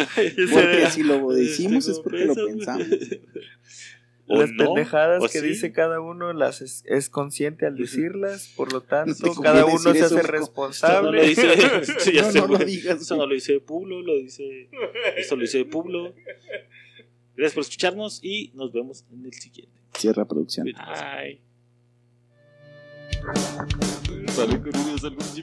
[0.52, 2.56] Porque si lo decimos Este, es porque lo eso, güey.
[2.56, 2.86] pensamos.
[4.32, 5.46] O Las no, pendejadas o que sí.
[5.48, 9.88] dice cada uno las es, es consciente al decirlas, por lo tanto, cada uno se
[9.90, 10.04] hace Nico.
[10.04, 11.26] Esto no lo responsable.
[11.26, 11.84] dice.
[11.98, 12.64] sí, no, no lo güey.
[12.66, 13.00] digas.
[13.02, 14.70] Eso no lo dice Pueblo, lo dice.
[15.16, 16.14] Esto lo dice Pueblo.
[17.34, 19.72] Gracias por escucharnos y nos vemos en el siguiente.
[19.94, 20.68] Cierra producción.
[20.76, 21.40] Ay.
[24.28, 24.72] Sale con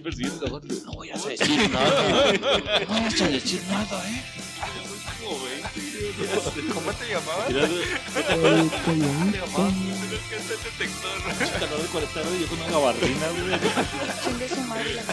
[0.03, 0.61] persiguiendo.
[0.85, 2.33] No voy a decir nada.
[2.33, 4.23] No vas a decir nada, ¿eh?
[6.73, 7.47] ¿Cómo te llamabas?
[7.47, 7.63] ¿Cómo
[8.85, 9.73] te llamabas?
[9.73, 11.15] Tienes que hacer detector.
[11.59, 11.87] calor de
[12.37, 13.59] y yo con una gabardina, güey.
[14.23, 15.03] Chingue su madre la